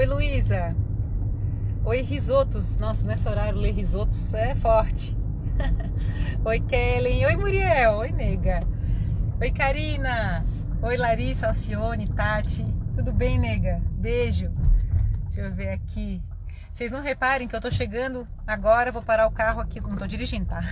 Oi, 0.00 0.06
Luísa. 0.06 0.74
Oi, 1.84 2.00
risotos. 2.00 2.78
Nossa, 2.78 3.06
nesse 3.06 3.28
horário 3.28 3.58
ler 3.58 3.74
risotos 3.74 4.32
é 4.32 4.54
forte. 4.54 5.14
Oi, 6.42 6.58
Kellen. 6.60 7.26
Oi, 7.26 7.36
Muriel. 7.36 7.98
Oi, 7.98 8.10
nega. 8.10 8.60
Oi, 9.38 9.50
Karina. 9.50 10.42
Oi, 10.80 10.96
Larissa, 10.96 11.48
Alcione, 11.48 12.06
Tati. 12.06 12.64
Tudo 12.96 13.12
bem, 13.12 13.38
nega? 13.38 13.82
Beijo. 13.92 14.50
Deixa 15.24 15.42
eu 15.42 15.52
ver 15.52 15.68
aqui. 15.68 16.22
Vocês 16.70 16.90
não 16.90 17.02
reparem 17.02 17.46
que 17.46 17.54
eu 17.54 17.60
tô 17.60 17.70
chegando 17.70 18.26
agora, 18.46 18.90
vou 18.90 19.02
parar 19.02 19.26
o 19.26 19.30
carro 19.30 19.60
aqui, 19.60 19.82
não 19.82 19.96
tô 19.96 20.06
dirigindo, 20.06 20.46
tá? 20.46 20.62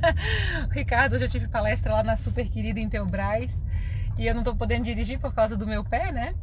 Ricardo, 0.72 1.16
hoje 1.16 1.26
eu 1.26 1.28
tive 1.28 1.46
palestra 1.46 1.92
lá 1.92 2.02
na 2.02 2.16
super 2.16 2.48
querida 2.48 2.80
Intelbras 2.80 3.62
e 4.16 4.26
eu 4.26 4.34
não 4.34 4.42
tô 4.42 4.56
podendo 4.56 4.84
dirigir 4.84 5.18
por 5.18 5.34
causa 5.34 5.58
do 5.58 5.66
meu 5.66 5.84
pé, 5.84 6.10
né? 6.10 6.34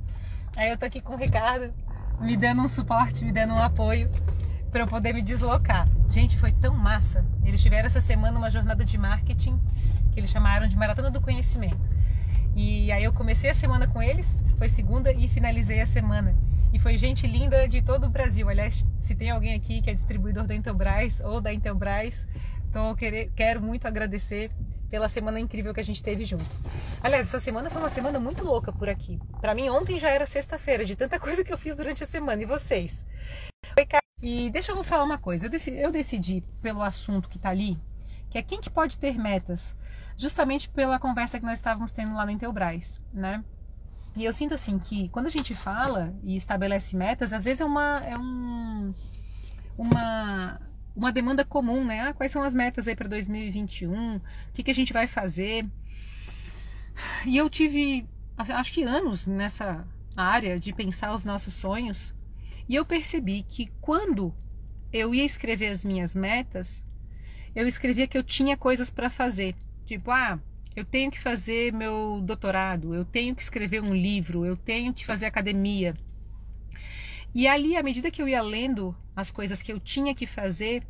Aí 0.55 0.69
eu 0.69 0.77
tô 0.77 0.85
aqui 0.85 1.01
com 1.01 1.15
o 1.15 1.17
Ricardo 1.17 1.73
me 2.21 2.35
dando 2.35 2.61
um 2.61 2.69
suporte, 2.69 3.23
me 3.23 3.31
dando 3.31 3.53
um 3.53 3.61
apoio 3.61 4.09
para 4.71 4.81
eu 4.81 4.87
poder 4.87 5.13
me 5.13 5.21
deslocar. 5.21 5.87
Gente, 6.11 6.37
foi 6.37 6.51
tão 6.51 6.75
massa. 6.75 7.25
Eles 7.43 7.61
tiveram 7.61 7.85
essa 7.85 8.01
semana 8.01 8.37
uma 8.37 8.49
jornada 8.49 8.83
de 8.83 8.97
marketing 8.97 9.59
que 10.11 10.19
eles 10.19 10.29
chamaram 10.29 10.67
de 10.67 10.77
Maratona 10.77 11.09
do 11.09 11.21
Conhecimento. 11.21 11.79
E 12.55 12.91
aí 12.91 13.03
eu 13.03 13.13
comecei 13.13 13.49
a 13.49 13.53
semana 13.53 13.87
com 13.87 14.01
eles, 14.01 14.41
foi 14.57 14.67
segunda 14.67 15.11
e 15.11 15.27
finalizei 15.27 15.81
a 15.81 15.85
semana. 15.85 16.35
E 16.73 16.79
foi 16.79 16.97
gente 16.97 17.25
linda 17.25 17.67
de 17.67 17.81
todo 17.81 18.05
o 18.05 18.09
Brasil. 18.09 18.49
Aliás, 18.49 18.85
se 18.97 19.15
tem 19.15 19.29
alguém 19.29 19.53
aqui 19.53 19.81
que 19.81 19.89
é 19.89 19.93
distribuidor 19.93 20.45
da 20.45 20.53
Intelbras 20.53 21.21
ou 21.21 21.39
da 21.39 21.53
Intelbras, 21.53 22.27
então 22.69 22.89
eu 22.89 23.29
quero 23.35 23.61
muito 23.61 23.87
agradecer 23.87 24.51
pela 24.89 25.07
semana 25.07 25.39
incrível 25.39 25.73
que 25.73 25.79
a 25.79 25.83
gente 25.83 26.03
teve 26.03 26.25
junto. 26.25 26.45
Aliás, 27.01 27.27
essa 27.27 27.39
semana 27.39 27.69
foi 27.69 27.81
uma 27.81 27.89
semana 27.89 28.19
muito 28.19 28.43
louca 28.43 28.71
por 28.71 28.89
aqui. 28.89 29.19
Para 29.39 29.53
mim, 29.53 29.69
ontem 29.69 29.99
já 29.99 30.09
era 30.09 30.25
sexta-feira, 30.25 30.85
de 30.85 30.95
tanta 30.95 31.17
coisa 31.21 31.43
que 31.43 31.53
eu 31.53 31.57
fiz 31.57 31.75
durante 31.75 32.03
a 32.03 32.07
semana. 32.07 32.41
E 32.41 32.45
vocês? 32.45 33.05
E 34.21 34.49
deixa 34.49 34.71
eu 34.71 34.83
falar 34.83 35.03
uma 35.03 35.17
coisa. 35.17 35.45
Eu 35.45 35.49
decidi, 35.49 35.77
eu 35.77 35.91
decidi 35.91 36.43
pelo 36.61 36.83
assunto 36.83 37.29
que 37.29 37.37
está 37.37 37.49
ali, 37.49 37.79
que 38.29 38.37
é 38.37 38.41
quem 38.41 38.59
que 38.59 38.69
pode 38.69 38.97
ter 38.97 39.17
metas, 39.17 39.75
justamente 40.17 40.67
pela 40.69 40.99
conversa 40.99 41.39
que 41.39 41.45
nós 41.45 41.59
estávamos 41.59 41.91
tendo 41.91 42.15
lá 42.15 42.25
na 42.25 42.31
Intelbras, 42.31 42.99
né? 43.13 43.43
E 44.15 44.25
eu 44.25 44.33
sinto 44.33 44.53
assim 44.53 44.77
que 44.77 45.07
quando 45.09 45.27
a 45.27 45.31
gente 45.31 45.53
fala 45.53 46.13
e 46.23 46.35
estabelece 46.35 46.95
metas, 46.95 47.31
às 47.31 47.43
vezes 47.43 47.61
é 47.61 47.65
uma 47.65 48.01
é 48.05 48.17
um 48.17 48.93
uma 49.77 50.59
uma 50.95 51.11
demanda 51.11 51.45
comum, 51.45 51.83
né? 51.85 52.01
Ah, 52.01 52.13
quais 52.13 52.31
são 52.31 52.41
as 52.41 52.53
metas 52.53 52.87
aí 52.87 52.95
para 52.95 53.07
2021? 53.07 54.17
O 54.17 54.21
que, 54.53 54.63
que 54.63 54.71
a 54.71 54.75
gente 54.75 54.93
vai 54.93 55.07
fazer? 55.07 55.65
E 57.25 57.37
eu 57.37 57.49
tive, 57.49 58.05
acho 58.37 58.71
que 58.71 58.83
anos 58.83 59.25
nessa 59.25 59.87
área 60.15 60.59
de 60.59 60.73
pensar 60.73 61.13
os 61.13 61.23
nossos 61.23 61.53
sonhos, 61.53 62.13
e 62.67 62.75
eu 62.75 62.85
percebi 62.85 63.43
que 63.43 63.71
quando 63.79 64.33
eu 64.91 65.13
ia 65.15 65.23
escrever 65.23 65.67
as 65.67 65.85
minhas 65.85 66.15
metas, 66.15 66.85
eu 67.55 67.67
escrevia 67.67 68.07
que 68.07 68.17
eu 68.17 68.23
tinha 68.23 68.57
coisas 68.57 68.89
para 68.89 69.09
fazer. 69.09 69.55
Tipo, 69.85 70.11
ah, 70.11 70.39
eu 70.75 70.85
tenho 70.85 71.09
que 71.09 71.19
fazer 71.19 71.73
meu 71.73 72.21
doutorado, 72.21 72.93
eu 72.93 73.03
tenho 73.03 73.35
que 73.35 73.41
escrever 73.41 73.81
um 73.81 73.93
livro, 73.93 74.45
eu 74.45 74.55
tenho 74.55 74.93
que 74.93 75.05
fazer 75.05 75.25
academia. 75.25 75.95
E 77.33 77.47
ali, 77.47 77.75
à 77.77 77.83
medida 77.83 78.11
que 78.11 78.21
eu 78.21 78.27
ia 78.27 78.41
lendo 78.41 78.95
as 79.15 79.31
coisas 79.31 79.61
que 79.61 79.71
eu 79.71 79.79
tinha 79.79 80.15
que 80.15 80.25
fazer, 80.25 80.83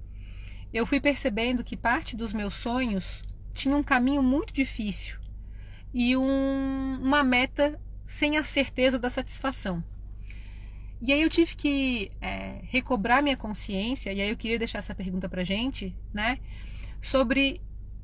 eu 0.73 0.85
fui 0.85 0.99
percebendo 0.99 1.63
que 1.63 1.75
parte 1.75 2.15
dos 2.15 2.31
meus 2.31 2.53
sonhos 2.53 3.23
tinha 3.53 3.75
um 3.75 3.83
caminho 3.83 4.21
muito 4.21 4.53
difícil 4.53 5.19
e 5.93 6.15
um, 6.15 6.99
uma 7.01 7.23
meta 7.23 7.79
sem 8.05 8.37
a 8.37 8.43
certeza 8.43 8.97
da 8.97 9.09
satisfação. 9.09 9.83
E 11.01 11.13
aí 11.13 11.21
eu 11.21 11.29
tive 11.29 11.55
que 11.55 12.11
é, 12.19 12.59
recobrar 12.63 13.23
minha 13.23 13.37
consciência, 13.37 14.11
e 14.11 14.21
aí 14.21 14.29
eu 14.29 14.35
queria 14.37 14.59
deixar 14.59 14.79
essa 14.79 14.93
pergunta 14.93 15.29
pra 15.29 15.43
gente, 15.43 15.95
né? 16.13 16.39
Sobre 17.01 17.61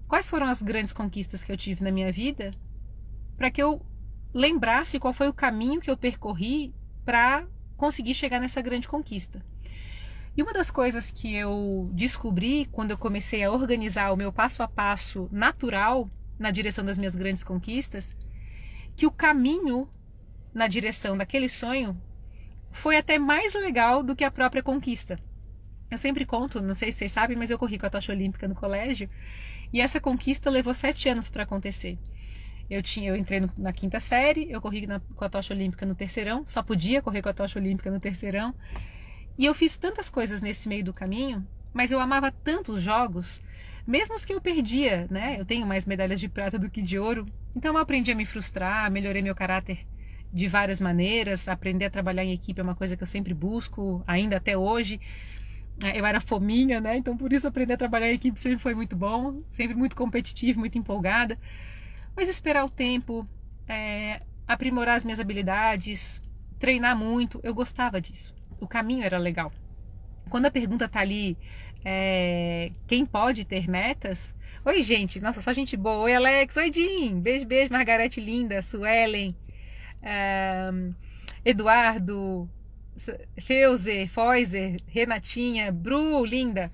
quais 0.07 0.29
foram 0.29 0.47
as 0.47 0.61
grandes 0.61 0.93
conquistas 0.93 1.43
que 1.43 1.51
eu 1.51 1.57
tive 1.57 1.83
na 1.83 1.91
minha 1.91 2.11
vida, 2.11 2.53
para 3.35 3.51
que 3.51 3.61
eu 3.61 3.85
lembrasse 4.33 4.99
qual 4.99 5.13
foi 5.13 5.27
o 5.27 5.33
caminho 5.33 5.81
que 5.81 5.91
eu 5.91 5.97
percorri 5.97 6.73
para 7.03 7.45
conseguir 7.77 8.13
chegar 8.13 8.39
nessa 8.39 8.61
grande 8.61 8.87
conquista. 8.87 9.43
E 10.37 10.43
uma 10.43 10.51
das 10.51 10.69
coisas 10.69 11.11
que 11.11 11.33
eu 11.33 11.89
descobri 11.93 12.67
quando 12.71 12.91
eu 12.91 12.97
comecei 12.97 13.43
a 13.43 13.51
organizar 13.51 14.11
o 14.11 14.17
meu 14.17 14.33
passo 14.33 14.61
a 14.61 14.67
passo 14.67 15.29
natural 15.31 16.09
na 16.37 16.51
direção 16.51 16.83
das 16.83 16.97
minhas 16.97 17.15
grandes 17.15 17.43
conquistas, 17.43 18.15
que 18.95 19.05
o 19.05 19.11
caminho 19.11 19.89
na 20.53 20.67
direção 20.67 21.17
daquele 21.17 21.47
sonho 21.47 21.99
foi 22.71 22.97
até 22.97 23.17
mais 23.17 23.53
legal 23.53 24.03
do 24.03 24.15
que 24.15 24.23
a 24.23 24.31
própria 24.31 24.61
conquista. 24.61 25.17
Eu 25.89 25.97
sempre 25.97 26.25
conto, 26.25 26.61
não 26.61 26.75
sei 26.75 26.91
se 26.91 26.97
vocês 26.97 27.11
sabem, 27.11 27.37
mas 27.37 27.49
eu 27.49 27.57
corri 27.57 27.79
com 27.79 27.85
a 27.85 27.89
tocha 27.89 28.11
olímpica 28.11 28.47
no 28.47 28.55
colégio 28.55 29.09
e 29.71 29.79
essa 29.79 30.01
conquista 30.01 30.49
levou 30.49 30.73
sete 30.73 31.07
anos 31.07 31.29
para 31.29 31.43
acontecer. 31.43 31.97
Eu 32.69 32.81
tinha, 32.81 33.09
eu 33.09 33.15
entrei 33.15 33.39
no, 33.39 33.49
na 33.57 33.71
quinta 33.71 33.99
série, 33.99 34.51
eu 34.51 34.59
corri 34.61 34.87
na, 34.87 34.99
com 34.99 35.23
a 35.23 35.29
tocha 35.29 35.53
olímpica 35.53 35.85
no 35.85 35.95
terceirão, 35.95 36.43
só 36.45 36.63
podia 36.63 37.01
correr 37.01 37.21
com 37.21 37.29
a 37.29 37.33
tocha 37.33 37.59
olímpica 37.59 37.91
no 37.91 37.99
terceirão. 37.99 38.53
E 39.37 39.45
eu 39.45 39.53
fiz 39.53 39.77
tantas 39.77 40.09
coisas 40.09 40.41
nesse 40.41 40.67
meio 40.67 40.83
do 40.83 40.93
caminho, 40.93 41.45
mas 41.73 41.91
eu 41.91 41.99
amava 41.99 42.31
tanto 42.31 42.73
os 42.73 42.81
jogos 42.81 43.41
mesmo 43.85 44.15
os 44.15 44.25
que 44.25 44.33
eu 44.33 44.41
perdia, 44.41 45.07
né? 45.11 45.39
Eu 45.39 45.45
tenho 45.45 45.65
mais 45.67 45.85
medalhas 45.85 46.19
de 46.19 46.27
prata 46.27 46.57
do 46.57 46.69
que 46.69 46.81
de 46.81 46.97
ouro. 46.97 47.27
Então 47.55 47.73
eu 47.73 47.77
aprendi 47.79 48.11
a 48.11 48.15
me 48.15 48.25
frustrar, 48.25 48.89
melhorei 48.91 49.21
meu 49.21 49.35
caráter 49.35 49.85
de 50.33 50.47
várias 50.47 50.79
maneiras. 50.81 51.47
Aprender 51.47 51.85
a 51.85 51.89
trabalhar 51.89 52.23
em 52.23 52.33
equipe 52.33 52.59
é 52.59 52.63
uma 52.63 52.75
coisa 52.75 52.97
que 52.97 53.03
eu 53.03 53.07
sempre 53.07 53.33
busco, 53.33 54.03
ainda 54.07 54.37
até 54.37 54.57
hoje. 54.57 54.99
É, 55.83 55.99
eu 55.99 56.05
era 56.05 56.19
fominha, 56.19 56.81
né? 56.81 56.97
Então 56.97 57.15
por 57.15 57.31
isso 57.31 57.47
aprender 57.47 57.73
a 57.73 57.77
trabalhar 57.77 58.09
em 58.09 58.15
equipe 58.15 58.39
sempre 58.39 58.57
foi 58.57 58.73
muito 58.73 58.95
bom, 58.95 59.43
sempre 59.51 59.75
muito 59.75 59.95
competitivo, 59.95 60.59
muito 60.59 60.77
empolgada. 60.79 61.37
Mas 62.15 62.29
esperar 62.29 62.63
o 62.63 62.69
tempo, 62.69 63.27
é, 63.67 64.21
aprimorar 64.47 64.95
as 64.95 65.03
minhas 65.03 65.19
habilidades, 65.19 66.21
treinar 66.57 66.95
muito, 66.95 67.39
eu 67.43 67.53
gostava 67.53 67.99
disso. 67.99 68.33
O 68.59 68.67
caminho 68.67 69.03
era 69.03 69.17
legal. 69.17 69.51
Quando 70.29 70.45
a 70.45 70.51
pergunta 70.51 70.87
tá 70.87 71.01
ali, 71.01 71.37
é, 71.83 72.71
quem 72.87 73.05
pode 73.05 73.45
ter 73.45 73.69
metas? 73.69 74.35
Oi, 74.63 74.81
gente, 74.81 75.19
nossa, 75.19 75.41
só 75.41 75.53
gente 75.53 75.77
boa. 75.77 76.05
Oi, 76.05 76.15
Alex. 76.15 76.57
Oi, 76.57 76.71
Jim. 76.73 77.19
Beijo, 77.19 77.45
beijo, 77.45 77.71
Margarete 77.71 78.19
linda, 78.19 78.61
Suelen, 78.63 79.35
um, 80.73 80.93
Eduardo, 81.43 82.49
Feuze, 83.39 84.07
Foiser, 84.07 84.81
Renatinha, 84.87 85.71
Bru, 85.71 86.25
linda. 86.25 86.71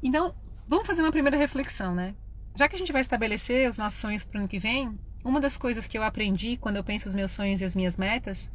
Então, 0.00 0.34
vamos 0.68 0.86
fazer 0.86 1.02
uma 1.02 1.10
primeira 1.10 1.36
reflexão, 1.36 1.94
né? 1.94 2.14
Já 2.54 2.68
que 2.68 2.76
a 2.76 2.78
gente 2.78 2.92
vai 2.92 3.00
estabelecer 3.00 3.68
os 3.68 3.78
nossos 3.78 3.98
sonhos 3.98 4.24
para 4.24 4.36
o 4.36 4.40
ano 4.40 4.48
que 4.48 4.58
vem, 4.58 4.98
uma 5.24 5.40
das 5.40 5.56
coisas 5.56 5.86
que 5.86 5.96
eu 5.96 6.02
aprendi 6.02 6.58
quando 6.58 6.76
eu 6.76 6.84
penso 6.84 7.08
os 7.08 7.14
meus 7.14 7.32
sonhos 7.32 7.60
e 7.60 7.64
as 7.64 7.74
minhas 7.74 7.96
metas, 7.96 8.52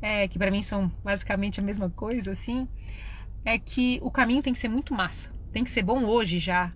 é, 0.00 0.26
que 0.26 0.38
para 0.38 0.50
mim 0.50 0.62
são 0.62 0.90
basicamente 1.04 1.60
a 1.60 1.62
mesma 1.62 1.90
coisa, 1.90 2.32
assim, 2.32 2.66
é 3.44 3.58
que 3.58 3.98
o 4.02 4.10
caminho 4.10 4.42
tem 4.42 4.52
que 4.52 4.58
ser 4.58 4.68
muito 4.68 4.94
massa. 4.94 5.30
Tem 5.52 5.62
que 5.62 5.70
ser 5.70 5.82
bom 5.82 6.04
hoje 6.04 6.38
já. 6.38 6.72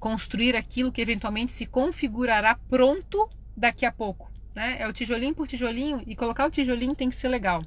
Construir 0.00 0.56
aquilo 0.56 0.90
que 0.90 1.00
eventualmente 1.00 1.52
se 1.52 1.64
configurará 1.64 2.56
pronto 2.68 3.30
daqui 3.56 3.86
a 3.86 3.92
pouco. 3.92 4.30
Né? 4.54 4.78
É 4.80 4.88
o 4.88 4.92
tijolinho 4.92 5.34
por 5.34 5.46
tijolinho 5.46 6.02
e 6.06 6.16
colocar 6.16 6.46
o 6.46 6.50
tijolinho 6.50 6.94
tem 6.94 7.08
que 7.08 7.16
ser 7.16 7.28
legal. 7.28 7.64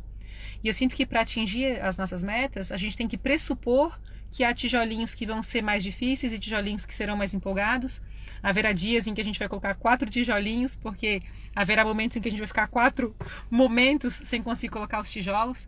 E 0.61 0.67
eu 0.67 0.73
sinto 0.73 0.95
que 0.95 1.05
para 1.05 1.21
atingir 1.21 1.81
as 1.81 1.97
nossas 1.97 2.21
metas, 2.23 2.71
a 2.71 2.77
gente 2.77 2.97
tem 2.97 3.07
que 3.07 3.17
pressupor 3.17 3.97
que 4.33 4.43
há 4.43 4.51
tijolinhos 4.51 5.13
que 5.13 5.27
vão 5.27 5.43
ser 5.43 5.61
mais 5.61 5.83
difíceis 5.83 6.33
e 6.33 6.39
tijolinhos 6.39 6.87
que 6.87 6.93
serão 6.93 7.15
mais 7.15 7.35
empolgados. 7.35 8.01
Haverá 8.41 8.73
dias 8.73 9.05
em 9.05 9.13
que 9.13 9.21
a 9.21 9.23
gente 9.23 9.37
vai 9.37 9.47
colocar 9.47 9.75
quatro 9.75 10.09
tijolinhos, 10.09 10.75
porque 10.75 11.21
haverá 11.55 11.85
momentos 11.85 12.17
em 12.17 12.21
que 12.21 12.27
a 12.27 12.31
gente 12.31 12.39
vai 12.39 12.47
ficar 12.47 12.67
quatro 12.67 13.15
momentos 13.49 14.15
sem 14.15 14.41
conseguir 14.41 14.73
colocar 14.73 14.99
os 14.99 15.09
tijolos 15.09 15.67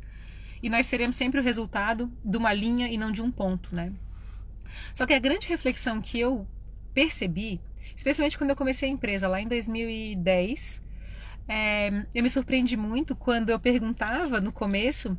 e 0.64 0.70
nós 0.70 0.88
seremos 0.88 1.16
sempre 1.16 1.40
o 1.40 1.44
resultado 1.44 2.12
de 2.24 2.38
uma 2.38 2.52
linha 2.52 2.88
e 2.88 2.98
não 2.98 3.12
de 3.12 3.22
um 3.22 3.30
ponto, 3.30 3.74
né? 3.74 3.94
Só 4.96 5.06
que 5.06 5.14
a 5.14 5.20
grande 5.20 5.48
reflexão 5.48 6.02
que 6.02 6.20
eu 6.20 6.48
percebi, 6.92 7.62
especialmente 7.96 8.36
quando 8.36 8.50
eu 8.50 8.56
comecei 8.56 8.90
a 8.90 8.92
empresa 8.92 9.28
lá 9.28 9.40
em 9.40 9.48
2010, 9.48 10.82
é, 11.48 12.06
eu 12.16 12.24
me 12.24 12.30
surpreendi 12.32 12.76
muito 12.76 13.16
quando 13.16 13.52
eu 13.52 13.60
perguntava 13.60 14.42
no 14.42 14.52
começo 14.52 15.16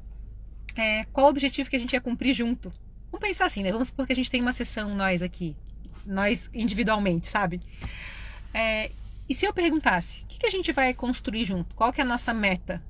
é, 0.75 1.05
qual 1.13 1.27
o 1.27 1.31
objetivo 1.31 1.71
que 1.71 1.77
a 1.77 1.79
gente 1.79 1.93
ia 1.93 2.01
cumprir 2.01 2.35
junto. 2.35 2.73
Vamos 3.17 3.29
pensar 3.29 3.47
assim, 3.47 3.63
né? 3.63 3.73
Vamos 3.73 3.89
supor 3.89 4.07
que 4.07 4.13
a 4.13 4.17
gente 4.17 4.31
tem 4.31 4.43
uma 4.43 4.53
sessão 4.53 4.95
nós 4.95 5.23
aqui, 5.23 5.57
nós 6.05 6.51
individualmente, 6.53 7.27
sabe? 7.27 7.63
É, 8.53 8.91
e 9.27 9.35
se 9.35 9.47
eu 9.47 9.55
perguntasse, 9.55 10.23
o 10.23 10.27
que, 10.27 10.39
que 10.39 10.47
a 10.47 10.51
gente 10.51 10.71
vai 10.71 10.93
construir 10.93 11.47
junto? 11.47 11.75
Qual 11.75 11.91
que 11.95 12.01
é 12.03 12.05
a 12.05 12.07
nossa 12.07 12.35
meta 12.35 12.83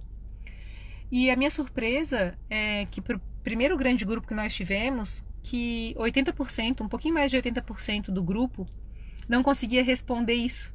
e 1.13 1.31
a 1.31 1.37
minha 1.37 1.49
surpresa 1.49 2.37
é 2.51 2.87
que 2.87 3.01
para 3.01 3.19
o 3.19 3.21
primeiro 3.45 3.77
grande 3.77 4.05
grupo 4.05 4.27
que 4.27 4.35
nós 4.35 4.53
tivemos, 4.53 5.25
que 5.45 5.95
80%, 5.97 6.81
um 6.81 6.89
pouquinho 6.89 7.15
mais 7.15 7.31
de 7.31 7.37
80% 7.37 8.07
do 8.07 8.21
grupo 8.21 8.67
não 9.29 9.45
conseguia 9.45 9.85
responder 9.85 10.35
isso. 10.35 10.75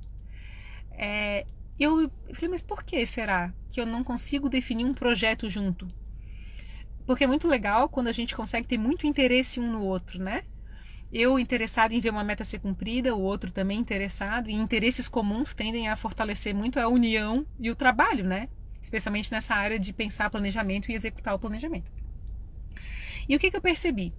É, 0.92 1.45
eu 1.77 2.09
falei, 2.33 2.51
mas 2.51 2.62
por 2.62 2.86
que 2.86 3.06
será 3.06 3.53
que 3.69 3.81
eu 3.81 3.86
não 3.86 4.01
consigo 4.01 4.48
definir 4.48 4.86
um 4.86 4.94
projeto 4.94 5.50
junto? 5.50 5.92
Porque 7.06 7.24
é 7.24 7.27
muito 7.27 7.48
legal 7.48 7.89
quando 7.89 8.07
a 8.07 8.12
gente 8.12 8.36
consegue 8.36 8.68
ter 8.68 8.77
muito 8.77 9.07
interesse 9.07 9.59
um 9.59 9.71
no 9.71 9.83
outro, 9.83 10.21
né? 10.21 10.44
Eu 11.12 11.38
interessado 11.38 11.92
em 11.92 12.00
ver 12.00 12.09
uma 12.09 12.24
meta 12.24 12.45
ser 12.45 12.59
cumprida, 12.59 13.15
o 13.15 13.21
outro 13.21 13.51
também 13.51 13.80
interessado, 13.80 14.50
e 14.50 14.53
interesses 14.53 15.09
comuns 15.09 15.53
tendem 15.53 15.89
a 15.89 15.95
fortalecer 15.98 16.56
muito 16.56 16.80
a 16.80 16.88
união 16.88 17.45
e 17.59 17.69
o 17.69 17.75
trabalho, 17.75 18.24
né? 18.24 18.48
Especialmente 18.81 19.31
nessa 19.31 19.53
área 19.53 19.77
de 19.77 19.92
pensar 19.92 20.30
planejamento 20.30 20.89
e 20.89 20.95
executar 20.95 21.36
o 21.36 21.39
planejamento. 21.39 21.92
E 23.27 23.36
o 23.36 23.39
que, 23.39 23.51
que 23.51 23.57
eu 23.57 23.62
percebi? 23.62 24.13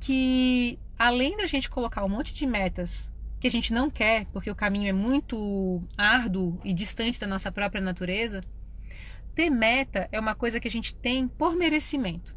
Que 0.00 0.78
além 0.98 1.36
da 1.36 1.46
gente 1.46 1.68
colocar 1.68 2.04
um 2.04 2.08
monte 2.08 2.32
de 2.32 2.46
metas 2.46 3.12
que 3.38 3.46
a 3.46 3.50
gente 3.50 3.74
não 3.74 3.90
quer, 3.90 4.24
porque 4.32 4.50
o 4.50 4.54
caminho 4.54 4.88
é 4.88 4.92
muito 4.92 5.82
árduo 5.98 6.58
e 6.64 6.72
distante 6.72 7.20
da 7.20 7.26
nossa 7.26 7.52
própria 7.52 7.82
natureza, 7.82 8.42
ter 9.34 9.50
meta 9.50 10.08
é 10.12 10.18
uma 10.18 10.34
coisa 10.34 10.60
que 10.60 10.68
a 10.68 10.70
gente 10.70 10.94
tem 10.94 11.26
por 11.26 11.56
merecimento. 11.56 12.34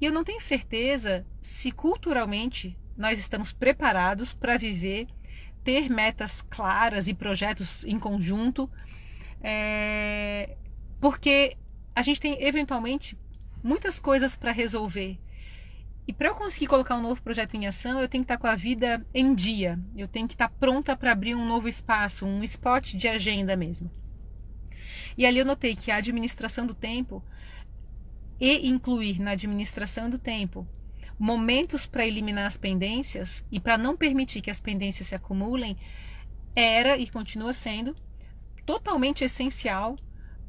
E 0.00 0.04
eu 0.04 0.12
não 0.12 0.24
tenho 0.24 0.40
certeza 0.40 1.26
se 1.40 1.70
culturalmente 1.70 2.76
nós 2.96 3.18
estamos 3.18 3.52
preparados 3.52 4.32
para 4.32 4.56
viver, 4.56 5.06
ter 5.62 5.90
metas 5.90 6.42
claras 6.42 7.08
e 7.08 7.14
projetos 7.14 7.84
em 7.84 7.98
conjunto, 7.98 8.70
é... 9.42 10.56
porque 11.00 11.56
a 11.94 12.02
gente 12.02 12.20
tem 12.20 12.42
eventualmente 12.42 13.18
muitas 13.62 13.98
coisas 13.98 14.36
para 14.36 14.52
resolver. 14.52 15.18
E 16.08 16.12
para 16.12 16.28
eu 16.28 16.34
conseguir 16.36 16.68
colocar 16.68 16.94
um 16.94 17.02
novo 17.02 17.20
projeto 17.20 17.54
em 17.54 17.66
ação, 17.66 18.00
eu 18.00 18.08
tenho 18.08 18.22
que 18.22 18.32
estar 18.32 18.38
com 18.40 18.46
a 18.46 18.54
vida 18.54 19.04
em 19.12 19.34
dia. 19.34 19.78
Eu 19.96 20.06
tenho 20.06 20.28
que 20.28 20.34
estar 20.34 20.48
pronta 20.48 20.96
para 20.96 21.10
abrir 21.10 21.34
um 21.34 21.44
novo 21.44 21.68
espaço, 21.68 22.24
um 22.24 22.44
spot 22.44 22.94
de 22.94 23.08
agenda 23.08 23.56
mesmo. 23.56 23.90
E 25.16 25.24
ali 25.24 25.38
eu 25.38 25.44
notei 25.44 25.74
que 25.74 25.90
a 25.90 25.96
administração 25.96 26.66
do 26.66 26.74
tempo 26.74 27.22
e 28.40 28.68
incluir 28.68 29.18
na 29.18 29.30
administração 29.30 30.10
do 30.10 30.18
tempo 30.18 30.66
momentos 31.18 31.86
para 31.86 32.06
eliminar 32.06 32.46
as 32.46 32.58
pendências 32.58 33.42
e 33.50 33.58
para 33.58 33.78
não 33.78 33.96
permitir 33.96 34.42
que 34.42 34.50
as 34.50 34.60
pendências 34.60 35.08
se 35.08 35.14
acumulem 35.14 35.76
era 36.54 36.96
e 36.98 37.08
continua 37.08 37.52
sendo 37.52 37.96
totalmente 38.66 39.24
essencial 39.24 39.96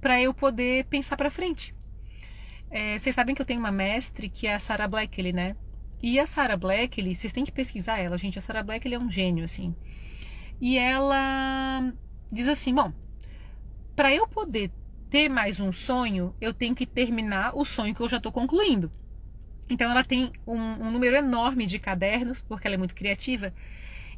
para 0.02 0.22
eu 0.22 0.34
poder 0.34 0.86
pensar 0.86 1.16
para 1.16 1.32
frente. 1.32 1.74
É, 2.70 2.98
vocês 2.98 3.16
sabem 3.16 3.34
que 3.34 3.42
eu 3.42 3.46
tenho 3.46 3.60
uma 3.60 3.72
mestre 3.72 4.28
que 4.28 4.48
é 4.48 4.54
a 4.54 4.60
Sarah 4.60 4.88
Blackley, 4.88 5.32
né? 5.32 5.56
E 6.02 6.20
a 6.20 6.26
Sarah 6.26 6.58
Blackley, 6.58 7.16
vocês 7.16 7.34
têm 7.34 7.46
que 7.46 7.52
pesquisar 7.52 8.00
ela, 8.00 8.18
gente. 8.18 8.38
A 8.38 8.42
Sarah 8.42 8.64
Blackley 8.64 8.94
é 8.94 9.00
um 9.00 9.10
gênio, 9.10 9.46
assim. 9.46 9.76
E 10.60 10.78
ela 10.78 11.94
diz 12.32 12.48
assim: 12.48 12.74
bom, 12.74 12.94
para 13.98 14.14
eu 14.14 14.28
poder 14.28 14.72
ter 15.10 15.28
mais 15.28 15.60
um 15.60 15.74
sonho, 15.74 16.36
eu 16.40 16.54
tenho 16.54 16.76
que 16.76 16.86
terminar 16.86 17.52
o 17.56 17.66
sonho 17.66 17.96
que 17.96 18.02
eu 18.02 18.08
já 18.08 18.18
estou 18.18 18.32
concluindo. 18.32 18.92
Então 19.68 19.90
ela 19.90 20.04
tem 20.04 20.32
um, 20.46 20.56
um, 20.56 20.92
número 20.92 21.16
enorme 21.16 21.66
de 21.66 21.80
cadernos, 21.80 22.42
porque 22.44 22.68
ela 22.68 22.76
é 22.76 22.78
muito 22.78 22.94
criativa, 22.94 23.52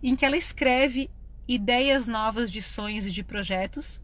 em 0.04 0.18
que 0.18 0.26
ela 0.26 0.36
escreve 0.36 1.10
ideias 1.48 2.08
novas 2.08 2.52
de 2.52 2.62
sonhos 2.62 3.08
e 3.08 3.12
de 3.12 3.24
projetos 3.24 4.02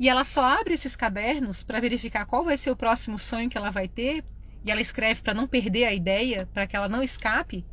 e 0.00 0.08
ela 0.08 0.24
só 0.24 0.42
abre 0.42 0.74
esses 0.74 0.96
cadernos 0.96 1.62
para 1.62 1.78
verificar 1.78 2.26
qual 2.26 2.42
vai 2.42 2.56
ser 2.56 2.70
o 2.70 2.76
próximo 2.76 3.18
sonho 3.18 3.48
que 3.48 3.56
ela 3.58 3.70
vai 3.70 3.86
ter. 3.86 4.24
E 4.64 4.70
ela 4.70 4.80
escreve 4.80 5.20
para 5.22 5.34
não 5.34 5.46
perder 5.46 5.84
a 5.84 5.92
ideia, 5.92 6.48
para 6.52 6.66
que 6.66 6.74
ela 6.74 6.88
não 6.88 7.02
escape. 7.02 7.66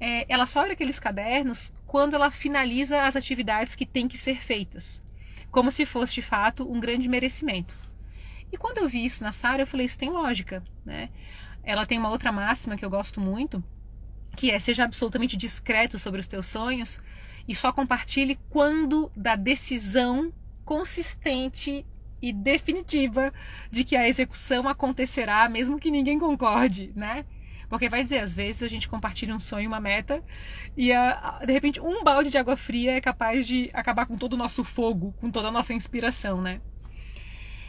É, 0.00 0.24
ela 0.30 0.46
só 0.46 0.60
abre 0.60 0.72
aqueles 0.72 0.98
cadernos 0.98 1.70
quando 1.86 2.14
ela 2.14 2.30
finaliza 2.30 3.02
as 3.02 3.16
atividades 3.16 3.74
que 3.74 3.84
têm 3.84 4.08
que 4.08 4.16
ser 4.16 4.40
feitas, 4.40 5.02
como 5.52 5.70
se 5.70 5.86
fosse 5.86 6.14
de 6.14 6.22
fato 6.22 6.68
um 6.68 6.80
grande 6.80 7.08
merecimento. 7.08 7.76
E 8.50 8.56
quando 8.56 8.78
eu 8.78 8.88
vi 8.88 9.04
isso 9.04 9.22
na 9.22 9.32
Sara, 9.32 9.62
eu 9.62 9.66
falei: 9.66 9.86
isso 9.86 9.98
tem 9.98 10.10
lógica, 10.10 10.64
né? 10.84 11.10
Ela 11.62 11.86
tem 11.86 11.98
uma 11.98 12.10
outra 12.10 12.32
máxima 12.32 12.76
que 12.76 12.84
eu 12.84 12.90
gosto 12.90 13.20
muito, 13.20 13.62
que 14.34 14.50
é 14.50 14.58
seja 14.58 14.82
absolutamente 14.82 15.36
discreto 15.36 15.98
sobre 15.98 16.20
os 16.20 16.26
teus 16.26 16.46
sonhos 16.46 16.98
e 17.46 17.54
só 17.54 17.72
compartilhe 17.72 18.38
quando 18.48 19.12
da 19.14 19.36
decisão 19.36 20.32
consistente 20.64 21.86
e 22.20 22.32
definitiva 22.32 23.32
de 23.70 23.84
que 23.84 23.96
a 23.96 24.08
execução 24.08 24.68
acontecerá, 24.68 25.48
mesmo 25.48 25.78
que 25.78 25.90
ninguém 25.90 26.18
concorde, 26.18 26.92
né? 26.96 27.24
Porque 27.72 27.88
vai 27.88 28.04
dizer, 28.04 28.18
às 28.18 28.34
vezes 28.34 28.62
a 28.62 28.68
gente 28.68 28.86
compartilha 28.86 29.34
um 29.34 29.40
sonho, 29.40 29.66
uma 29.66 29.80
meta, 29.80 30.22
e 30.76 30.92
a, 30.92 31.40
de 31.42 31.50
repente 31.50 31.80
um 31.80 32.04
balde 32.04 32.28
de 32.28 32.36
água 32.36 32.54
fria 32.54 32.92
é 32.92 33.00
capaz 33.00 33.46
de 33.46 33.70
acabar 33.72 34.04
com 34.04 34.14
todo 34.14 34.34
o 34.34 34.36
nosso 34.36 34.62
fogo, 34.62 35.14
com 35.18 35.30
toda 35.30 35.48
a 35.48 35.50
nossa 35.50 35.72
inspiração, 35.72 36.42
né? 36.42 36.60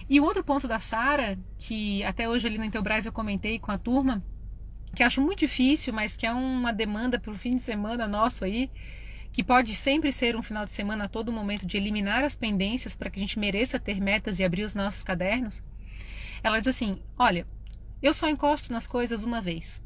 E 0.09 0.19
o 0.19 0.25
outro 0.25 0.43
ponto 0.43 0.67
da 0.67 0.77
Sara, 0.77 1.39
que 1.57 2.03
até 2.03 2.27
hoje 2.27 2.45
ali 2.45 2.57
no 2.57 2.65
Intelbras 2.65 3.05
eu 3.05 3.13
comentei 3.13 3.57
com 3.57 3.71
a 3.71 3.77
turma, 3.77 4.21
que 4.93 5.03
acho 5.03 5.21
muito 5.21 5.39
difícil, 5.39 5.93
mas 5.93 6.17
que 6.17 6.25
é 6.27 6.33
uma 6.33 6.73
demanda 6.73 7.17
para 7.17 7.31
o 7.31 7.37
fim 7.37 7.55
de 7.55 7.61
semana 7.61 8.05
nosso 8.05 8.43
aí, 8.43 8.69
que 9.31 9.41
pode 9.41 9.73
sempre 9.73 10.11
ser 10.11 10.35
um 10.35 10.43
final 10.43 10.65
de 10.65 10.71
semana 10.73 11.05
a 11.05 11.07
todo 11.07 11.31
momento 11.31 11.65
de 11.65 11.77
eliminar 11.77 12.25
as 12.25 12.35
pendências 12.35 12.93
para 12.93 13.09
que 13.09 13.19
a 13.19 13.21
gente 13.21 13.39
mereça 13.39 13.79
ter 13.79 14.01
metas 14.01 14.37
e 14.37 14.43
abrir 14.43 14.63
os 14.63 14.75
nossos 14.75 15.01
cadernos, 15.01 15.63
ela 16.43 16.59
diz 16.59 16.67
assim: 16.67 17.01
Olha, 17.17 17.47
eu 18.01 18.13
só 18.13 18.27
encosto 18.27 18.73
nas 18.73 18.85
coisas 18.85 19.23
uma 19.23 19.39
vez. 19.39 19.81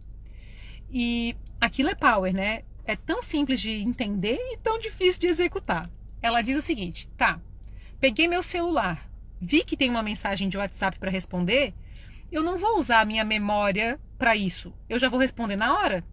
E 0.92 1.36
aquilo 1.60 1.90
é 1.90 1.96
power, 1.96 2.34
né? 2.34 2.64
É 2.86 2.96
tão 2.96 3.22
simples 3.22 3.60
de 3.60 3.72
entender 3.72 4.38
e 4.40 4.58
tão 4.58 4.80
difícil 4.80 5.22
de 5.22 5.28
executar. 5.28 5.90
Ela 6.22 6.42
diz 6.42 6.58
o 6.58 6.62
seguinte: 6.62 7.10
tá, 7.18 7.40
peguei 8.00 8.28
meu 8.28 8.42
celular, 8.42 9.10
vi 9.40 9.64
que 9.64 9.78
tem 9.78 9.90
uma 9.90 10.04
mensagem 10.04 10.50
de 10.50 10.58
WhatsApp 10.58 10.98
para 10.98 11.12
responder, 11.12 11.74
eu 12.32 12.44
não 12.44 12.58
vou 12.58 12.78
usar 12.78 13.02
a 13.02 13.06
minha 13.06 13.24
memória 13.24 14.00
para 14.18 14.36
isso. 14.36 14.74
Eu 14.90 15.00
já 15.00 15.10
vou 15.10 15.20
responder 15.20 15.56
na 15.56 15.78
hora. 15.78 16.04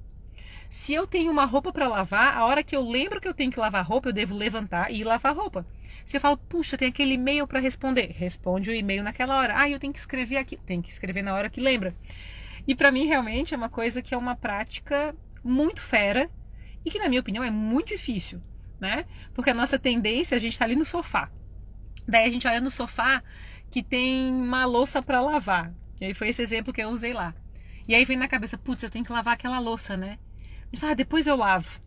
Se 0.69 0.93
eu 0.93 1.07
tenho 1.07 1.31
uma 1.31 1.45
roupa 1.45 1.73
para 1.73 1.87
lavar, 1.87 2.37
a 2.37 2.45
hora 2.45 2.63
que 2.63 2.75
eu 2.75 2.83
lembro 2.83 3.21
que 3.21 3.29
eu 3.29 3.35
tenho 3.35 3.51
que 3.51 3.61
lavar 3.61 3.85
roupa, 3.85 4.09
eu 4.09 4.13
devo 4.13 4.35
levantar 4.35 4.91
e 4.91 5.01
ir 5.01 5.05
lavar 5.05 5.35
roupa. 5.35 5.65
Se 6.05 6.17
eu 6.17 6.21
falo, 6.21 6.37
puxa, 6.37 6.77
tem 6.77 6.89
aquele 6.89 7.15
e-mail 7.15 7.47
para 7.47 7.61
responder, 7.61 8.13
responde 8.17 8.71
o 8.71 8.75
e-mail 8.75 9.03
naquela 9.03 9.39
hora. 9.39 9.55
Ah, 9.57 9.69
eu 9.69 9.79
tenho 9.79 9.93
que 9.93 9.99
escrever 9.99 10.37
aqui, 10.37 10.57
tem 10.57 10.83
que 10.83 10.91
escrever 10.91 11.23
na 11.23 11.35
hora 11.35 11.49
que 11.49 11.61
lembra. 11.61 11.95
E 12.67 12.75
para 12.75 12.91
mim 12.91 13.07
realmente 13.07 13.55
é 13.55 13.57
uma 13.57 13.69
coisa 13.69 14.01
que 14.01 14.15
é 14.15 14.19
uma 14.19 14.35
prática 14.35 15.15
muito 15.43 15.81
fera 15.81 16.31
e 16.85 16.91
que 16.91 16.99
na 16.99 17.09
minha 17.09 17.21
opinião 17.21 17.45
é 17.45 17.51
muito 17.51 17.89
difícil, 17.89 18.41
né? 18.81 19.05
Porque 19.35 19.51
a 19.51 19.55
nossa 19.55 19.79
tendência, 19.79 20.37
a 20.37 20.41
gente 20.41 20.53
está 20.53 20.65
ali 20.65 20.77
no 20.77 20.85
sofá. 20.85 21.31
Daí 22.07 22.27
a 22.27 22.31
gente 22.31 22.47
olha 22.47 22.61
no 22.61 22.71
sofá 22.71 23.23
que 23.71 23.83
tem 23.83 24.33
uma 24.33 24.65
louça 24.65 25.03
para 25.03 25.21
lavar. 25.21 25.75
E 26.01 26.07
aí 26.07 26.15
foi 26.15 26.29
esse 26.29 26.43
exemplo 26.43 26.73
que 26.73 26.83
eu 26.83 26.91
usei 26.91 27.13
lá. 27.13 27.35
E 27.89 27.95
aí 27.95 28.05
vem 28.05 28.17
na 28.17 28.29
cabeça, 28.29 28.57
putz, 28.57 28.83
eu 28.83 28.91
tenho 28.91 29.05
que 29.05 29.13
lavar 29.13 29.35
aquela 29.35 29.59
louça, 29.59 29.97
né? 29.97 30.19
Ah, 30.83 30.95
depois 30.95 31.27
eu 31.27 31.37
lavo. 31.37 31.81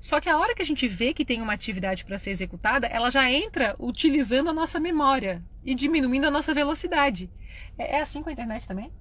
Só 0.00 0.20
que 0.20 0.28
a 0.28 0.36
hora 0.36 0.54
que 0.54 0.62
a 0.62 0.64
gente 0.64 0.88
vê 0.88 1.12
que 1.14 1.24
tem 1.24 1.40
uma 1.40 1.52
atividade 1.52 2.04
para 2.04 2.18
ser 2.18 2.30
executada, 2.30 2.86
ela 2.88 3.10
já 3.10 3.30
entra 3.30 3.76
utilizando 3.78 4.50
a 4.50 4.52
nossa 4.52 4.80
memória 4.80 5.44
e 5.64 5.74
diminuindo 5.74 6.26
a 6.26 6.30
nossa 6.30 6.52
velocidade. 6.52 7.30
É, 7.78 7.98
é 7.98 8.00
assim 8.00 8.22
com 8.22 8.28
a 8.28 8.32
internet 8.32 8.66
também? 8.66 8.92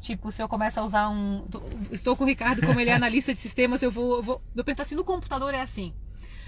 Tipo, 0.00 0.32
se 0.32 0.42
eu 0.42 0.48
começo 0.48 0.80
a 0.80 0.82
usar 0.82 1.10
um. 1.10 1.46
Estou 1.92 2.16
com 2.16 2.24
o 2.24 2.26
Ricardo, 2.26 2.66
como 2.66 2.80
ele 2.80 2.90
é 2.90 2.94
analista 2.96 3.34
de 3.34 3.40
sistemas, 3.40 3.82
eu 3.82 3.90
vou, 3.90 4.16
eu 4.16 4.22
vou, 4.22 4.42
eu 4.56 4.64
perguntar 4.64 4.84
assim: 4.84 4.94
no 4.94 5.04
computador 5.04 5.52
é 5.52 5.60
assim. 5.60 5.92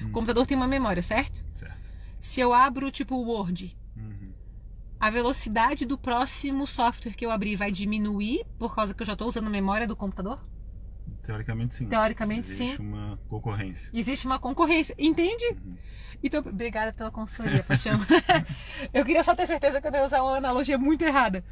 Hum. 0.01 0.07
O 0.07 0.11
computador 0.11 0.47
tem 0.47 0.57
uma 0.57 0.67
memória, 0.67 1.03
certo? 1.03 1.45
Certo. 1.55 1.77
Se 2.19 2.41
eu 2.41 2.55
abro, 2.55 2.91
tipo, 2.91 3.15
o 3.15 3.27
Word, 3.27 3.77
uhum. 3.97 4.33
a 4.99 5.11
velocidade 5.11 5.85
do 5.85 5.99
próximo 5.99 6.67
software 6.67 7.13
que 7.13 7.27
eu 7.27 7.31
abrir 7.31 7.57
vai 7.57 7.71
diminuir 7.71 8.45
por 8.59 8.75
causa 8.75 8.95
que 8.95 9.03
eu 9.03 9.07
já 9.07 9.13
estou 9.13 9.29
usando 9.29 9.49
a 9.49 9.51
memória 9.51 9.87
do 9.87 9.95
computador? 9.95 10.41
Teoricamente 11.23 11.75
sim. 11.75 11.87
Teoricamente 11.87 12.47
Existe 12.47 12.57
sim. 12.57 12.65
Existe 12.65 12.81
uma 12.81 13.19
concorrência. 13.29 13.91
Existe 13.93 14.27
uma 14.27 14.39
concorrência, 14.39 14.95
entende? 14.99 15.45
Uhum. 15.65 15.77
Então, 16.23 16.41
obrigada 16.41 16.93
pela 16.93 17.11
consultoria, 17.11 17.63
Paixão. 17.65 17.99
eu 18.95 19.05
queria 19.05 19.25
só 19.25 19.35
ter 19.35 19.47
certeza 19.47 19.81
que 19.81 19.87
eu 19.89 19.93
ia 19.93 20.05
usar 20.05 20.23
uma 20.23 20.37
analogia 20.37 20.79
muito 20.79 21.05
errada. 21.05 21.45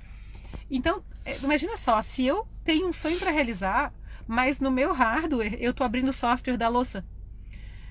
Então, 0.71 1.03
é, 1.25 1.39
imagina 1.39 1.77
só, 1.77 2.01
se 2.03 2.25
eu 2.25 2.47
tenho 2.65 2.89
um 2.89 2.93
sonho 2.93 3.19
para 3.19 3.31
realizar, 3.31 3.93
mas 4.27 4.61
no 4.61 4.71
meu 4.71 4.93
hardware 4.93 5.57
eu 5.61 5.73
estou 5.73 5.85
abrindo 5.85 6.11
o 6.11 6.13
software 6.13 6.57
da 6.57 6.69
louça. 6.69 7.05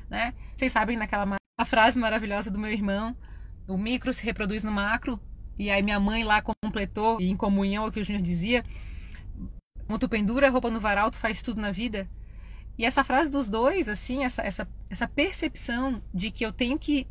Né? 0.09 0.33
Vocês 0.55 0.71
sabem 0.71 0.97
naquela 0.97 1.37
a 1.59 1.65
frase 1.65 1.99
maravilhosa 1.99 2.49
do 2.49 2.57
meu 2.57 2.71
irmão, 2.71 3.15
o 3.67 3.77
micro 3.77 4.13
se 4.13 4.23
reproduz 4.23 4.63
no 4.63 4.71
macro, 4.71 5.19
e 5.57 5.69
aí 5.69 5.83
minha 5.83 5.99
mãe 5.99 6.23
lá 6.23 6.41
completou, 6.41 7.19
em 7.19 7.35
comunhão 7.35 7.83
ao 7.83 7.91
que 7.91 7.99
o 7.99 8.03
Júnior 8.03 8.23
dizia, 8.23 8.63
tu 9.99 10.07
pendura 10.07 10.49
roupa 10.49 10.69
no 10.69 10.79
varal, 10.79 11.11
tu 11.11 11.17
faz 11.17 11.41
tudo 11.41 11.59
na 11.59 11.69
vida. 11.69 12.09
E 12.77 12.85
essa 12.85 13.03
frase 13.03 13.29
dos 13.29 13.49
dois, 13.49 13.89
assim, 13.89 14.23
essa, 14.23 14.41
essa, 14.41 14.67
essa 14.89 15.05
percepção 15.05 16.01
de 16.13 16.31
que 16.31 16.45
eu 16.45 16.53
tenho 16.53 16.79
que 16.79 17.05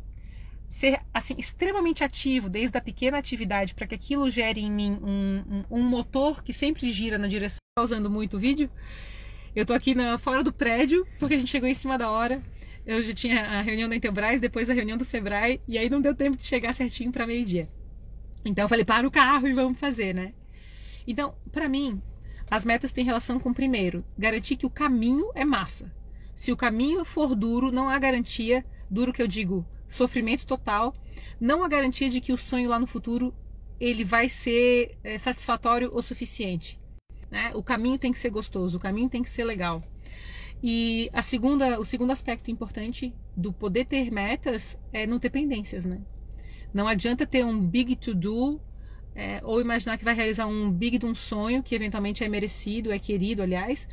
ser 0.69 1.01
assim 1.11 1.33
extremamente 1.37 2.03
ativo 2.03 2.47
desde 2.47 2.77
a 2.77 2.81
pequena 2.81 3.17
atividade 3.17 3.73
para 3.73 3.87
que 3.87 3.95
aquilo 3.95 4.29
gere 4.29 4.61
em 4.61 4.71
mim 4.71 4.99
um, 5.01 5.43
um, 5.49 5.79
um, 5.79 5.83
motor 5.83 6.43
que 6.43 6.53
sempre 6.53 6.91
gira 6.91 7.17
na 7.17 7.27
direção 7.27 7.57
causando 7.75 8.09
muito 8.09 8.37
vídeo. 8.37 8.69
Eu 9.55 9.65
tô 9.65 9.73
aqui 9.73 9.95
na, 9.95 10.19
fora 10.19 10.43
do 10.43 10.53
prédio 10.53 11.07
porque 11.17 11.33
a 11.33 11.37
gente 11.37 11.49
chegou 11.49 11.67
em 11.67 11.73
cima 11.73 11.97
da 11.97 12.11
hora. 12.11 12.41
Eu 12.85 13.01
já 13.01 13.13
tinha 13.13 13.41
a 13.41 13.61
reunião 13.61 13.89
da 13.89 13.95
Intelbras 13.95 14.39
depois 14.39 14.69
a 14.69 14.73
reunião 14.73 14.97
do 14.97 15.03
Sebrae 15.03 15.59
e 15.67 15.75
aí 15.77 15.89
não 15.89 15.99
deu 15.99 16.13
tempo 16.13 16.37
de 16.37 16.43
chegar 16.43 16.73
certinho 16.73 17.11
para 17.11 17.27
meio 17.27 17.45
dia 17.45 17.67
então 18.45 18.63
eu 18.63 18.69
falei 18.69 18.85
para 18.85 19.05
o 19.05 19.11
carro 19.11 19.47
e 19.47 19.53
vamos 19.53 19.77
fazer 19.77 20.13
né? 20.13 20.33
Então 21.05 21.35
para 21.51 21.67
mim 21.67 22.01
as 22.49 22.65
metas 22.65 22.91
têm 22.91 23.05
relação 23.05 23.39
com, 23.39 23.53
primeiro, 23.53 24.03
garantir 24.17 24.55
que 24.55 24.65
o 24.65 24.71
caminho 24.71 25.29
é 25.35 25.45
massa. 25.45 25.91
Se 26.33 26.51
o 26.51 26.57
caminho 26.57 27.05
for 27.05 27.35
duro, 27.35 27.71
não 27.71 27.87
há 27.87 27.99
garantia, 27.99 28.65
duro 28.89 29.13
que 29.13 29.21
eu 29.21 29.27
digo, 29.27 29.63
sofrimento 29.89 30.45
total, 30.45 30.95
não 31.39 31.63
há 31.63 31.67
garantia 31.67 32.09
de 32.09 32.21
que 32.21 32.31
o 32.31 32.37
sonho 32.37 32.69
lá 32.69 32.79
no 32.79 32.87
futuro 32.87 33.33
ele 33.79 34.03
vai 34.03 34.29
ser 34.29 34.97
é, 35.03 35.17
satisfatório 35.17 35.89
o 35.93 36.01
suficiente. 36.01 36.79
Né? 37.29 37.51
O 37.55 37.63
caminho 37.63 37.97
tem 37.97 38.11
que 38.11 38.17
ser 38.17 38.29
gostoso, 38.29 38.77
o 38.77 38.79
caminho 38.79 39.09
tem 39.09 39.23
que 39.23 39.29
ser 39.29 39.43
legal. 39.43 39.83
E 40.61 41.09
a 41.13 41.21
segunda, 41.21 41.79
o 41.79 41.85
segundo 41.85 42.11
aspecto 42.11 42.51
importante 42.51 43.13
do 43.35 43.51
poder 43.51 43.85
ter 43.85 44.11
metas 44.11 44.77
é 44.91 45.07
não 45.07 45.17
ter 45.17 45.29
pendências, 45.29 45.85
né? 45.85 46.01
Não 46.73 46.87
adianta 46.87 47.25
ter 47.25 47.45
um 47.45 47.59
big 47.59 47.95
to 47.95 48.13
do 48.13 48.59
é, 49.15 49.39
ou 49.43 49.61
imaginar 49.61 49.97
que 49.97 50.03
vai 50.03 50.13
realizar 50.13 50.45
um 50.47 50.69
big 50.69 50.97
de 50.97 51.05
um 51.05 51.15
sonho 51.15 51.63
que 51.63 51.73
eventualmente 51.73 52.23
é 52.23 52.27
merecido, 52.27 52.91
é 52.91 52.99
querido, 52.99 53.41
aliás. 53.41 53.87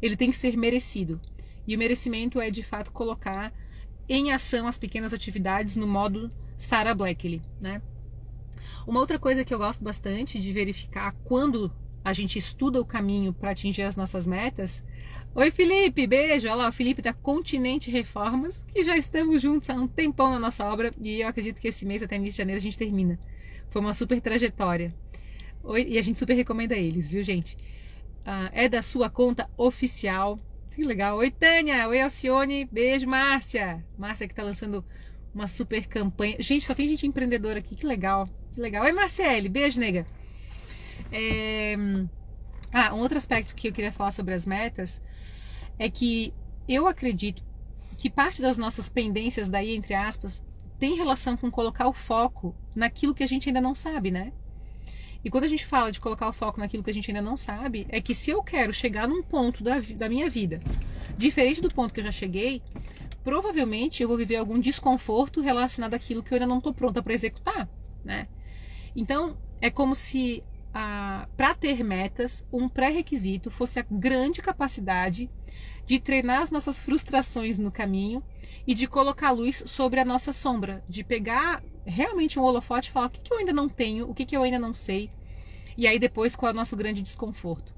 Ele 0.00 0.16
tem 0.16 0.30
que 0.30 0.36
ser 0.36 0.56
merecido. 0.56 1.20
E 1.66 1.74
o 1.74 1.78
merecimento 1.78 2.40
é 2.40 2.50
de 2.50 2.62
fato 2.62 2.92
colocar 2.92 3.52
em 4.08 4.32
ação 4.32 4.66
as 4.66 4.78
pequenas 4.78 5.12
atividades 5.12 5.76
no 5.76 5.86
modo 5.86 6.30
Sarah 6.56 6.94
Blackley, 6.94 7.42
né? 7.60 7.80
Uma 8.86 9.00
outra 9.00 9.18
coisa 9.18 9.44
que 9.44 9.52
eu 9.52 9.58
gosto 9.58 9.82
bastante 9.82 10.40
de 10.40 10.52
verificar 10.52 11.12
quando 11.24 11.72
a 12.04 12.12
gente 12.12 12.38
estuda 12.38 12.80
o 12.80 12.84
caminho 12.84 13.32
para 13.32 13.50
atingir 13.50 13.82
as 13.82 13.96
nossas 13.96 14.26
metas. 14.26 14.84
Oi, 15.34 15.50
Felipe, 15.50 16.06
beijo. 16.06 16.46
Olha 16.48 16.56
lá, 16.56 16.68
o 16.68 16.72
Felipe 16.72 17.00
da 17.00 17.12
Continente 17.12 17.90
Reformas, 17.90 18.64
que 18.64 18.84
já 18.84 18.96
estamos 18.96 19.40
juntos 19.40 19.70
há 19.70 19.74
um 19.74 19.86
tempão 19.86 20.30
na 20.30 20.38
nossa 20.38 20.64
obra 20.66 20.92
e 21.00 21.20
eu 21.20 21.28
acredito 21.28 21.60
que 21.60 21.68
esse 21.68 21.86
mês, 21.86 22.02
até 22.02 22.16
início 22.16 22.32
de 22.32 22.38
janeiro, 22.38 22.58
a 22.58 22.62
gente 22.62 22.76
termina. 22.78 23.18
Foi 23.70 23.80
uma 23.80 23.94
super 23.94 24.20
trajetória. 24.20 24.94
Oi, 25.62 25.86
e 25.88 25.98
a 25.98 26.02
gente 26.02 26.18
super 26.18 26.34
recomenda 26.34 26.74
eles, 26.74 27.08
viu, 27.08 27.22
gente? 27.22 27.56
Ah, 28.24 28.50
é 28.52 28.68
da 28.68 28.82
sua 28.82 29.08
conta 29.08 29.48
oficial. 29.56 30.38
Que 30.74 30.84
legal. 30.84 31.18
Oi, 31.18 31.30
Tânia. 31.30 31.86
Oi, 31.86 32.00
Alcione. 32.00 32.64
Beijo, 32.64 33.06
Márcia. 33.06 33.84
Márcia 33.98 34.26
que 34.26 34.34
tá 34.34 34.42
lançando 34.42 34.82
uma 35.34 35.46
super 35.46 35.86
campanha. 35.86 36.36
Gente, 36.40 36.64
só 36.64 36.74
tem 36.74 36.88
gente 36.88 37.06
empreendedora 37.06 37.58
aqui. 37.58 37.76
Que 37.76 37.86
legal. 37.86 38.26
Que 38.52 38.60
legal. 38.60 38.84
Oi, 38.84 38.92
Marcele. 38.92 39.50
Beijo, 39.50 39.78
nega. 39.78 40.06
É... 41.12 41.74
Ah, 42.72 42.94
um 42.94 43.00
outro 43.00 43.18
aspecto 43.18 43.54
que 43.54 43.68
eu 43.68 43.72
queria 43.72 43.92
falar 43.92 44.12
sobre 44.12 44.32
as 44.32 44.46
metas 44.46 45.02
é 45.78 45.90
que 45.90 46.32
eu 46.66 46.86
acredito 46.86 47.44
que 47.98 48.08
parte 48.08 48.40
das 48.40 48.56
nossas 48.56 48.88
pendências 48.88 49.50
daí, 49.50 49.74
entre 49.74 49.92
aspas, 49.92 50.42
tem 50.78 50.96
relação 50.96 51.36
com 51.36 51.50
colocar 51.50 51.86
o 51.86 51.92
foco 51.92 52.54
naquilo 52.74 53.14
que 53.14 53.22
a 53.22 53.26
gente 53.26 53.48
ainda 53.48 53.60
não 53.60 53.74
sabe, 53.74 54.10
né? 54.10 54.32
E 55.24 55.30
quando 55.30 55.44
a 55.44 55.48
gente 55.48 55.64
fala 55.64 55.92
de 55.92 56.00
colocar 56.00 56.28
o 56.28 56.32
foco 56.32 56.58
naquilo 56.58 56.82
que 56.82 56.90
a 56.90 56.94
gente 56.94 57.10
ainda 57.10 57.22
não 57.22 57.36
sabe, 57.36 57.86
é 57.88 58.00
que 58.00 58.14
se 58.14 58.30
eu 58.30 58.42
quero 58.42 58.72
chegar 58.72 59.06
num 59.06 59.22
ponto 59.22 59.62
da, 59.62 59.78
da 59.80 60.08
minha 60.08 60.28
vida 60.28 60.60
diferente 61.16 61.60
do 61.60 61.72
ponto 61.72 61.92
que 61.92 62.00
eu 62.00 62.04
já 62.04 62.12
cheguei, 62.12 62.62
provavelmente 63.22 64.02
eu 64.02 64.08
vou 64.08 64.16
viver 64.16 64.36
algum 64.36 64.58
desconforto 64.58 65.40
relacionado 65.40 65.94
àquilo 65.94 66.22
que 66.22 66.32
eu 66.32 66.36
ainda 66.36 66.46
não 66.46 66.58
estou 66.58 66.74
pronta 66.74 67.02
para 67.02 67.14
executar, 67.14 67.68
né? 68.04 68.26
Então, 68.96 69.36
é 69.60 69.70
como 69.70 69.94
se 69.94 70.42
para 70.72 71.54
ter 71.54 71.84
metas, 71.84 72.46
um 72.50 72.68
pré-requisito 72.68 73.50
fosse 73.50 73.78
a 73.78 73.86
grande 73.90 74.40
capacidade 74.40 75.30
de 75.86 75.98
treinar 75.98 76.42
as 76.42 76.50
nossas 76.50 76.78
frustrações 76.78 77.58
no 77.58 77.70
caminho 77.70 78.22
e 78.66 78.74
de 78.74 78.86
colocar 78.86 79.30
luz 79.30 79.62
sobre 79.66 80.00
a 80.00 80.04
nossa 80.04 80.32
sombra, 80.32 80.84
de 80.88 81.02
pegar 81.02 81.62
realmente 81.84 82.38
um 82.38 82.42
holofote 82.42 82.88
e 82.88 82.92
falar 82.92 83.06
o 83.06 83.10
que, 83.10 83.20
que 83.20 83.32
eu 83.32 83.38
ainda 83.38 83.52
não 83.52 83.68
tenho, 83.68 84.08
o 84.08 84.14
que, 84.14 84.24
que 84.24 84.36
eu 84.36 84.42
ainda 84.42 84.58
não 84.58 84.72
sei, 84.72 85.10
e 85.76 85.86
aí 85.86 85.98
depois 85.98 86.36
qual 86.36 86.50
é 86.50 86.52
o 86.52 86.56
nosso 86.56 86.76
grande 86.76 87.02
desconforto. 87.02 87.74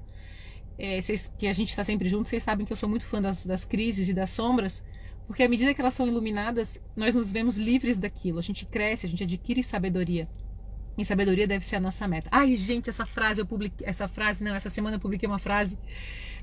É, 0.77 1.01
vocês, 1.01 1.31
que 1.37 1.47
a 1.47 1.53
gente 1.53 1.69
está 1.69 1.83
sempre 1.83 2.09
junto, 2.09 2.29
vocês 2.29 2.43
sabem 2.43 2.65
que 2.65 2.73
eu 2.73 2.77
sou 2.77 2.89
muito 2.89 3.05
fã 3.05 3.21
das, 3.21 3.45
das 3.45 3.63
crises 3.63 4.09
e 4.09 4.13
das 4.13 4.29
sombras, 4.29 4.83
porque 5.25 5.41
à 5.41 5.49
medida 5.49 5.73
que 5.73 5.81
elas 5.81 5.93
são 5.93 6.07
iluminadas, 6.07 6.79
nós 6.95 7.15
nos 7.15 7.31
vemos 7.31 7.57
livres 7.57 7.97
daquilo, 7.97 8.37
a 8.37 8.41
gente 8.41 8.65
cresce, 8.65 9.05
a 9.05 9.09
gente 9.09 9.23
adquire 9.23 9.63
sabedoria. 9.63 10.29
E 10.97 11.03
sabedoria 11.03 11.47
deve 11.47 11.65
ser 11.65 11.75
a 11.75 11.79
nossa 11.79 12.07
meta. 12.07 12.29
Ai, 12.31 12.55
gente, 12.55 12.89
essa 12.89 13.05
frase 13.05 13.41
eu 13.41 13.45
publiquei, 13.45 13.85
essa 13.85 14.07
frase 14.07 14.43
não, 14.43 14.55
essa 14.55 14.69
semana 14.69 14.95
eu 14.95 14.99
publiquei 14.99 15.27
uma 15.27 15.39
frase 15.39 15.77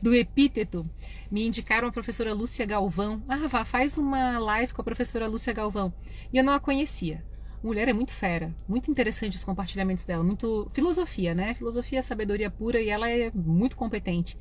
do 0.03 0.15
epíteto. 0.15 0.89
Me 1.31 1.47
indicaram 1.47 1.89
a 1.89 1.93
professora 1.93 2.35
Lúcia 2.35 2.67
Galvão. 2.67 3.23
Ah, 3.29 3.49
vá, 3.49 3.65
faz 3.65 3.97
uma 3.97 4.39
live 4.39 4.75
com 4.75 4.83
a 4.83 4.85
professora 4.85 5.27
Lúcia 5.27 5.53
Galvão. 5.53 5.93
E 6.33 6.37
eu 6.37 6.45
não 6.45 6.53
a 6.53 6.61
conhecia. 6.61 7.23
Mulher 7.63 7.89
é 7.89 7.93
muito 7.93 8.13
fera, 8.13 8.53
muito 8.69 8.91
interessante 8.91 9.37
os 9.37 9.45
compartilhamentos 9.45 10.05
dela, 10.05 10.25
muito 10.25 10.69
filosofia, 10.73 11.33
né? 11.33 11.55
Filosofia 11.55 12.01
é 12.01 12.03
sabedoria 12.03 12.51
pura 12.51 12.81
e 12.81 12.89
ela 12.89 13.09
é 13.09 13.31
muito 13.33 13.77
competente. 13.77 14.37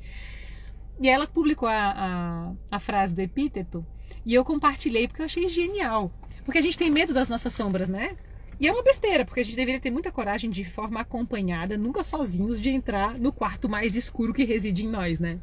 E 1.00 1.08
ela 1.08 1.26
publicou 1.26 1.68
a, 1.68 1.92
a, 1.96 2.52
a 2.68 2.80
frase 2.80 3.14
do 3.14 3.20
epíteto 3.20 3.86
e 4.26 4.34
eu 4.34 4.44
compartilhei 4.44 5.06
porque 5.06 5.22
eu 5.22 5.26
achei 5.26 5.48
genial. 5.48 6.12
Porque 6.44 6.58
a 6.58 6.62
gente 6.62 6.76
tem 6.76 6.90
medo 6.90 7.14
das 7.14 7.28
nossas 7.28 7.54
sombras, 7.54 7.88
né? 7.88 8.16
E 8.62 8.68
é 8.68 8.72
uma 8.72 8.84
besteira, 8.84 9.24
porque 9.24 9.40
a 9.40 9.44
gente 9.44 9.56
deveria 9.56 9.80
ter 9.80 9.90
muita 9.90 10.12
coragem 10.12 10.48
de 10.48 10.64
forma 10.64 11.00
acompanhada, 11.00 11.76
nunca 11.76 12.04
sozinhos, 12.04 12.60
de 12.60 12.70
entrar 12.70 13.18
no 13.18 13.32
quarto 13.32 13.68
mais 13.68 13.96
escuro 13.96 14.32
que 14.32 14.44
reside 14.44 14.84
em 14.84 14.88
nós, 14.88 15.18
né? 15.18 15.40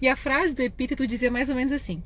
E 0.00 0.08
a 0.08 0.16
frase 0.16 0.52
do 0.52 0.60
epíteto 0.60 1.06
dizia 1.06 1.30
mais 1.30 1.48
ou 1.48 1.54
menos 1.54 1.72
assim: 1.72 2.02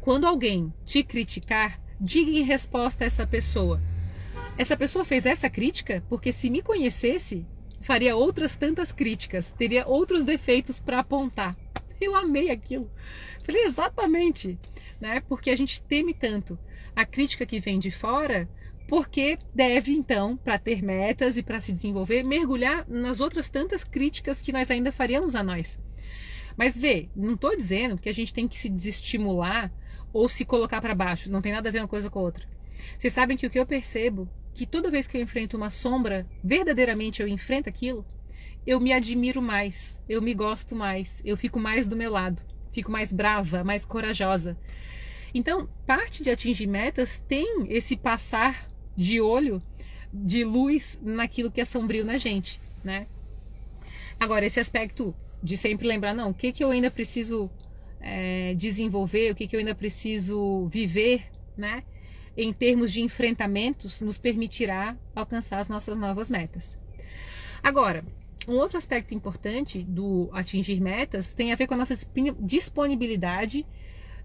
Quando 0.00 0.26
alguém 0.26 0.72
te 0.86 1.02
criticar, 1.02 1.78
diga 2.00 2.30
em 2.30 2.42
resposta 2.42 3.04
a 3.04 3.06
essa 3.06 3.26
pessoa: 3.26 3.78
Essa 4.56 4.78
pessoa 4.78 5.04
fez 5.04 5.26
essa 5.26 5.50
crítica 5.50 6.02
porque 6.08 6.32
se 6.32 6.48
me 6.48 6.62
conhecesse, 6.62 7.44
faria 7.82 8.16
outras 8.16 8.56
tantas 8.56 8.92
críticas, 8.92 9.52
teria 9.52 9.86
outros 9.86 10.24
defeitos 10.24 10.80
para 10.80 11.00
apontar. 11.00 11.54
Eu 12.00 12.16
amei 12.16 12.50
aquilo. 12.50 12.90
Falei 13.44 13.64
exatamente, 13.64 14.58
né? 14.98 15.20
Porque 15.28 15.50
a 15.50 15.56
gente 15.56 15.82
teme 15.82 16.14
tanto 16.14 16.58
a 16.96 17.04
crítica 17.04 17.44
que 17.44 17.60
vem 17.60 17.78
de 17.78 17.90
fora 17.90 18.48
porque 18.90 19.38
deve 19.54 19.92
então, 19.92 20.36
para 20.36 20.58
ter 20.58 20.82
metas 20.82 21.36
e 21.36 21.44
para 21.44 21.60
se 21.60 21.72
desenvolver, 21.72 22.24
mergulhar 22.24 22.84
nas 22.88 23.20
outras 23.20 23.48
tantas 23.48 23.84
críticas 23.84 24.40
que 24.40 24.50
nós 24.50 24.68
ainda 24.68 24.90
faríamos 24.90 25.36
a 25.36 25.44
nós. 25.44 25.78
Mas 26.56 26.76
vê, 26.76 27.08
não 27.14 27.34
estou 27.34 27.54
dizendo 27.54 27.96
que 27.96 28.08
a 28.08 28.12
gente 28.12 28.34
tem 28.34 28.48
que 28.48 28.58
se 28.58 28.68
desestimular 28.68 29.72
ou 30.12 30.28
se 30.28 30.44
colocar 30.44 30.80
para 30.80 30.92
baixo, 30.92 31.30
não 31.30 31.40
tem 31.40 31.52
nada 31.52 31.68
a 31.68 31.72
ver 31.72 31.78
uma 31.78 31.86
coisa 31.86 32.10
com 32.10 32.18
a 32.18 32.22
outra. 32.22 32.44
Vocês 32.98 33.12
sabem 33.12 33.36
que 33.36 33.46
o 33.46 33.50
que 33.50 33.60
eu 33.60 33.64
percebo, 33.64 34.28
que 34.52 34.66
toda 34.66 34.90
vez 34.90 35.06
que 35.06 35.16
eu 35.16 35.22
enfrento 35.22 35.56
uma 35.56 35.70
sombra, 35.70 36.26
verdadeiramente 36.42 37.22
eu 37.22 37.28
enfrento 37.28 37.68
aquilo, 37.68 38.04
eu 38.66 38.80
me 38.80 38.92
admiro 38.92 39.40
mais, 39.40 40.02
eu 40.08 40.20
me 40.20 40.34
gosto 40.34 40.74
mais, 40.74 41.22
eu 41.24 41.36
fico 41.36 41.60
mais 41.60 41.86
do 41.86 41.94
meu 41.94 42.10
lado, 42.10 42.42
fico 42.72 42.90
mais 42.90 43.12
brava, 43.12 43.62
mais 43.62 43.84
corajosa. 43.84 44.58
Então, 45.32 45.68
parte 45.86 46.24
de 46.24 46.30
atingir 46.30 46.66
metas 46.66 47.20
tem 47.28 47.66
esse 47.68 47.96
passar 47.96 48.68
de 48.96 49.20
olho, 49.20 49.62
de 50.12 50.44
luz 50.44 50.98
naquilo 51.02 51.50
que 51.50 51.60
é 51.60 51.64
sombrio 51.64 52.04
na 52.04 52.18
gente, 52.18 52.60
né? 52.82 53.06
Agora, 54.18 54.44
esse 54.44 54.60
aspecto 54.60 55.14
de 55.42 55.56
sempre 55.56 55.88
lembrar, 55.88 56.14
não, 56.14 56.30
o 56.30 56.34
que, 56.34 56.52
que 56.52 56.62
eu 56.62 56.70
ainda 56.70 56.90
preciso 56.90 57.50
é, 58.00 58.54
desenvolver, 58.54 59.32
o 59.32 59.34
que, 59.34 59.46
que 59.46 59.56
eu 59.56 59.60
ainda 59.60 59.74
preciso 59.74 60.66
viver, 60.68 61.30
né? 61.56 61.84
Em 62.36 62.52
termos 62.52 62.92
de 62.92 63.00
enfrentamentos, 63.00 64.00
nos 64.00 64.18
permitirá 64.18 64.96
alcançar 65.14 65.58
as 65.58 65.68
nossas 65.68 65.96
novas 65.96 66.30
metas. 66.30 66.78
Agora, 67.62 68.04
um 68.48 68.54
outro 68.54 68.78
aspecto 68.78 69.14
importante 69.14 69.82
do 69.82 70.28
atingir 70.32 70.80
metas 70.80 71.32
tem 71.32 71.52
a 71.52 71.56
ver 71.56 71.66
com 71.66 71.74
a 71.74 71.76
nossa 71.76 71.94
disponibilidade 72.40 73.66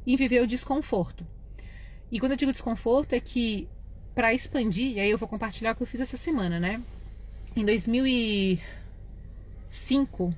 em 0.05 0.15
viver 0.15 0.41
o 0.41 0.47
desconforto. 0.47 1.25
E 2.11 2.19
quando 2.19 2.33
eu 2.33 2.37
digo 2.37 2.51
desconforto, 2.51 3.13
é 3.13 3.19
que 3.19 3.67
para 4.15 4.33
expandir, 4.33 4.93
e 4.93 4.99
aí 5.01 5.11
eu 5.11 5.17
vou 5.17 5.27
compartilhar 5.27 5.73
o 5.73 5.75
que 5.75 5.83
eu 5.83 5.87
fiz 5.87 5.99
essa 5.99 6.15
semana, 6.15 6.57
né? 6.57 6.81
Em 7.53 7.65
2005, 7.65 10.33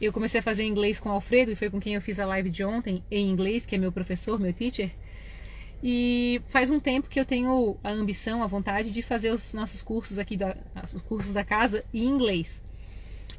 eu 0.00 0.12
comecei 0.12 0.40
a 0.40 0.42
fazer 0.42 0.64
inglês 0.64 1.00
com 1.00 1.08
o 1.08 1.12
Alfredo, 1.12 1.50
e 1.50 1.56
foi 1.56 1.70
com 1.70 1.80
quem 1.80 1.94
eu 1.94 2.02
fiz 2.02 2.20
a 2.20 2.26
live 2.26 2.50
de 2.50 2.62
ontem 2.62 3.02
em 3.10 3.30
inglês, 3.30 3.64
que 3.64 3.74
é 3.74 3.78
meu 3.78 3.90
professor, 3.90 4.38
meu 4.38 4.52
teacher. 4.52 4.90
E 5.82 6.42
faz 6.48 6.70
um 6.70 6.78
tempo 6.78 7.08
que 7.08 7.18
eu 7.18 7.24
tenho 7.24 7.78
a 7.82 7.90
ambição, 7.90 8.42
a 8.42 8.46
vontade 8.46 8.90
de 8.90 9.00
fazer 9.00 9.30
os 9.30 9.54
nossos 9.54 9.80
cursos 9.80 10.18
aqui, 10.18 10.36
da, 10.36 10.54
os 10.84 11.00
cursos 11.02 11.32
da 11.32 11.42
casa 11.42 11.82
em 11.94 12.04
inglês. 12.04 12.62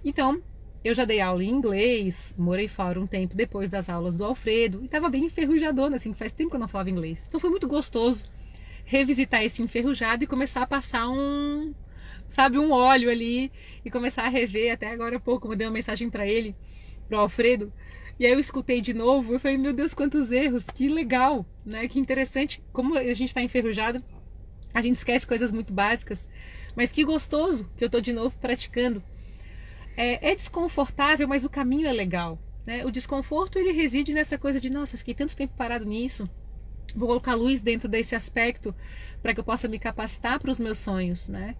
Então, 0.03 0.41
eu 0.83 0.95
já 0.95 1.05
dei 1.05 1.21
aula 1.21 1.43
em 1.43 1.49
inglês, 1.49 2.33
morei 2.37 2.67
fora 2.67 2.99
um 2.99 3.05
tempo 3.05 3.35
depois 3.35 3.69
das 3.69 3.89
aulas 3.89 4.17
do 4.17 4.25
Alfredo, 4.25 4.81
e 4.81 4.85
estava 4.85 5.07
bem 5.07 5.25
enferrujadona, 5.25 5.97
assim, 5.97 6.13
faz 6.13 6.31
tempo 6.31 6.49
que 6.49 6.55
eu 6.55 6.59
não 6.59 6.67
falava 6.67 6.89
inglês. 6.89 7.25
Então 7.27 7.39
foi 7.39 7.51
muito 7.51 7.67
gostoso 7.67 8.25
revisitar 8.87 9.43
esse 9.43 9.61
enferrujado 9.61 10.23
e 10.23 10.27
começar 10.27 10.61
a 10.61 10.67
passar 10.67 11.09
um, 11.09 11.75
sabe, 12.29 12.57
um 12.57 12.71
óleo 12.71 13.11
ali 13.11 13.51
e 13.83 13.91
começar 13.91 14.23
a 14.23 14.29
rever. 14.29 14.73
Até 14.73 14.89
agora 14.89 15.17
há 15.17 15.19
pouco, 15.19 15.49
mandei 15.49 15.67
uma 15.67 15.73
mensagem 15.73 16.09
para 16.09 16.25
ele, 16.25 16.55
pro 17.07 17.19
Alfredo, 17.19 17.71
e 18.17 18.25
aí 18.25 18.31
eu 18.31 18.39
escutei 18.39 18.79
de 18.79 18.93
novo, 18.93 19.33
eu 19.33 19.39
falei, 19.39 19.57
meu 19.57 19.73
Deus, 19.73 19.93
quantos 19.93 20.31
erros, 20.31 20.65
que 20.73 20.87
legal, 20.87 21.45
né? 21.65 21.87
Que 21.87 21.99
interessante, 21.99 22.63
como 22.71 22.97
a 22.97 23.03
gente 23.13 23.25
está 23.25 23.41
enferrujado, 23.41 24.01
a 24.73 24.81
gente 24.81 24.95
esquece 24.95 25.27
coisas 25.27 25.51
muito 25.51 25.73
básicas, 25.73 26.27
mas 26.75 26.91
que 26.91 27.03
gostoso 27.03 27.69
que 27.75 27.83
eu 27.83 27.89
tô 27.89 27.99
de 27.99 28.13
novo 28.13 28.37
praticando. 28.39 29.03
é, 29.97 30.31
é 30.31 30.35
desconfortável, 30.35 31.27
mas 31.27 31.43
o 31.43 31.49
caminho 31.49 31.87
é 31.87 31.91
legal. 31.91 32.39
Né? 32.65 32.85
O 32.85 32.91
desconforto 32.91 33.59
ele 33.59 33.71
reside 33.71 34.13
nessa 34.13 34.37
coisa 34.37 34.61
de 34.61 34.69
nossa, 34.69 34.97
fiquei 34.97 35.13
tanto 35.13 35.35
tempo 35.35 35.53
parado 35.57 35.85
nisso. 35.85 36.29
Vou 36.95 37.07
colocar 37.07 37.35
luz 37.35 37.61
dentro 37.61 37.87
desse 37.87 38.15
aspecto 38.15 38.73
para 39.21 39.33
que 39.33 39.39
eu 39.39 39.43
possa 39.43 39.67
me 39.67 39.79
capacitar 39.79 40.39
para 40.39 40.51
os 40.51 40.59
meus 40.59 40.77
sonhos, 40.77 41.27
né? 41.27 41.55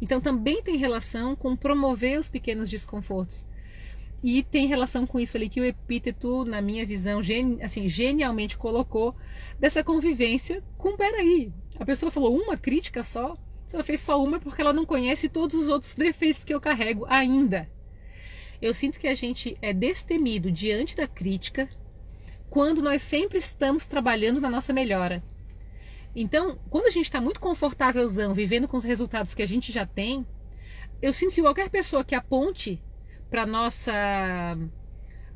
Então 0.00 0.20
também 0.20 0.62
tem 0.62 0.76
relação 0.76 1.36
com 1.36 1.56
promover 1.56 2.18
os 2.18 2.28
pequenos 2.28 2.68
desconfortos. 2.68 3.46
E 4.22 4.42
tem 4.42 4.66
relação 4.68 5.04
com 5.06 5.18
isso 5.18 5.36
ali 5.36 5.48
que 5.48 5.60
o 5.60 5.64
epíteto, 5.64 6.44
na 6.44 6.62
minha 6.62 6.86
visão, 6.86 7.20
assim, 7.60 7.88
genialmente 7.88 8.56
colocou 8.56 9.16
dessa 9.58 9.82
convivência 9.82 10.62
com 10.78 10.96
peraí. 10.96 11.52
A 11.78 11.84
pessoa 11.84 12.12
falou 12.12 12.36
uma 12.36 12.56
crítica 12.56 13.02
só, 13.02 13.36
se 13.66 13.74
ela 13.74 13.84
fez 13.84 14.00
só 14.00 14.22
uma 14.22 14.36
é 14.36 14.40
porque 14.40 14.60
ela 14.60 14.72
não 14.72 14.86
conhece 14.86 15.28
todos 15.28 15.60
os 15.60 15.68
outros 15.68 15.94
defeitos 15.96 16.44
que 16.44 16.54
eu 16.54 16.60
carrego 16.60 17.04
ainda. 17.08 17.68
Eu 18.60 18.72
sinto 18.72 19.00
que 19.00 19.08
a 19.08 19.14
gente 19.14 19.58
é 19.60 19.72
destemido 19.72 20.52
diante 20.52 20.94
da 20.94 21.08
crítica 21.08 21.68
quando 22.52 22.82
nós 22.82 23.00
sempre 23.00 23.38
estamos 23.38 23.86
trabalhando 23.86 24.38
na 24.38 24.50
nossa 24.50 24.74
melhora. 24.74 25.24
Então, 26.14 26.58
quando 26.68 26.86
a 26.86 26.90
gente 26.90 27.06
está 27.06 27.18
muito 27.18 27.40
confortávelzão, 27.40 28.34
vivendo 28.34 28.68
com 28.68 28.76
os 28.76 28.84
resultados 28.84 29.32
que 29.32 29.42
a 29.42 29.48
gente 29.48 29.72
já 29.72 29.86
tem, 29.86 30.26
eu 31.00 31.14
sinto 31.14 31.34
que 31.34 31.40
qualquer 31.40 31.70
pessoa 31.70 32.04
que 32.04 32.14
aponte 32.14 32.78
para 33.30 33.46
nossa 33.46 33.94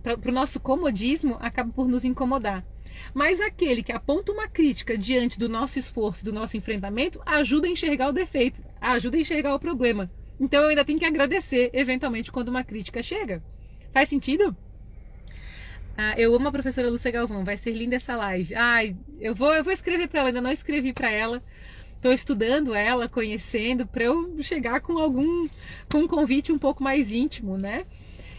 para 0.02 0.30
o 0.30 0.34
nosso 0.34 0.60
comodismo 0.60 1.38
acaba 1.40 1.72
por 1.72 1.88
nos 1.88 2.04
incomodar. 2.04 2.62
Mas 3.14 3.40
aquele 3.40 3.82
que 3.82 3.92
aponta 3.92 4.30
uma 4.30 4.46
crítica 4.46 4.96
diante 4.96 5.38
do 5.38 5.48
nosso 5.48 5.78
esforço, 5.78 6.22
do 6.22 6.34
nosso 6.34 6.58
enfrentamento, 6.58 7.22
ajuda 7.24 7.66
a 7.66 7.70
enxergar 7.70 8.10
o 8.10 8.12
defeito, 8.12 8.62
ajuda 8.78 9.16
a 9.16 9.20
enxergar 9.20 9.54
o 9.54 9.58
problema. 9.58 10.10
Então 10.38 10.62
eu 10.64 10.68
ainda 10.68 10.84
tenho 10.84 10.98
que 10.98 11.06
agradecer, 11.06 11.70
eventualmente, 11.72 12.30
quando 12.30 12.50
uma 12.50 12.62
crítica 12.62 13.02
chega. 13.02 13.42
Faz 13.90 14.10
sentido? 14.10 14.54
Ah, 15.96 16.14
eu 16.18 16.34
amo 16.34 16.48
a 16.48 16.52
professora 16.52 16.90
Lúcia 16.90 17.10
Galvão, 17.10 17.42
vai 17.42 17.56
ser 17.56 17.72
linda 17.72 17.96
essa 17.96 18.14
live. 18.16 18.54
Ai, 18.54 18.94
eu 19.18 19.34
vou, 19.34 19.54
eu 19.54 19.64
vou 19.64 19.72
escrever 19.72 20.08
para 20.08 20.20
ela, 20.20 20.28
ainda 20.28 20.42
não 20.42 20.52
escrevi 20.52 20.92
para 20.92 21.10
ela. 21.10 21.42
Estou 21.94 22.12
estudando 22.12 22.74
ela, 22.74 23.08
conhecendo, 23.08 23.86
para 23.86 24.04
eu 24.04 24.36
chegar 24.42 24.80
com 24.80 24.98
algum 24.98 25.48
com 25.90 25.98
um 26.00 26.06
convite 26.06 26.52
um 26.52 26.58
pouco 26.58 26.84
mais 26.84 27.10
íntimo, 27.10 27.56
né? 27.56 27.86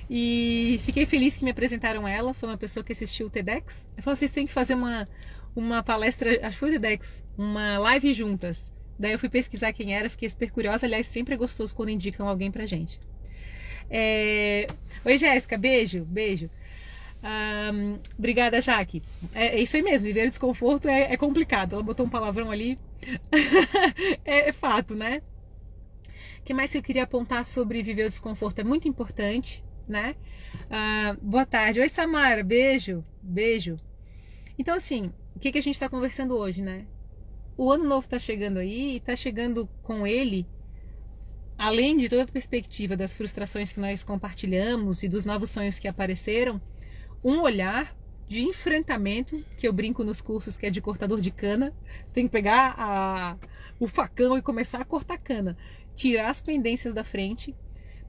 E 0.10 0.80
fiquei 0.86 1.06
feliz 1.06 1.36
que 1.36 1.44
me 1.44 1.50
apresentaram 1.52 2.08
ela. 2.08 2.34
Foi 2.34 2.48
uma 2.48 2.58
pessoa 2.58 2.84
que 2.84 2.92
assistiu 2.92 3.28
o 3.28 3.30
TEDx. 3.30 3.90
Eu 3.98 4.04
falei, 4.04 4.18
vocês 4.18 4.32
têm 4.32 4.46
que 4.46 4.54
fazer 4.54 4.76
uma, 4.76 5.10
uma 5.56 5.82
palestra, 5.82 6.30
acho 6.46 6.54
que 6.54 6.60
foi 6.60 6.70
o 6.70 6.74
TEDx, 6.74 7.24
uma 7.36 7.80
live 7.80 8.14
juntas. 8.14 8.72
Daí 9.00 9.14
eu 9.14 9.20
fui 9.20 9.30
pesquisar 9.30 9.74
quem 9.74 9.96
era, 9.96 10.10
fiquei 10.10 10.30
super 10.30 10.52
curiosa. 10.52 10.86
Aliás, 10.86 11.08
sempre 11.08 11.34
é 11.34 11.38
gostoso 11.38 11.74
quando 11.76 11.90
indicam 11.90 12.28
alguém 12.28 12.52
pra 12.52 12.68
gente. 12.68 13.00
É... 13.90 14.68
Oi, 15.04 15.18
Jéssica, 15.18 15.58
beijo, 15.58 16.06
beijo. 16.06 16.50
Um, 17.27 18.00
obrigada, 18.17 18.62
Jaque. 18.62 19.03
É, 19.34 19.57
é, 19.57 19.62
isso 19.62 19.75
aí 19.75 19.81
mesmo, 19.81 20.07
viver 20.07 20.27
desconforto 20.27 20.88
é, 20.88 21.13
é, 21.13 21.17
complicado. 21.17 21.74
Ela 21.74 21.84
botou 21.84 22.05
um 22.05 22.10
palavrão 22.10 22.50
ali. 22.50 22.79
é, 24.24 24.50
é, 24.50 24.51
fato, 24.51 24.96
né? 24.96 25.22
O 26.39 26.43
que 26.43 26.53
mais 26.53 26.72
que 26.72 26.77
eu 26.77 26.84
queria 26.84 27.03
apontar 27.03 27.46
sobre 27.46 27.84
viver 27.84 28.05
o 28.05 28.10
desconforto? 28.10 28.60
É 28.60 28.63
muito 28.63 28.88
importante, 28.88 29.63
né? 29.88 30.15
Uh, 30.65 31.17
boa 31.21 31.45
tarde. 31.45 31.80
Oi, 31.80 31.89
Samara. 31.89 32.43
Beijo, 32.43 33.04
beijo. 33.21 33.78
Então, 34.58 34.75
assim, 34.75 35.12
o 35.36 35.39
que, 35.39 35.52
que 35.52 35.58
a 35.58 35.62
gente 35.62 35.75
está 35.75 35.89
conversando 35.89 36.36
hoje, 36.36 36.62
né? 36.62 36.86
o 37.58 37.71
ano 37.71 37.84
novo 37.84 38.06
está 38.06 38.19
chegando 38.19 38.60
aí 38.60 38.91
e 38.91 38.97
está 38.97 39.15
chegando 39.15 39.67
com 39.82 40.06
ele, 40.06 40.45
além 41.58 41.97
de 41.97 42.08
toda 42.08 42.23
a 42.23 42.28
perspectiva 42.28 42.95
das 42.95 43.13
frustrações 43.13 43.71
que 43.71 43.80
nós 43.80 44.04
compartilhamos 44.04 45.02
e 45.02 45.10
dos 45.10 45.25
novos 45.25 45.49
sonhos 45.49 45.80
que 45.80 45.88
apareceram, 45.88 46.62
um 47.23 47.41
olhar 47.41 47.95
de 48.27 48.43
enfrentamento, 48.43 49.43
que 49.58 49.67
eu 49.67 49.73
brinco 49.73 50.03
nos 50.03 50.19
cursos 50.19 50.58
que 50.58 50.65
é 50.65 50.69
de 50.69 50.82
cortador 50.82 51.21
de 51.21 51.32
cana. 51.32 51.73
Você 52.03 52.13
tem 52.13 52.25
que 52.25 52.32
pegar 52.32 52.75
a, 52.77 53.38
o 53.80 53.88
facão 53.88 54.38
e 54.38 54.41
começar 54.41 54.80
a 54.80 54.86
cortar 54.86 55.17
cana, 55.17 55.58
tirar 55.95 56.30
as 56.30 56.41
pendências 56.41 56.93
da 56.93 57.03
frente, 57.03 57.56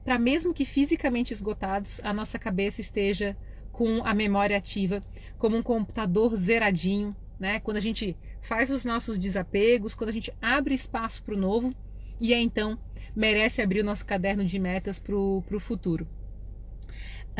para 0.03 0.19
mesmo 0.19 0.53
que 0.53 0.65
fisicamente 0.65 1.33
esgotados, 1.33 1.99
a 2.03 2.13
nossa 2.13 2.37
cabeça 2.37 2.81
esteja 2.81 3.37
com 3.71 4.03
a 4.03 4.13
memória 4.13 4.57
ativa, 4.57 5.03
como 5.37 5.55
um 5.55 5.63
computador 5.63 6.35
zeradinho, 6.35 7.15
né? 7.39 7.59
Quando 7.61 7.77
a 7.77 7.81
gente 7.81 8.17
faz 8.41 8.69
os 8.69 8.83
nossos 8.83 9.17
desapegos, 9.17 9.95
quando 9.95 10.09
a 10.09 10.13
gente 10.13 10.33
abre 10.41 10.73
espaço 10.73 11.23
para 11.23 11.35
o 11.35 11.39
novo 11.39 11.73
e 12.19 12.33
é 12.33 12.39
então 12.39 12.77
merece 13.15 13.61
abrir 13.61 13.79
o 13.81 13.85
nosso 13.85 14.05
caderno 14.05 14.43
de 14.43 14.59
metas 14.59 14.99
para 14.99 15.15
o 15.15 15.59
futuro. 15.59 16.07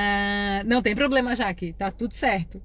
Ah, 0.02 0.64
não 0.66 0.82
tem 0.82 0.96
problema, 0.96 1.36
Jaque, 1.36 1.74
tá 1.74 1.92
tudo 1.92 2.14
certo. 2.14 2.62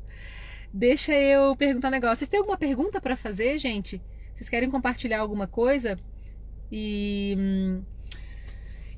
Deixa 0.73 1.13
eu 1.13 1.57
perguntar 1.57 1.89
um 1.89 1.91
negócio. 1.91 2.19
Vocês 2.19 2.29
têm 2.29 2.39
alguma 2.39 2.57
pergunta 2.57 3.01
para 3.01 3.17
fazer, 3.17 3.59
gente? 3.59 4.01
Vocês 4.35 4.49
querem 4.49 4.71
compartilhar 4.71 5.19
alguma 5.19 5.49
coisa? 5.49 5.99
E 6.71 7.35
hum, 7.37 7.83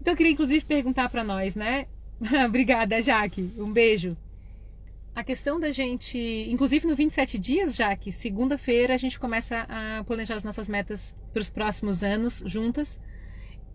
então 0.00 0.12
eu 0.12 0.16
queria 0.16 0.32
inclusive 0.32 0.64
perguntar 0.64 1.08
para 1.08 1.24
nós, 1.24 1.54
né? 1.54 1.86
Obrigada, 2.46 3.02
Jaque. 3.02 3.52
Um 3.56 3.72
beijo 3.72 4.16
a 5.16 5.24
questão 5.24 5.58
da 5.58 5.72
gente, 5.72 6.18
inclusive 6.50 6.86
no 6.86 6.94
27 6.94 7.38
dias, 7.38 7.74
já 7.74 7.96
que 7.96 8.12
segunda-feira 8.12 8.92
a 8.92 8.98
gente 8.98 9.18
começa 9.18 9.66
a 9.66 10.04
planejar 10.04 10.34
as 10.34 10.44
nossas 10.44 10.68
metas 10.68 11.16
para 11.32 11.40
os 11.40 11.48
próximos 11.48 12.04
anos 12.04 12.42
juntas. 12.44 13.00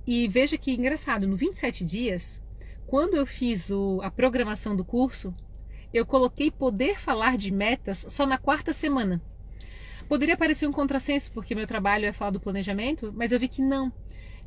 E 0.06 0.28
veja 0.28 0.56
que 0.56 0.72
engraçado, 0.72 1.28
no 1.28 1.36
27 1.36 1.84
dias, 1.84 2.40
quando 2.86 3.16
eu 3.16 3.26
fiz 3.26 3.70
o, 3.70 4.02
a 4.02 4.12
programação 4.12 4.76
do 4.76 4.84
curso, 4.84 5.34
eu 5.94 6.06
coloquei 6.06 6.50
poder 6.50 7.00
falar 7.00 7.38
de 7.38 7.52
metas 7.52 8.06
só 8.10 8.26
na 8.26 8.38
quarta 8.38 8.74
semana. 8.74 9.22
Poderia 10.08 10.36
parecer 10.36 10.68
um 10.68 10.72
contrassenso, 10.72 11.32
porque 11.32 11.56
meu 11.56 11.68
trabalho 11.68 12.06
é 12.06 12.12
falar 12.12 12.32
do 12.32 12.40
planejamento, 12.40 13.14
mas 13.16 13.32
eu 13.32 13.40
vi 13.40 13.48
que 13.48 13.62
não. 13.62 13.92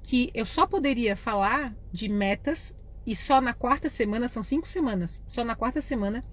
Que 0.03 0.31
eu 0.35 0.45
só 0.45 0.67
poderia 0.67 1.17
falar 1.17 1.75
de 1.91 2.09
metas 2.09 2.75
e 3.07 3.15
só 3.15 3.41
na 3.41 3.53
quarta 3.53 3.89
semana, 3.89 4.29
são 4.29 4.43
cinco 4.43 4.67
semanas, 4.67 5.23
só 5.27 5.45
na 5.45 5.55
quarta 5.55 5.81
semana, 5.81 6.25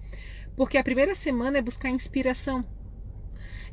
porque 0.56 0.78
a 0.78 0.84
primeira 0.84 1.14
semana 1.14 1.58
é 1.58 1.62
buscar 1.62 1.90
inspiração. 1.90 2.64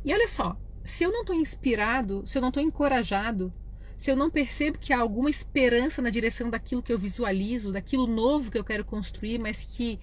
E 0.04 0.14
olha 0.14 0.28
só, 0.28 0.58
se 0.84 1.04
eu 1.04 1.12
não 1.12 1.22
estou 1.22 1.36
inspirado, 1.36 2.26
se 2.26 2.38
eu 2.38 2.42
não 2.42 2.50
estou 2.50 2.64
encorajado, 2.64 3.54
se 4.00 4.10
eu 4.10 4.16
não 4.16 4.30
percebo 4.30 4.78
que 4.78 4.94
há 4.94 5.00
alguma 5.00 5.30
esperança 5.30 6.02
na 6.02 6.10
direção 6.10 6.50
daquilo 6.50 6.82
que 6.82 6.92
eu 6.92 6.98
visualizo, 6.98 7.74
daquilo 7.74 8.08
novo 8.08 8.50
que 8.50 8.58
eu 8.58 8.64
quero 8.64 8.86
construir, 8.86 9.38
mas 9.38 9.62
que 9.62 10.00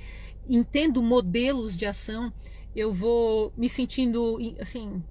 entendo 0.46 1.02
modelos 1.02 1.74
de 1.74 1.87
ação, 1.87 2.30
eu 2.74 2.92
vou 2.92 3.54
me 3.56 3.70
sentindo 3.70 4.37
assim 4.61 5.02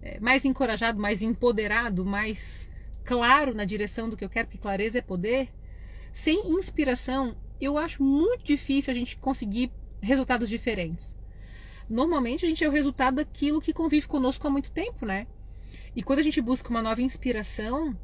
é, 0.00 0.20
mais 0.20 0.44
encorajado, 0.44 1.00
mais 1.00 1.20
empoderado, 1.20 2.04
mais 2.04 2.70
claro 3.04 3.52
na 3.56 3.64
direção 3.64 4.08
do 4.08 4.16
que 4.16 4.24
eu 4.24 4.30
quero, 4.30 4.46
porque 4.46 4.62
clareza 4.62 5.00
é 5.00 5.02
poder. 5.02 5.48
Sem 6.12 6.52
inspiração, 6.52 7.36
eu 7.60 7.76
acho 7.76 8.04
muito 8.04 8.44
difícil 8.44 8.92
a 8.92 8.94
gente 8.94 9.16
conseguir 9.16 9.72
resultados 10.00 10.48
diferentes. 10.48 11.16
Normalmente 11.90 12.46
a 12.46 12.48
gente 12.48 12.62
é 12.62 12.68
o 12.68 12.72
resultado 12.72 13.16
daquilo 13.16 13.60
que 13.60 13.72
convive 13.72 14.06
conosco 14.06 14.46
há 14.46 14.50
muito 14.50 14.70
tempo, 14.70 15.04
né? 15.04 15.26
E 15.96 16.04
quando 16.04 16.20
a 16.20 16.22
gente 16.22 16.40
busca 16.40 16.70
uma 16.70 16.80
nova 16.80 17.02
inspiração, 17.02 17.98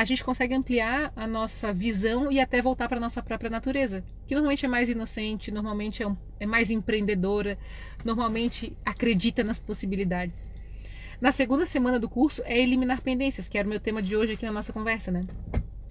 a 0.00 0.04
gente 0.06 0.24
consegue 0.24 0.54
ampliar 0.54 1.12
a 1.14 1.26
nossa 1.26 1.74
visão 1.74 2.32
e 2.32 2.40
até 2.40 2.62
voltar 2.62 2.88
para 2.88 2.96
a 2.96 3.00
nossa 3.00 3.22
própria 3.22 3.50
natureza, 3.50 4.02
que 4.26 4.34
normalmente 4.34 4.64
é 4.64 4.68
mais 4.68 4.88
inocente, 4.88 5.50
normalmente 5.50 6.02
é, 6.02 6.08
um, 6.08 6.16
é 6.40 6.46
mais 6.46 6.70
empreendedora, 6.70 7.58
normalmente 8.02 8.74
acredita 8.82 9.44
nas 9.44 9.58
possibilidades. 9.58 10.50
Na 11.20 11.30
segunda 11.30 11.66
semana 11.66 12.00
do 12.00 12.08
curso 12.08 12.40
é 12.46 12.58
eliminar 12.58 13.02
pendências, 13.02 13.46
que 13.46 13.58
era 13.58 13.68
o 13.68 13.70
meu 13.70 13.78
tema 13.78 14.00
de 14.00 14.16
hoje 14.16 14.32
aqui 14.32 14.46
na 14.46 14.52
nossa 14.52 14.72
conversa, 14.72 15.10
né? 15.10 15.26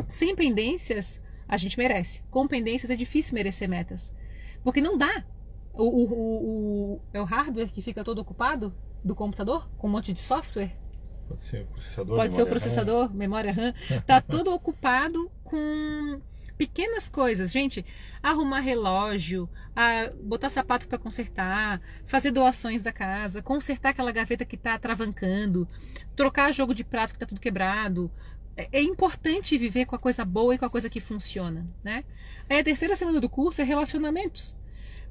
Sem 0.07 0.35
pendências, 0.35 1.21
a 1.47 1.55
gente 1.55 1.77
merece. 1.77 2.23
Com 2.31 2.47
pendências 2.47 2.89
é 2.89 2.95
difícil 2.95 3.35
merecer 3.35 3.69
metas. 3.69 4.11
Porque 4.63 4.81
não 4.81 4.97
dá. 4.97 5.23
O, 5.71 5.83
o, 5.83 6.13
o, 6.95 7.01
é 7.13 7.21
o 7.21 7.25
hardware 7.25 7.69
que 7.69 7.83
fica 7.83 8.03
todo 8.03 8.17
ocupado 8.17 8.73
do 9.03 9.13
computador 9.13 9.69
com 9.77 9.87
um 9.87 9.91
monte 9.91 10.11
de 10.13 10.19
software? 10.19 10.75
Pode 11.29 11.41
ser 11.41 11.61
o 11.61 11.65
processador. 11.67 12.15
Pode 12.17 12.35
ser 12.35 12.41
o 12.41 12.47
processador, 12.47 13.07
RAM. 13.07 13.13
memória 13.13 13.53
RAM. 13.53 13.73
Tá 14.05 14.19
tudo 14.21 14.51
ocupado 14.51 15.31
com 15.43 16.19
pequenas 16.57 17.07
coisas, 17.07 17.51
gente. 17.51 17.85
Arrumar 18.21 18.59
relógio, 18.59 19.47
botar 20.23 20.49
sapato 20.49 20.87
para 20.87 20.97
consertar, 20.97 21.79
fazer 22.05 22.31
doações 22.31 22.81
da 22.81 22.91
casa, 22.91 23.41
consertar 23.41 23.89
aquela 23.89 24.11
gaveta 24.11 24.43
que 24.43 24.55
está 24.55 24.77
travancando, 24.77 25.67
trocar 26.15 26.51
jogo 26.51 26.73
de 26.73 26.83
prato 26.83 27.11
que 27.11 27.17
está 27.17 27.25
tudo 27.25 27.39
quebrado. 27.39 28.11
É, 28.57 28.67
é 28.73 28.81
importante 28.81 29.57
viver 29.57 29.85
com 29.85 29.95
a 29.95 29.99
coisa 29.99 30.25
boa 30.25 30.55
e 30.55 30.57
com 30.57 30.65
a 30.65 30.69
coisa 30.69 30.89
que 30.89 30.99
funciona, 30.99 31.65
né? 31.83 32.03
Aí 32.49 32.59
a 32.59 32.63
terceira 32.63 32.95
semana 32.95 33.21
do 33.21 33.29
curso 33.29 33.61
é 33.61 33.63
relacionamentos. 33.63 34.57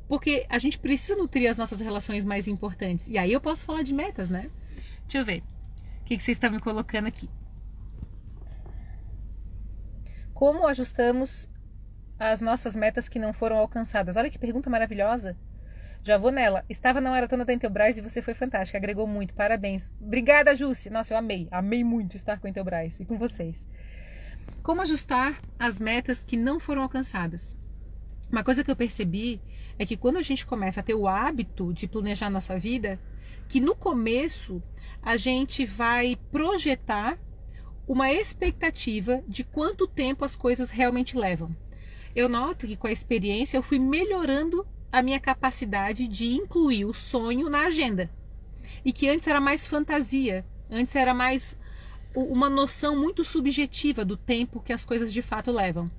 Porque 0.08 0.46
a 0.48 0.58
gente 0.58 0.78
precisa 0.78 1.16
nutrir 1.16 1.50
as 1.50 1.58
nossas 1.58 1.80
relações 1.80 2.24
mais 2.24 2.48
importantes. 2.48 3.08
E 3.08 3.16
aí 3.16 3.32
eu 3.32 3.40
posso 3.40 3.64
falar 3.64 3.82
de 3.82 3.94
metas, 3.94 4.30
né? 4.30 4.50
Deixa 5.02 5.18
eu 5.18 5.24
ver. 5.24 5.42
O 6.08 6.10
que, 6.10 6.18
vocês 6.18 6.36
estão 6.36 6.50
me 6.50 6.58
colocando 6.58 7.06
aqui? 7.06 7.28
Como 10.32 10.66
ajustamos 10.66 11.50
as 12.18 12.40
nossas 12.40 12.74
metas 12.74 13.10
que 13.10 13.18
não 13.18 13.34
foram 13.34 13.58
alcançadas? 13.58 14.16
Olha 14.16 14.30
que 14.30 14.38
pergunta 14.38 14.70
maravilhosa. 14.70 15.36
Já 16.02 16.16
vou 16.16 16.32
nela. 16.32 16.64
Estava 16.66 16.98
na 16.98 17.10
maratona 17.10 17.44
da 17.44 17.52
Intelbras 17.52 17.98
e 17.98 18.00
você 18.00 18.22
foi 18.22 18.32
fantástica, 18.32 18.78
agregou 18.78 19.06
muito. 19.06 19.34
Parabéns. 19.34 19.92
Obrigada, 20.00 20.56
Jússi. 20.56 20.88
Nossa, 20.88 21.12
eu 21.12 21.18
amei. 21.18 21.46
Amei 21.50 21.84
muito 21.84 22.16
estar 22.16 22.40
com 22.40 22.46
a 22.46 22.50
Intelbras 22.50 22.98
e 23.00 23.04
com 23.04 23.18
vocês. 23.18 23.68
Como 24.62 24.80
ajustar 24.80 25.38
as 25.58 25.78
metas 25.78 26.24
que 26.24 26.38
não 26.38 26.58
foram 26.58 26.84
alcançadas? 26.84 27.54
Uma 28.32 28.42
coisa 28.42 28.64
que 28.64 28.70
eu 28.70 28.76
percebi 28.76 29.42
é 29.78 29.84
que 29.84 29.94
quando 29.94 30.16
a 30.16 30.22
gente 30.22 30.46
começa 30.46 30.80
a 30.80 30.82
ter 30.82 30.94
o 30.94 31.06
hábito 31.06 31.70
de 31.74 31.86
planejar 31.86 32.30
nossa 32.30 32.58
vida, 32.58 32.98
que 33.48 33.60
no 33.60 33.74
começo 33.74 34.62
a 35.02 35.16
gente 35.16 35.64
vai 35.64 36.16
projetar 36.30 37.18
uma 37.86 38.12
expectativa 38.12 39.22
de 39.26 39.42
quanto 39.42 39.86
tempo 39.86 40.24
as 40.24 40.36
coisas 40.36 40.70
realmente 40.70 41.16
levam. 41.16 41.56
Eu 42.14 42.28
noto 42.28 42.66
que 42.66 42.76
com 42.76 42.86
a 42.86 42.92
experiência 42.92 43.56
eu 43.56 43.62
fui 43.62 43.78
melhorando 43.78 44.66
a 44.92 45.02
minha 45.02 45.18
capacidade 45.18 46.06
de 46.06 46.34
incluir 46.34 46.84
o 46.84 46.92
sonho 46.92 47.48
na 47.48 47.66
agenda. 47.66 48.10
E 48.84 48.92
que 48.92 49.08
antes 49.08 49.26
era 49.26 49.40
mais 49.40 49.66
fantasia, 49.66 50.44
antes 50.70 50.94
era 50.94 51.14
mais 51.14 51.58
uma 52.14 52.50
noção 52.50 52.98
muito 52.98 53.24
subjetiva 53.24 54.04
do 54.04 54.16
tempo 54.16 54.60
que 54.60 54.72
as 54.72 54.84
coisas 54.84 55.12
de 55.12 55.22
fato 55.22 55.50
levam. 55.50 55.90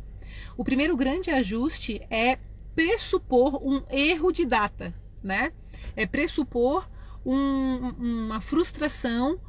O 0.58 0.64
primeiro 0.64 0.96
grande 0.96 1.32
ajuste 1.32 2.02
é 2.10 2.38
pressupor 2.76 3.62
um 3.66 3.82
erro 3.90 4.32
de 4.32 4.46
data, 4.46 4.94
né? 5.24 5.52
É 5.96 6.06
pressupor 6.06 6.90
um, 7.26 7.90
uma 8.28 8.42
frustração 8.42 9.40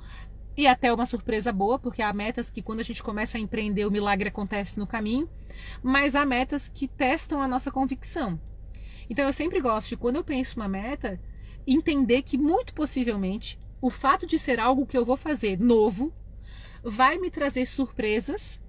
e 0.56 0.66
até 0.66 0.92
uma 0.92 1.06
surpresa 1.06 1.52
boa, 1.52 1.78
porque 1.78 2.02
há 2.02 2.12
metas 2.12 2.50
que 2.50 2.62
quando 2.62 2.80
a 2.80 2.84
gente 2.84 3.02
começa 3.02 3.38
a 3.38 3.40
empreender 3.40 3.86
o 3.86 3.90
milagre 3.90 4.28
acontece 4.28 4.78
no 4.78 4.86
caminho, 4.86 5.28
mas 5.82 6.14
há 6.14 6.24
metas 6.24 6.68
que 6.68 6.86
testam 6.86 7.40
a 7.40 7.48
nossa 7.48 7.70
convicção. 7.70 8.38
Então 9.08 9.24
eu 9.24 9.32
sempre 9.32 9.60
gosto 9.60 9.88
de 9.88 9.96
quando 9.96 10.16
eu 10.16 10.24
penso 10.24 10.56
uma 10.58 10.68
meta, 10.68 11.20
entender 11.66 12.22
que 12.22 12.36
muito 12.36 12.74
possivelmente 12.74 13.58
o 13.80 13.90
fato 13.90 14.26
de 14.26 14.38
ser 14.38 14.60
algo 14.60 14.86
que 14.86 14.96
eu 14.96 15.04
vou 15.04 15.16
fazer 15.16 15.58
novo 15.58 16.12
vai 16.82 17.18
me 17.18 17.30
trazer 17.30 17.66
surpresas. 17.66 18.60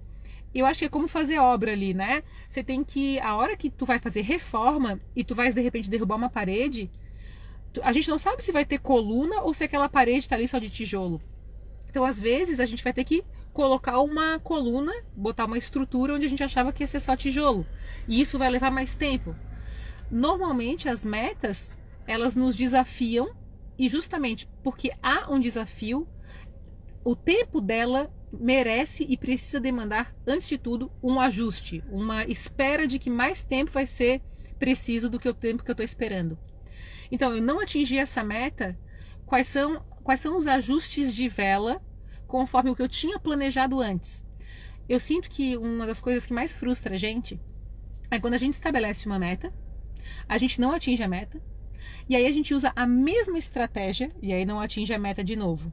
Eu 0.54 0.66
acho 0.66 0.80
que 0.80 0.84
é 0.84 0.88
como 0.88 1.08
fazer 1.08 1.38
obra 1.38 1.72
ali, 1.72 1.94
né? 1.94 2.22
Você 2.48 2.62
tem 2.62 2.84
que 2.84 3.18
a 3.20 3.34
hora 3.36 3.56
que 3.56 3.70
tu 3.70 3.86
vai 3.86 3.98
fazer 3.98 4.22
reforma 4.22 5.00
e 5.14 5.24
tu 5.24 5.34
vais 5.34 5.54
de 5.54 5.60
repente 5.60 5.88
derrubar 5.88 6.16
uma 6.16 6.28
parede, 6.28 6.90
a 7.82 7.92
gente 7.92 8.10
não 8.10 8.18
sabe 8.18 8.44
se 8.44 8.52
vai 8.52 8.64
ter 8.64 8.78
coluna 8.78 9.40
ou 9.42 9.54
se 9.54 9.64
aquela 9.64 9.88
parede 9.88 10.20
está 10.20 10.36
ali 10.36 10.46
só 10.46 10.58
de 10.58 10.68
tijolo. 10.68 11.20
Então, 11.88 12.04
às 12.04 12.20
vezes, 12.20 12.58
a 12.58 12.66
gente 12.66 12.82
vai 12.82 12.92
ter 12.92 13.04
que 13.04 13.22
colocar 13.52 14.00
uma 14.00 14.38
coluna, 14.38 14.92
botar 15.14 15.44
uma 15.44 15.58
estrutura 15.58 16.14
onde 16.14 16.26
a 16.26 16.28
gente 16.28 16.42
achava 16.42 16.72
que 16.72 16.82
ia 16.82 16.86
ser 16.86 17.00
só 17.00 17.14
tijolo. 17.14 17.66
E 18.08 18.20
isso 18.20 18.38
vai 18.38 18.50
levar 18.50 18.70
mais 18.70 18.94
tempo. 18.94 19.36
Normalmente, 20.10 20.88
as 20.88 21.04
metas, 21.04 21.78
elas 22.06 22.34
nos 22.34 22.56
desafiam 22.56 23.34
e 23.78 23.88
justamente 23.88 24.48
porque 24.62 24.90
há 25.02 25.30
um 25.30 25.40
desafio, 25.40 26.06
o 27.04 27.16
tempo 27.16 27.60
dela 27.60 28.12
merece 28.32 29.04
e 29.08 29.16
precisa 29.16 29.60
demandar, 29.60 30.14
antes 30.26 30.48
de 30.48 30.56
tudo, 30.56 30.90
um 31.02 31.20
ajuste, 31.20 31.84
uma 31.90 32.24
espera 32.24 32.86
de 32.86 32.98
que 32.98 33.10
mais 33.10 33.44
tempo 33.44 33.70
vai 33.70 33.86
ser 33.86 34.22
preciso 34.58 35.10
do 35.10 35.18
que 35.18 35.28
o 35.28 35.34
tempo 35.34 35.62
que 35.62 35.70
eu 35.70 35.74
estou 35.74 35.84
esperando. 35.84 36.38
Então, 37.12 37.32
eu 37.32 37.42
não 37.42 37.60
atingi 37.60 37.96
essa 37.96 38.24
meta, 38.24 38.76
quais 39.24 39.46
são 39.46 39.84
quais 40.02 40.20
são 40.20 40.36
os 40.36 40.46
ajustes 40.46 41.14
de 41.14 41.28
vela 41.28 41.80
conforme 42.26 42.70
o 42.70 42.74
que 42.74 42.82
eu 42.82 42.88
tinha 42.88 43.18
planejado 43.18 43.80
antes. 43.80 44.24
Eu 44.88 44.98
sinto 44.98 45.30
que 45.30 45.56
uma 45.56 45.86
das 45.86 46.00
coisas 46.00 46.26
que 46.26 46.32
mais 46.32 46.52
frustra 46.52 46.94
a 46.94 46.98
gente 46.98 47.40
é 48.10 48.18
quando 48.18 48.34
a 48.34 48.38
gente 48.38 48.54
estabelece 48.54 49.06
uma 49.06 49.18
meta, 49.18 49.52
a 50.28 50.36
gente 50.38 50.60
não 50.60 50.72
atinge 50.72 51.02
a 51.02 51.08
meta, 51.08 51.40
e 52.08 52.16
aí 52.16 52.26
a 52.26 52.32
gente 52.32 52.52
usa 52.52 52.72
a 52.74 52.86
mesma 52.86 53.38
estratégia 53.38 54.10
e 54.20 54.32
aí 54.32 54.44
não 54.44 54.60
atinge 54.60 54.92
a 54.92 54.98
meta 54.98 55.22
de 55.22 55.36
novo. 55.36 55.72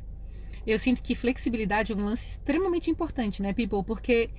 Eu 0.66 0.78
sinto 0.78 1.02
que 1.02 1.16
flexibilidade 1.16 1.92
é 1.92 1.96
um 1.96 2.06
lance 2.06 2.32
extremamente 2.32 2.92
importante, 2.92 3.42
né, 3.42 3.54
people? 3.54 3.84
Porque 3.84 4.30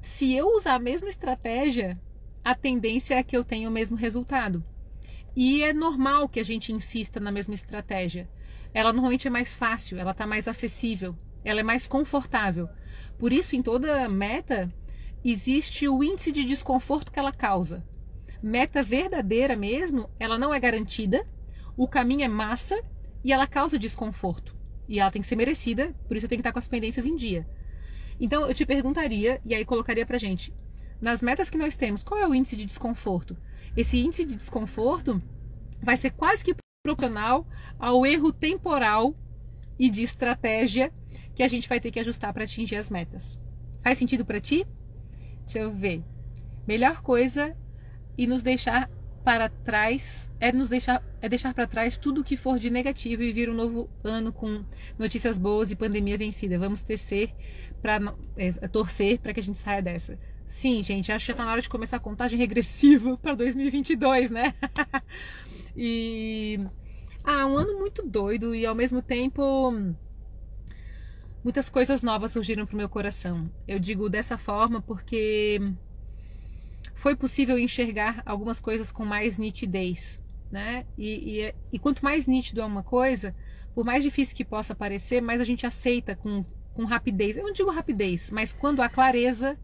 se 0.00 0.34
eu 0.34 0.48
usar 0.48 0.74
a 0.74 0.80
mesma 0.80 1.08
estratégia, 1.08 1.98
a 2.44 2.54
tendência 2.54 3.14
é 3.14 3.22
que 3.22 3.36
eu 3.36 3.44
tenha 3.44 3.68
o 3.68 3.72
mesmo 3.72 3.96
resultado. 3.96 4.64
E 5.34 5.62
é 5.62 5.72
normal 5.72 6.28
que 6.28 6.40
a 6.40 6.44
gente 6.44 6.72
insista 6.72 7.20
na 7.20 7.30
mesma 7.30 7.54
estratégia 7.54 8.28
ela 8.72 8.92
normalmente 8.92 9.26
é 9.26 9.30
mais 9.30 9.54
fácil, 9.54 9.98
ela 9.98 10.12
está 10.12 10.26
mais 10.26 10.46
acessível, 10.46 11.16
ela 11.44 11.60
é 11.60 11.62
mais 11.62 11.86
confortável. 11.86 12.68
Por 13.18 13.32
isso, 13.32 13.56
em 13.56 13.62
toda 13.62 14.08
meta, 14.08 14.72
existe 15.24 15.88
o 15.88 16.02
índice 16.02 16.30
de 16.32 16.44
desconforto 16.44 17.10
que 17.10 17.18
ela 17.18 17.32
causa. 17.32 17.84
Meta 18.42 18.82
verdadeira 18.82 19.56
mesmo, 19.56 20.08
ela 20.18 20.38
não 20.38 20.54
é 20.54 20.60
garantida, 20.60 21.26
o 21.76 21.86
caminho 21.88 22.24
é 22.24 22.28
massa 22.28 22.80
e 23.24 23.32
ela 23.32 23.46
causa 23.46 23.78
desconforto. 23.78 24.56
E 24.88 24.98
ela 25.00 25.10
tem 25.10 25.20
que 25.20 25.28
ser 25.28 25.36
merecida, 25.36 25.94
por 26.06 26.16
isso 26.16 26.28
tenho 26.28 26.38
que 26.38 26.40
estar 26.40 26.52
com 26.52 26.58
as 26.58 26.68
pendências 26.68 27.06
em 27.06 27.16
dia. 27.16 27.46
Então 28.18 28.46
eu 28.46 28.54
te 28.54 28.64
perguntaria, 28.64 29.40
e 29.44 29.54
aí 29.54 29.64
colocaria 29.64 30.06
pra 30.06 30.18
gente, 30.18 30.54
nas 31.00 31.22
metas 31.22 31.50
que 31.50 31.58
nós 31.58 31.76
temos, 31.76 32.02
qual 32.02 32.20
é 32.20 32.26
o 32.26 32.34
índice 32.34 32.56
de 32.56 32.64
desconforto? 32.64 33.36
Esse 33.76 33.98
índice 33.98 34.24
de 34.24 34.34
desconforto 34.34 35.22
vai 35.82 35.96
ser 35.96 36.10
quase 36.10 36.44
que 36.44 36.54
proporcional 36.82 37.46
ao 37.78 38.06
erro 38.06 38.32
temporal 38.32 39.14
e 39.78 39.90
de 39.90 40.02
estratégia 40.02 40.92
que 41.34 41.42
a 41.42 41.48
gente 41.48 41.68
vai 41.68 41.80
ter 41.80 41.90
que 41.90 42.00
ajustar 42.00 42.32
para 42.32 42.44
atingir 42.44 42.76
as 42.76 42.90
metas. 42.90 43.38
Faz 43.82 43.98
sentido 43.98 44.24
para 44.24 44.40
ti? 44.40 44.66
Deixa 45.40 45.58
eu 45.58 45.72
ver. 45.72 46.02
Melhor 46.66 47.02
coisa 47.02 47.56
e 48.16 48.26
nos 48.26 48.42
deixar 48.42 48.90
para 49.24 49.48
trás 49.48 50.30
é 50.40 50.50
nos 50.52 50.68
deixar 50.68 51.04
é 51.20 51.28
deixar 51.28 51.52
para 51.52 51.66
trás 51.66 51.98
tudo 51.98 52.22
o 52.22 52.24
que 52.24 52.36
for 52.36 52.58
de 52.58 52.70
negativo 52.70 53.22
e 53.22 53.32
vir 53.32 53.50
um 53.50 53.54
novo 53.54 53.90
ano 54.02 54.32
com 54.32 54.64
notícias 54.98 55.38
boas 55.38 55.70
e 55.70 55.76
pandemia 55.76 56.16
vencida. 56.16 56.58
Vamos 56.58 56.82
tecer 56.82 57.34
para 57.82 58.14
é, 58.36 58.50
torcer 58.68 59.18
para 59.18 59.34
que 59.34 59.40
a 59.40 59.42
gente 59.42 59.58
saia 59.58 59.82
dessa. 59.82 60.18
Sim, 60.50 60.82
gente, 60.82 61.12
acho 61.12 61.26
que 61.26 61.32
já 61.32 61.36
tá 61.36 61.44
na 61.44 61.52
hora 61.52 61.62
de 61.62 61.68
começar 61.68 61.96
a 61.98 62.00
contagem 62.00 62.36
regressiva 62.36 63.16
para 63.22 63.34
2022, 63.36 64.30
né? 64.30 64.52
E. 65.76 66.58
Ah, 67.22 67.46
um 67.46 67.56
ano 67.56 67.78
muito 67.78 68.02
doido 68.02 68.52
e 68.52 68.66
ao 68.66 68.74
mesmo 68.74 69.00
tempo. 69.00 69.72
Muitas 71.44 71.70
coisas 71.70 72.02
novas 72.02 72.32
surgiram 72.32 72.66
para 72.66 72.74
o 72.74 72.76
meu 72.76 72.88
coração. 72.88 73.48
Eu 73.66 73.78
digo 73.78 74.10
dessa 74.10 74.36
forma 74.36 74.82
porque 74.82 75.60
foi 76.96 77.14
possível 77.14 77.56
enxergar 77.56 78.20
algumas 78.26 78.58
coisas 78.58 78.90
com 78.90 79.04
mais 79.04 79.38
nitidez, 79.38 80.20
né? 80.50 80.84
E, 80.98 81.42
e, 81.42 81.54
e, 81.72 81.78
quanto 81.78 82.04
mais 82.04 82.26
nítido 82.26 82.60
é 82.60 82.64
uma 82.64 82.82
coisa, 82.82 83.34
por 83.72 83.84
mais 83.84 84.02
difícil 84.02 84.36
que 84.36 84.44
possa 84.44 84.74
parecer, 84.74 85.22
mais 85.22 85.40
a 85.40 85.44
gente 85.44 85.64
aceita 85.64 86.16
com, 86.16 86.44
com 86.74 86.84
rapidez. 86.84 87.36
Eu 87.36 87.44
não 87.44 87.52
digo 87.52 87.70
rapidez, 87.70 88.32
mas 88.32 88.52
quando 88.52 88.82
há 88.82 88.88
clareza, 88.88 89.56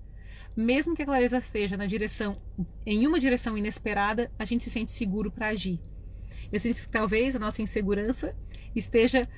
mesmo 0.57 0.95
que 0.95 1.03
a 1.03 1.07
clareza 1.07 1.37
esteja 1.37 1.77
na 1.77 1.87
direção, 1.87 2.41
em 2.87 3.07
uma 3.07 3.21
direção 3.21 3.59
inesperada, 3.59 4.31
a 4.39 4.45
gente 4.45 4.65
se 4.65 4.71
sente 4.71 4.91
seguro 4.91 5.31
para 5.31 5.49
agir. 5.49 5.81
Eu 6.51 6.59
sinto 6.59 6.81
que 6.81 6.89
talvez 6.89 7.37
a 7.37 7.39
nossa 7.39 7.61
insegurança 7.61 8.35
esteja 8.75 9.29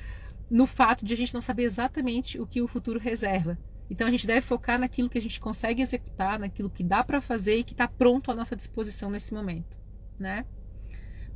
no 0.50 0.66
fato 0.66 1.04
de 1.04 1.12
a 1.12 1.16
gente 1.16 1.34
não 1.34 1.42
saber 1.42 1.64
exatamente 1.64 2.40
o 2.40 2.46
que 2.46 2.62
o 2.62 2.68
futuro 2.68 2.98
reserva. 3.00 3.58
Então 3.90 4.06
a 4.06 4.10
gente 4.10 4.26
deve 4.26 4.42
focar 4.42 4.78
naquilo 4.78 5.08
que 5.08 5.18
a 5.18 5.20
gente 5.20 5.40
consegue 5.40 5.82
executar, 5.82 6.38
naquilo 6.38 6.70
que 6.70 6.84
dá 6.84 7.02
para 7.02 7.20
fazer 7.20 7.58
e 7.58 7.64
que 7.64 7.72
está 7.72 7.88
pronto 7.88 8.30
à 8.30 8.34
nossa 8.34 8.54
disposição 8.54 9.10
nesse 9.10 9.34
momento, 9.34 9.76
né? 10.18 10.44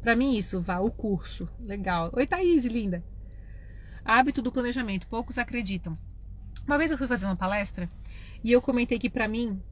Para 0.01 0.15
mim 0.15 0.37
isso, 0.37 0.61
vá, 0.61 0.79
o 0.79 0.91
curso, 0.91 1.49
legal. 1.61 2.11
Oi 2.13 2.27
Thaís, 2.27 2.65
linda. 2.67 3.03
Hábito 4.05 4.43
do 4.43 4.53
planejamento, 4.53 5.07
poucos 5.07 5.39
acreditam. 5.39 5.97
Uma 6.67 6.77
vez 6.77 6.91
eu 6.91 6.99
fui 6.99 7.07
fazer 7.07 7.27
uma 7.27 7.37
palestra 7.37 7.91
e 8.45 8.53
eu 8.53 8.61
comentei 8.61 8.99
que 8.99 9.09
para 9.09 9.29
mim 9.29 9.63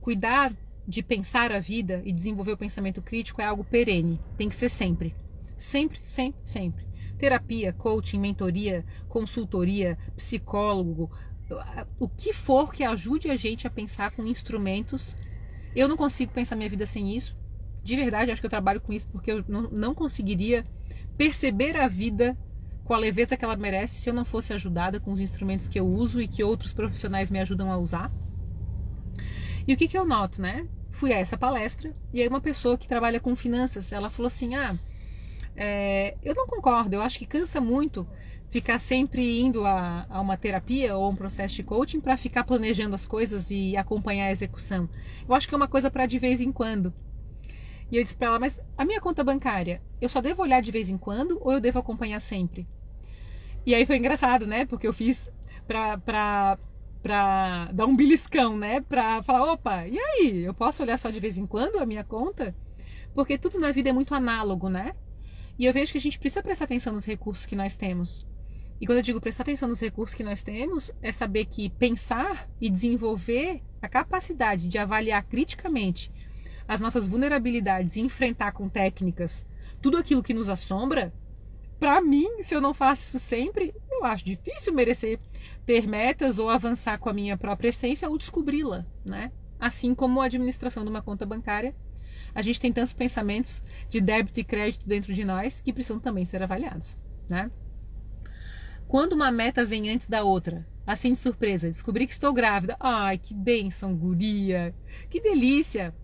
cuidar 0.00 0.52
de 0.86 1.02
pensar 1.02 1.52
a 1.52 1.60
vida 1.60 2.02
e 2.04 2.12
desenvolver 2.12 2.52
o 2.52 2.56
pensamento 2.56 3.00
crítico 3.00 3.40
é 3.40 3.44
algo 3.44 3.64
perene, 3.64 4.20
tem 4.36 4.48
que 4.48 4.56
ser 4.56 4.68
sempre. 4.68 5.14
Sempre, 5.56 6.00
sempre, 6.02 6.40
sempre. 6.44 6.86
Terapia, 7.18 7.72
coaching, 7.72 8.18
mentoria, 8.18 8.84
consultoria, 9.08 9.98
psicólogo, 10.16 11.10
o 11.98 12.08
que 12.08 12.32
for 12.32 12.72
que 12.72 12.82
ajude 12.82 13.30
a 13.30 13.36
gente 13.36 13.66
a 13.66 13.70
pensar 13.70 14.10
com 14.12 14.26
instrumentos. 14.26 15.16
Eu 15.74 15.88
não 15.88 15.96
consigo 15.96 16.32
pensar 16.32 16.56
minha 16.56 16.68
vida 16.68 16.86
sem 16.86 17.14
isso. 17.14 17.36
De 17.82 17.96
verdade, 17.96 18.30
acho 18.30 18.40
que 18.40 18.46
eu 18.46 18.50
trabalho 18.50 18.80
com 18.80 18.92
isso 18.92 19.08
porque 19.08 19.30
eu 19.30 19.44
não, 19.48 19.62
não 19.62 19.94
conseguiria 19.94 20.64
perceber 21.16 21.76
a 21.76 21.88
vida 21.88 22.36
com 22.84 22.94
a 22.94 22.98
leveza 22.98 23.36
que 23.36 23.44
ela 23.44 23.56
merece 23.56 24.00
se 24.00 24.10
eu 24.10 24.14
não 24.14 24.24
fosse 24.24 24.52
ajudada 24.52 24.98
com 24.98 25.12
os 25.12 25.20
instrumentos 25.20 25.68
que 25.68 25.78
eu 25.78 25.86
uso 25.86 26.20
e 26.20 26.26
que 26.26 26.42
outros 26.42 26.72
profissionais 26.72 27.30
me 27.30 27.38
ajudam 27.38 27.70
a 27.70 27.78
usar. 27.78 28.10
E 29.66 29.74
o 29.74 29.76
que, 29.76 29.88
que 29.88 29.96
eu 29.96 30.04
noto, 30.04 30.40
né? 30.40 30.66
Fui 30.90 31.12
a 31.12 31.18
essa 31.18 31.38
palestra 31.38 31.94
e 32.12 32.20
aí 32.20 32.28
uma 32.28 32.40
pessoa 32.40 32.76
que 32.76 32.88
trabalha 32.88 33.20
com 33.20 33.34
finanças, 33.36 33.92
ela 33.92 34.10
falou 34.10 34.26
assim: 34.26 34.54
ah, 34.54 34.74
é, 35.56 36.16
eu 36.22 36.34
não 36.34 36.46
concordo, 36.46 36.94
eu 36.94 37.02
acho 37.02 37.18
que 37.18 37.26
cansa 37.26 37.60
muito 37.60 38.06
ficar 38.50 38.80
sempre 38.80 39.40
indo 39.40 39.64
a, 39.64 40.06
a 40.10 40.20
uma 40.20 40.36
terapia 40.36 40.96
ou 40.96 41.08
um 41.08 41.14
processo 41.14 41.54
de 41.54 41.62
coaching 41.62 42.00
para 42.00 42.16
ficar 42.16 42.42
planejando 42.42 42.94
as 42.96 43.06
coisas 43.06 43.50
e 43.50 43.76
acompanhar 43.76 44.26
a 44.26 44.32
execução. 44.32 44.88
Eu 45.26 45.34
acho 45.34 45.48
que 45.48 45.54
é 45.54 45.56
uma 45.56 45.68
coisa 45.68 45.90
para 45.90 46.04
de 46.04 46.18
vez 46.18 46.40
em 46.40 46.50
quando. 46.50 46.92
E 47.90 47.96
eu 47.96 48.02
disse 48.02 48.16
para 48.16 48.28
ela, 48.28 48.38
mas 48.38 48.60
a 48.76 48.84
minha 48.84 49.00
conta 49.00 49.22
bancária, 49.22 49.80
eu 50.00 50.08
só 50.08 50.20
devo 50.20 50.42
olhar 50.42 50.60
de 50.60 50.70
vez 50.70 50.88
em 50.88 50.98
quando 50.98 51.38
ou 51.40 51.52
eu 51.52 51.60
devo 51.60 51.78
acompanhar 51.78 52.20
sempre? 52.20 52.66
E 53.64 53.74
aí 53.74 53.86
foi 53.86 53.96
engraçado, 53.96 54.46
né? 54.46 54.64
Porque 54.64 54.86
eu 54.86 54.92
fiz 54.92 55.30
pra, 55.66 56.58
pra 57.02 57.70
dar 57.72 57.86
um 57.86 57.96
beliscão, 57.96 58.56
né? 58.56 58.80
Pra 58.80 59.22
falar, 59.22 59.52
opa, 59.52 59.86
e 59.86 59.98
aí? 59.98 60.44
Eu 60.44 60.54
posso 60.54 60.82
olhar 60.82 60.98
só 60.98 61.10
de 61.10 61.20
vez 61.20 61.38
em 61.38 61.46
quando 61.46 61.78
a 61.78 61.86
minha 61.86 62.04
conta? 62.04 62.54
Porque 63.14 63.38
tudo 63.38 63.58
na 63.58 63.72
vida 63.72 63.90
é 63.90 63.92
muito 63.92 64.14
análogo, 64.14 64.68
né? 64.68 64.94
E 65.58 65.66
eu 65.66 65.72
vejo 65.72 65.92
que 65.92 65.98
a 65.98 66.00
gente 66.00 66.18
precisa 66.18 66.42
prestar 66.42 66.64
atenção 66.64 66.92
nos 66.92 67.04
recursos 67.04 67.46
que 67.46 67.56
nós 67.56 67.76
temos. 67.76 68.26
E 68.80 68.86
quando 68.86 68.98
eu 68.98 69.02
digo 69.02 69.20
prestar 69.20 69.42
atenção 69.42 69.68
nos 69.68 69.80
recursos 69.80 70.14
que 70.14 70.24
nós 70.24 70.42
temos, 70.42 70.90
é 71.02 71.12
saber 71.12 71.44
que 71.44 71.68
pensar 71.68 72.48
e 72.60 72.70
desenvolver 72.70 73.62
a 73.82 73.88
capacidade 73.88 74.68
de 74.68 74.78
avaliar 74.78 75.22
criticamente 75.24 76.10
as 76.66 76.80
nossas 76.80 77.06
vulnerabilidades 77.06 77.96
e 77.96 78.00
enfrentar 78.00 78.52
com 78.52 78.68
técnicas 78.68 79.44
tudo 79.82 79.96
aquilo 79.96 80.22
que 80.22 80.34
nos 80.34 80.48
assombra, 80.48 81.12
para 81.78 82.00
mim, 82.00 82.42
se 82.42 82.54
eu 82.54 82.60
não 82.60 82.74
faço 82.74 83.02
isso 83.02 83.18
sempre, 83.18 83.74
eu 84.00 84.06
acho 84.06 84.24
difícil 84.24 84.72
merecer 84.72 85.18
ter 85.64 85.86
metas 85.86 86.38
ou 86.38 86.48
avançar 86.48 86.98
com 86.98 87.08
a 87.08 87.12
minha 87.12 87.36
própria 87.36 87.68
essência 87.68 88.08
ou 88.08 88.18
descobri-la, 88.18 88.86
né? 89.04 89.32
Assim 89.58 89.94
como 89.94 90.20
a 90.20 90.26
administração 90.26 90.84
de 90.84 90.90
uma 90.90 91.02
conta 91.02 91.26
bancária, 91.26 91.74
a 92.34 92.42
gente 92.42 92.60
tem 92.60 92.72
tantos 92.72 92.94
pensamentos 92.94 93.62
de 93.88 94.00
débito 94.00 94.40
e 94.40 94.44
crédito 94.44 94.86
dentro 94.86 95.12
de 95.12 95.24
nós 95.24 95.60
que 95.60 95.72
precisam 95.72 96.00
também 96.00 96.24
ser 96.24 96.42
avaliados, 96.42 96.96
né? 97.28 97.50
Quando 98.88 99.12
uma 99.12 99.30
meta 99.30 99.64
vem 99.64 99.90
antes 99.90 100.08
da 100.08 100.24
outra, 100.24 100.66
assim 100.86 101.12
de 101.12 101.18
surpresa, 101.18 101.68
descobri 101.68 102.06
que 102.06 102.12
estou 102.12 102.32
grávida. 102.32 102.76
Ai, 102.80 103.18
que 103.18 103.32
bênção, 103.32 103.94
guria! 103.94 104.74
Que 105.08 105.20
delícia! 105.20 105.94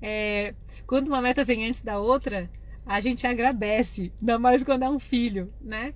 é, 0.00 0.54
quando 0.86 1.08
uma 1.08 1.20
meta 1.20 1.44
vem 1.44 1.66
antes 1.66 1.82
da 1.82 1.98
outra, 1.98 2.50
a 2.84 3.00
gente 3.00 3.26
agradece, 3.26 4.12
ainda 4.20 4.38
mais 4.38 4.62
quando 4.62 4.84
é 4.84 4.90
um 4.90 4.98
filho, 4.98 5.52
né? 5.60 5.94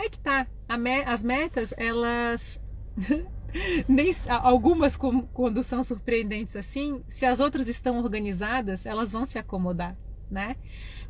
É 0.00 0.08
que 0.08 0.18
tá. 0.18 0.46
Me, 0.78 1.02
as 1.02 1.22
metas, 1.22 1.74
elas. 1.76 2.60
nem 3.88 4.10
algumas 4.28 4.96
quando 4.96 5.62
são 5.62 5.82
surpreendentes 5.82 6.56
assim, 6.56 7.02
se 7.08 7.26
as 7.26 7.40
outras 7.40 7.68
estão 7.68 7.98
organizadas, 7.98 8.86
elas 8.86 9.12
vão 9.12 9.26
se 9.26 9.38
acomodar, 9.38 9.96
né? 10.30 10.56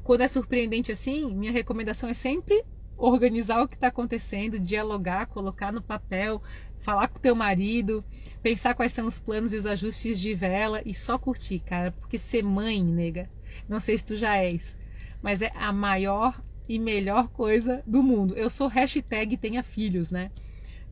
Quando 0.03 0.23
é 0.23 0.29
surpreendente 0.29 0.91
assim, 0.91 1.35
minha 1.35 1.53
recomendação 1.53 2.09
é 2.09 2.15
sempre 2.15 2.65
organizar 2.97 3.63
o 3.63 3.69
que 3.69 3.75
está 3.75 3.89
acontecendo, 3.89 4.59
dialogar, 4.59 5.27
colocar 5.27 5.71
no 5.71 5.83
papel, 5.83 6.43
falar 6.81 7.09
com 7.09 7.21
teu 7.21 7.35
marido, 7.35 8.05
pensar 8.43 8.75
quais 8.75 8.93
são 8.93 9.07
os 9.07 9.19
planos 9.19 9.53
e 9.53 9.57
os 9.57 9.67
ajustes 9.67 10.19
de 10.19 10.35
vela 10.35 10.83
e 10.85 10.95
só 10.95 11.19
curtir, 11.19 11.61
cara, 11.61 11.93
porque 11.93 12.19
ser 12.19 12.43
mãe, 12.43 12.83
nega, 12.83 13.31
não 13.69 13.79
sei 13.79 13.97
se 13.97 14.05
tu 14.05 14.17
já 14.17 14.37
és, 14.37 14.77
mas 15.23 15.43
é 15.43 15.53
a 15.55 15.73
maior 15.73 16.43
e 16.71 16.79
melhor 16.79 17.27
coisa 17.31 17.83
do 17.85 18.01
mundo. 18.01 18.37
Eu 18.37 18.49
sou 18.49 18.69
hashtag 18.69 19.37
tenha 19.37 19.61
filhos, 19.61 20.09
né? 20.09 20.31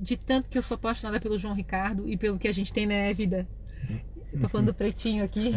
De 0.01 0.17
tanto 0.17 0.51
que 0.51 0.59
eu 0.59 0.63
sou 0.63 0.75
apaixonada 0.75 1.21
pelo 1.21 1.39
João 1.39 1.55
Ricardo 1.55 2.09
e 2.09 2.17
pelo 2.17 2.37
que 2.37 2.49
a 2.49 2.53
gente 2.53 2.73
tem 2.73 2.85
na 2.85 3.13
vida. 3.13 3.47
Tô 4.41 4.49
falando 4.49 4.67
do 4.67 4.75
pretinho 4.75 5.23
aqui. 5.23 5.53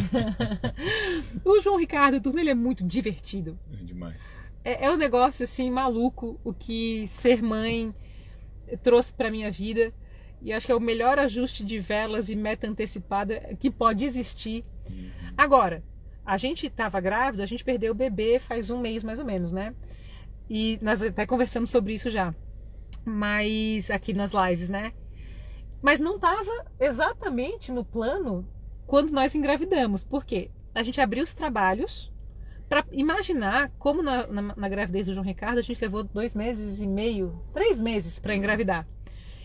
o 1.44 1.60
João 1.60 1.76
Ricardo, 1.76 2.22
turma, 2.22 2.40
ele 2.40 2.52
é 2.52 2.54
muito 2.54 2.84
divertido. 2.84 3.58
É 3.74 3.84
demais. 3.84 4.16
É, 4.64 4.86
é 4.86 4.92
um 4.92 4.96
negócio 4.96 5.44
assim 5.44 5.72
maluco 5.72 6.40
o 6.44 6.54
que 6.54 7.08
ser 7.08 7.42
mãe 7.42 7.92
trouxe 8.84 9.12
para 9.12 9.32
minha 9.32 9.50
vida. 9.50 9.92
E 10.40 10.54
acho 10.54 10.68
que 10.68 10.72
é 10.72 10.76
o 10.76 10.80
melhor 10.80 11.18
ajuste 11.18 11.66
de 11.66 11.80
velas 11.80 12.30
e 12.30 12.36
meta 12.36 12.68
antecipada 12.68 13.58
que 13.60 13.72
pode 13.72 14.06
existir. 14.06 14.64
Uhum. 14.88 15.10
Agora, 15.36 15.84
a 16.24 16.38
gente 16.38 16.68
estava 16.68 17.02
grávida, 17.02 17.42
a 17.42 17.48
gente 17.48 17.64
perdeu 17.64 17.92
o 17.92 17.96
bebê 17.96 18.38
faz 18.38 18.70
um 18.70 18.80
mês 18.80 19.04
mais 19.04 19.18
ou 19.18 19.26
menos, 19.26 19.52
né? 19.52 19.74
E 20.54 20.78
nós 20.82 21.02
até 21.02 21.26
conversamos 21.26 21.72
sobre 21.72 21.94
isso 21.94 22.10
já. 22.10 22.36
Mas 23.06 23.90
aqui 23.90 24.12
nas 24.12 24.32
lives, 24.34 24.68
né? 24.68 24.92
Mas 25.82 25.98
não 25.98 26.16
estava 26.16 26.52
exatamente 26.78 27.72
no 27.72 27.86
plano 27.86 28.46
quando 28.86 29.12
nós 29.12 29.34
engravidamos. 29.34 30.04
Por 30.04 30.26
quê? 30.26 30.52
A 30.76 30.84
gente 30.84 31.00
abriu 31.00 31.24
os 31.24 31.34
trabalhos 31.34 32.12
para 32.68 32.84
imaginar 32.92 33.72
como 33.80 34.04
na, 34.04 34.28
na, 34.28 34.42
na, 34.42 34.68
gravidez 34.68 35.06
do 35.06 35.14
João 35.14 35.26
Ricardo 35.26 35.60
a 35.60 35.62
gente 35.62 35.82
levou 35.82 36.04
dois 36.04 36.36
meses 36.36 36.82
e 36.82 36.88
meio, 36.88 37.42
três 37.54 37.80
meses 37.80 38.20
para 38.20 38.36
engravidar. 38.36 38.86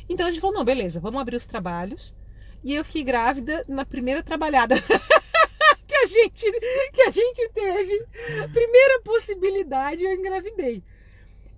Então 0.08 0.26
a 0.26 0.30
gente 0.32 0.40
falou, 0.40 0.56
não, 0.56 0.64
beleza, 0.64 0.98
vamos 0.98 1.20
abrir 1.20 1.36
os 1.36 1.46
trabalhos. 1.46 2.16
E 2.64 2.74
eu 2.74 2.84
fiquei 2.84 3.04
grávida 3.04 3.64
na 3.68 3.84
primeira 3.84 4.24
trabalhada 4.24 4.74
que 5.86 5.94
a 5.94 6.06
gente 6.08 6.50
que 6.92 7.02
a 7.02 7.10
gente 7.12 7.48
teve. 7.50 8.06
Primeira 8.52 9.00
possibilidade, 9.04 10.02
eu 10.02 10.12
engravidei. 10.12 10.82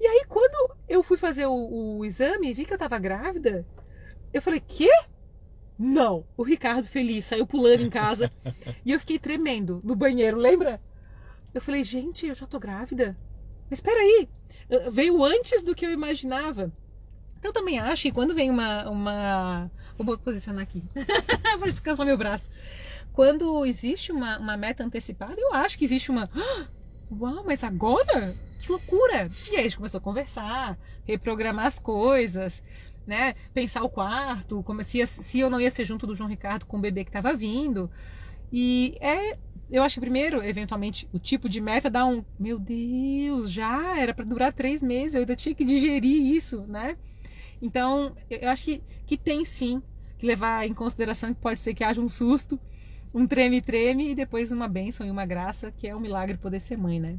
E 0.01 0.07
aí 0.07 0.25
quando 0.29 0.77
eu 0.89 1.03
fui 1.03 1.17
fazer 1.17 1.47
o, 1.47 1.99
o 1.99 2.05
exame 2.05 2.51
e 2.51 2.55
vi 2.55 2.65
que 2.65 2.73
eu 2.73 2.79
tava 2.79 2.99
grávida, 2.99 3.67
eu 4.33 4.41
falei, 4.43 4.61
quê? 4.61 4.91
Não, 5.79 6.25
o 6.37 6.43
Ricardo 6.43 6.87
feliz 6.87 7.25
saiu 7.25 7.47
pulando 7.47 7.83
em 7.83 7.91
casa 7.91 8.33
e 8.85 8.93
eu 8.93 9.01
fiquei 9.01 9.19
tremendo 9.19 9.81
no 9.85 9.95
banheiro, 9.95 10.37
lembra? 10.37 10.81
Eu 11.55 11.61
falei, 11.61 11.83
gente, 11.83 12.27
eu 12.27 12.35
já 12.35 12.47
tô 12.47 12.59
grávida. 12.59 13.17
Mas 13.71 13.79
espera 13.79 13.99
aí, 13.99 14.29
veio 14.91 15.25
antes 15.25 15.63
do 15.63 15.75
que 15.75 15.87
eu 15.87 15.93
imaginava. 15.93 16.73
Então 17.39 17.51
eu 17.51 17.55
também 17.55 17.79
acho 17.79 18.03
que 18.03 18.13
quando 18.13 18.35
vem 18.35 18.51
uma. 18.51 18.89
uma... 18.91 19.71
Vou 19.97 20.17
posicionar 20.19 20.63
aqui 20.63 20.83
para 21.59 21.71
descansar 21.71 22.07
meu 22.07 22.17
braço. 22.17 22.51
Quando 23.13 23.65
existe 23.67 24.13
uma, 24.13 24.39
uma 24.39 24.57
meta 24.57 24.85
antecipada, 24.85 25.35
eu 25.37 25.53
acho 25.55 25.79
que 25.79 25.85
existe 25.85 26.11
uma. 26.11 26.31
Uau, 27.11 27.43
mas 27.45 27.65
agora? 27.65 28.37
Que 28.61 28.71
loucura! 28.71 29.31
E 29.51 29.57
aí 29.57 29.61
a 29.61 29.63
gente 29.63 29.77
começou 29.77 29.99
a 29.99 30.03
conversar, 30.03 30.79
reprogramar 31.07 31.67
as 31.67 31.79
coisas, 31.79 32.63
né? 33.07 33.35
Pensar 33.55 33.83
o 33.83 33.89
quarto, 33.89 34.63
como 34.63 34.85
se, 34.85 35.07
se 35.07 35.41
eu 35.41 35.49
não 35.49 35.61
ia 35.61 35.71
ser 35.71 35.85
junto 35.85 36.07
do 36.07 36.15
João 36.15 36.29
Ricardo 36.29 36.67
com 36.67 36.77
o 36.77 36.81
bebê 36.81 37.05
que 37.05 37.11
estava 37.11 37.33
vindo. 37.35 37.91
E 38.53 38.97
é, 39.01 39.39
eu 39.71 39.83
acho 39.83 39.95
que 39.95 40.01
primeiro, 40.01 40.43
eventualmente, 40.43 41.09
o 41.13 41.19
tipo 41.19 41.49
de 41.49 41.61
meta 41.61 41.89
dá 41.89 42.05
um, 42.05 42.23
meu 42.39 42.59
Deus, 42.59 43.51
já 43.51 43.99
era 43.99 44.13
para 44.13 44.25
durar 44.25 44.53
três 44.53 44.83
meses, 44.83 45.15
eu 45.15 45.21
ainda 45.21 45.37
tinha 45.37 45.55
que 45.55 45.65
digerir 45.65 46.37
isso, 46.37 46.67
né? 46.69 46.97
Então, 47.61 48.15
eu 48.31 48.51
acho 48.51 48.65
que, 48.65 48.83
que 49.07 49.17
tem 49.17 49.45
sim 49.45 49.83
que 50.19 50.27
levar 50.27 50.67
em 50.67 50.75
consideração 50.75 51.33
que 51.33 51.41
pode 51.41 51.61
ser 51.61 51.75
que 51.75 51.85
haja 51.85 52.01
um 52.01 52.09
susto, 52.09 52.59
um 53.19 53.27
treme-treme 53.27 54.11
e 54.11 54.15
depois 54.15 54.53
uma 54.53 54.69
bênção 54.69 55.05
e 55.05 55.11
uma 55.11 55.27
graça, 55.27 55.73
que 55.73 55.89
é 55.89 55.95
um 55.95 56.01
milagre 56.01 56.37
poder 56.37 56.61
ser 56.61 56.77
mãe, 56.79 57.01
né? 57.01 57.19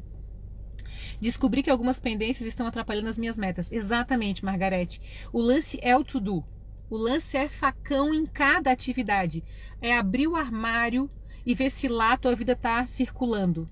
Descobri 1.19 1.61
que 1.61 1.69
algumas 1.69 1.99
pendências 1.99 2.47
estão 2.47 2.65
atrapalhando 2.65 3.09
as 3.09 3.17
minhas 3.17 3.37
metas. 3.37 3.69
Exatamente, 3.71 4.45
Margarete. 4.45 5.01
O 5.33 5.41
lance 5.41 5.77
é 5.81 5.95
o 5.95 6.03
to-do. 6.03 6.43
O 6.89 6.97
lance 6.97 7.35
é 7.35 7.49
facão 7.49 8.13
em 8.13 8.25
cada 8.25 8.71
atividade. 8.71 9.43
É 9.81 9.95
abrir 9.95 10.27
o 10.27 10.35
armário 10.35 11.09
e 11.45 11.53
ver 11.53 11.69
se 11.69 11.87
lá 11.87 12.13
a 12.13 12.17
tua 12.17 12.35
vida 12.35 12.53
está 12.53 12.85
circulando. 12.85 13.69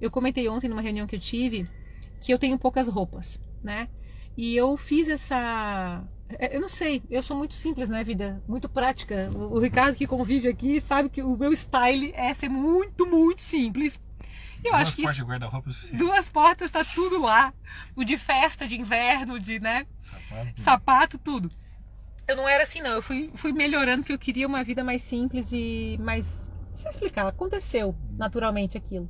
Eu 0.00 0.10
comentei 0.10 0.48
ontem 0.48 0.68
numa 0.68 0.82
reunião 0.82 1.06
que 1.06 1.16
eu 1.16 1.20
tive 1.20 1.68
que 2.20 2.32
eu 2.32 2.38
tenho 2.38 2.58
poucas 2.58 2.88
roupas, 2.88 3.40
né? 3.62 3.88
E 4.36 4.56
eu 4.56 4.76
fiz 4.76 5.08
essa. 5.08 6.02
É, 6.28 6.56
eu 6.56 6.60
não 6.60 6.68
sei, 6.68 7.02
eu 7.08 7.22
sou 7.22 7.36
muito 7.36 7.54
simples 7.54 7.88
na 7.88 8.02
vida, 8.02 8.42
muito 8.48 8.68
prática. 8.68 9.30
O 9.32 9.58
Ricardo 9.58 9.96
que 9.96 10.06
convive 10.06 10.48
aqui 10.48 10.80
sabe 10.80 11.08
que 11.08 11.22
o 11.22 11.36
meu 11.36 11.54
style 11.54 12.12
é 12.14 12.34
ser 12.34 12.48
muito, 12.48 13.06
muito 13.06 13.40
simples. 13.40 14.02
Eu 14.64 14.72
duas 14.72 14.82
acho 14.82 14.96
que 14.96 15.04
isso, 15.04 15.24
guarda-roupa 15.24 15.70
duas 15.92 16.28
portas 16.28 16.70
tá 16.70 16.84
tudo 16.84 17.20
lá. 17.20 17.54
O 17.94 18.02
de 18.02 18.18
festa, 18.18 18.66
de 18.66 18.80
inverno, 18.80 19.38
de 19.38 19.60
né, 19.60 19.86
sapato, 20.00 20.60
sapato 20.60 21.18
tudo. 21.18 21.50
Eu 22.26 22.36
não 22.36 22.48
era 22.48 22.64
assim 22.64 22.80
não, 22.80 22.90
eu 22.90 23.02
fui, 23.02 23.30
fui 23.34 23.52
melhorando 23.52 24.02
porque 24.02 24.12
eu 24.12 24.18
queria 24.18 24.48
uma 24.48 24.64
vida 24.64 24.82
mais 24.82 25.02
simples 25.02 25.52
e 25.52 25.96
mais, 26.00 26.50
sei 26.74 26.90
explicar, 26.90 27.28
aconteceu 27.28 27.94
naturalmente 28.16 28.76
aquilo. 28.76 29.08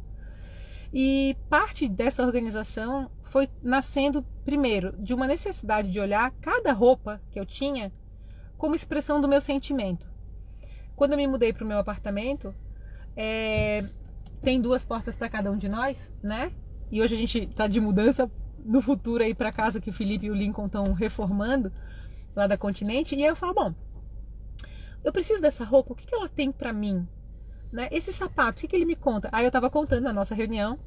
E 0.92 1.36
parte 1.48 1.88
dessa 1.88 2.22
organização 2.22 3.10
foi 3.26 3.48
nascendo, 3.62 4.24
primeiro, 4.44 4.92
de 4.98 5.12
uma 5.12 5.26
necessidade 5.26 5.90
de 5.90 6.00
olhar 6.00 6.30
cada 6.40 6.72
roupa 6.72 7.20
que 7.30 7.38
eu 7.38 7.44
tinha 7.44 7.92
como 8.56 8.74
expressão 8.74 9.20
do 9.20 9.28
meu 9.28 9.40
sentimento. 9.40 10.06
Quando 10.94 11.12
eu 11.12 11.18
me 11.18 11.26
mudei 11.26 11.52
para 11.52 11.64
o 11.64 11.66
meu 11.66 11.78
apartamento, 11.78 12.54
é, 13.14 13.84
tem 14.40 14.60
duas 14.60 14.84
portas 14.84 15.16
para 15.16 15.28
cada 15.28 15.50
um 15.50 15.58
de 15.58 15.68
nós, 15.68 16.12
né? 16.22 16.52
E 16.90 17.02
hoje 17.02 17.14
a 17.14 17.18
gente 17.18 17.38
está 17.40 17.66
de 17.66 17.80
mudança 17.80 18.30
no 18.64 18.80
futuro 18.80 19.22
aí 19.22 19.34
para 19.34 19.52
casa 19.52 19.80
que 19.80 19.90
o 19.90 19.92
Felipe 19.92 20.26
e 20.26 20.30
o 20.30 20.34
Lincoln 20.34 20.66
estão 20.66 20.92
reformando 20.92 21.72
lá 22.34 22.46
da 22.46 22.56
Continente. 22.56 23.14
E 23.14 23.22
aí 23.22 23.28
eu 23.28 23.36
falo, 23.36 23.54
bom, 23.54 23.74
eu 25.04 25.12
preciso 25.12 25.42
dessa 25.42 25.64
roupa, 25.64 25.92
o 25.92 25.96
que, 25.96 26.06
que 26.06 26.14
ela 26.14 26.28
tem 26.28 26.50
para 26.50 26.72
mim? 26.72 27.06
Né? 27.72 27.88
Esse 27.90 28.12
sapato, 28.12 28.58
o 28.58 28.60
que, 28.60 28.68
que 28.68 28.76
ele 28.76 28.84
me 28.84 28.96
conta? 28.96 29.28
Aí 29.32 29.44
eu 29.44 29.48
estava 29.48 29.68
contando 29.68 30.04
na 30.04 30.12
nossa 30.12 30.34
reunião 30.34 30.78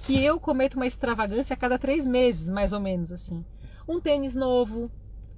que 0.00 0.24
eu 0.24 0.40
cometo 0.40 0.74
uma 0.74 0.86
extravagância 0.86 1.54
a 1.54 1.56
cada 1.56 1.78
três 1.78 2.06
meses, 2.06 2.50
mais 2.50 2.72
ou 2.72 2.80
menos 2.80 3.12
assim. 3.12 3.44
um 3.88 4.00
tênis 4.00 4.34
novo, 4.34 4.90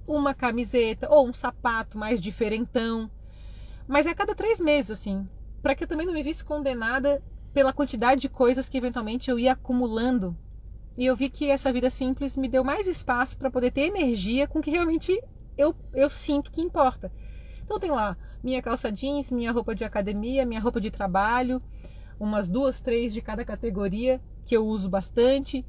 uma 0.07 0.33
camiseta 0.33 1.09
ou 1.09 1.27
um 1.27 1.33
sapato 1.33 1.97
mais 1.97 2.21
diferentão. 2.21 3.09
Mas 3.87 4.05
é 4.05 4.11
a 4.11 4.15
cada 4.15 4.35
três 4.35 4.59
meses, 4.59 4.91
assim, 4.91 5.27
para 5.61 5.75
que 5.75 5.83
eu 5.83 5.87
também 5.87 6.05
não 6.05 6.13
me 6.13 6.23
visse 6.23 6.43
condenada 6.43 7.21
pela 7.53 7.73
quantidade 7.73 8.21
de 8.21 8.29
coisas 8.29 8.69
que 8.69 8.77
eventualmente 8.77 9.29
eu 9.29 9.37
ia 9.37 9.53
acumulando. 9.53 10.35
E 10.97 11.05
eu 11.05 11.15
vi 11.15 11.29
que 11.29 11.49
essa 11.49 11.73
vida 11.73 11.89
simples 11.89 12.37
me 12.37 12.47
deu 12.47 12.63
mais 12.63 12.87
espaço 12.87 13.37
para 13.37 13.51
poder 13.51 13.71
ter 13.71 13.81
energia 13.81 14.47
com 14.47 14.61
que 14.61 14.71
realmente 14.71 15.21
eu, 15.57 15.75
eu 15.93 16.09
sinto 16.09 16.51
que 16.51 16.61
importa. 16.61 17.11
Então 17.63 17.79
tem 17.79 17.91
lá 17.91 18.17
minha 18.43 18.61
calça 18.61 18.91
jeans, 18.91 19.31
minha 19.31 19.51
roupa 19.51 19.73
de 19.73 19.83
academia, 19.83 20.45
minha 20.45 20.59
roupa 20.59 20.81
de 20.81 20.91
trabalho, 20.91 21.61
umas 22.19 22.49
duas, 22.49 22.81
três 22.81 23.13
de 23.13 23.21
cada 23.21 23.45
categoria 23.45 24.21
que 24.45 24.55
eu 24.55 24.65
uso 24.65 24.89
bastante. 24.89 25.65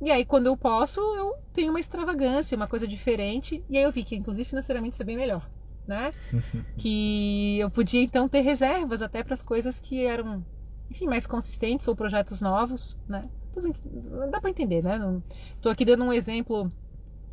E 0.00 0.10
aí, 0.10 0.24
quando 0.24 0.46
eu 0.46 0.56
posso, 0.56 1.00
eu 1.00 1.34
tenho 1.52 1.70
uma 1.70 1.80
extravagância, 1.80 2.56
uma 2.56 2.66
coisa 2.66 2.86
diferente. 2.86 3.64
E 3.70 3.78
aí 3.78 3.84
eu 3.84 3.92
vi 3.92 4.04
que, 4.04 4.16
inclusive, 4.16 4.48
financeiramente 4.48 4.94
isso 4.94 5.02
é 5.02 5.06
bem 5.06 5.16
melhor, 5.16 5.48
né? 5.86 6.12
que 6.76 7.58
eu 7.58 7.70
podia, 7.70 8.02
então, 8.02 8.28
ter 8.28 8.40
reservas 8.40 9.02
até 9.02 9.22
para 9.22 9.34
as 9.34 9.42
coisas 9.42 9.78
que 9.78 10.04
eram, 10.04 10.44
enfim, 10.90 11.06
mais 11.06 11.26
consistentes 11.26 11.86
ou 11.88 11.96
projetos 11.96 12.40
novos, 12.40 12.98
né? 13.08 13.28
Dá 14.30 14.40
para 14.40 14.50
entender, 14.50 14.82
né? 14.82 14.98
Estou 15.54 15.70
aqui 15.70 15.84
dando 15.84 16.04
um 16.04 16.12
exemplo 16.12 16.70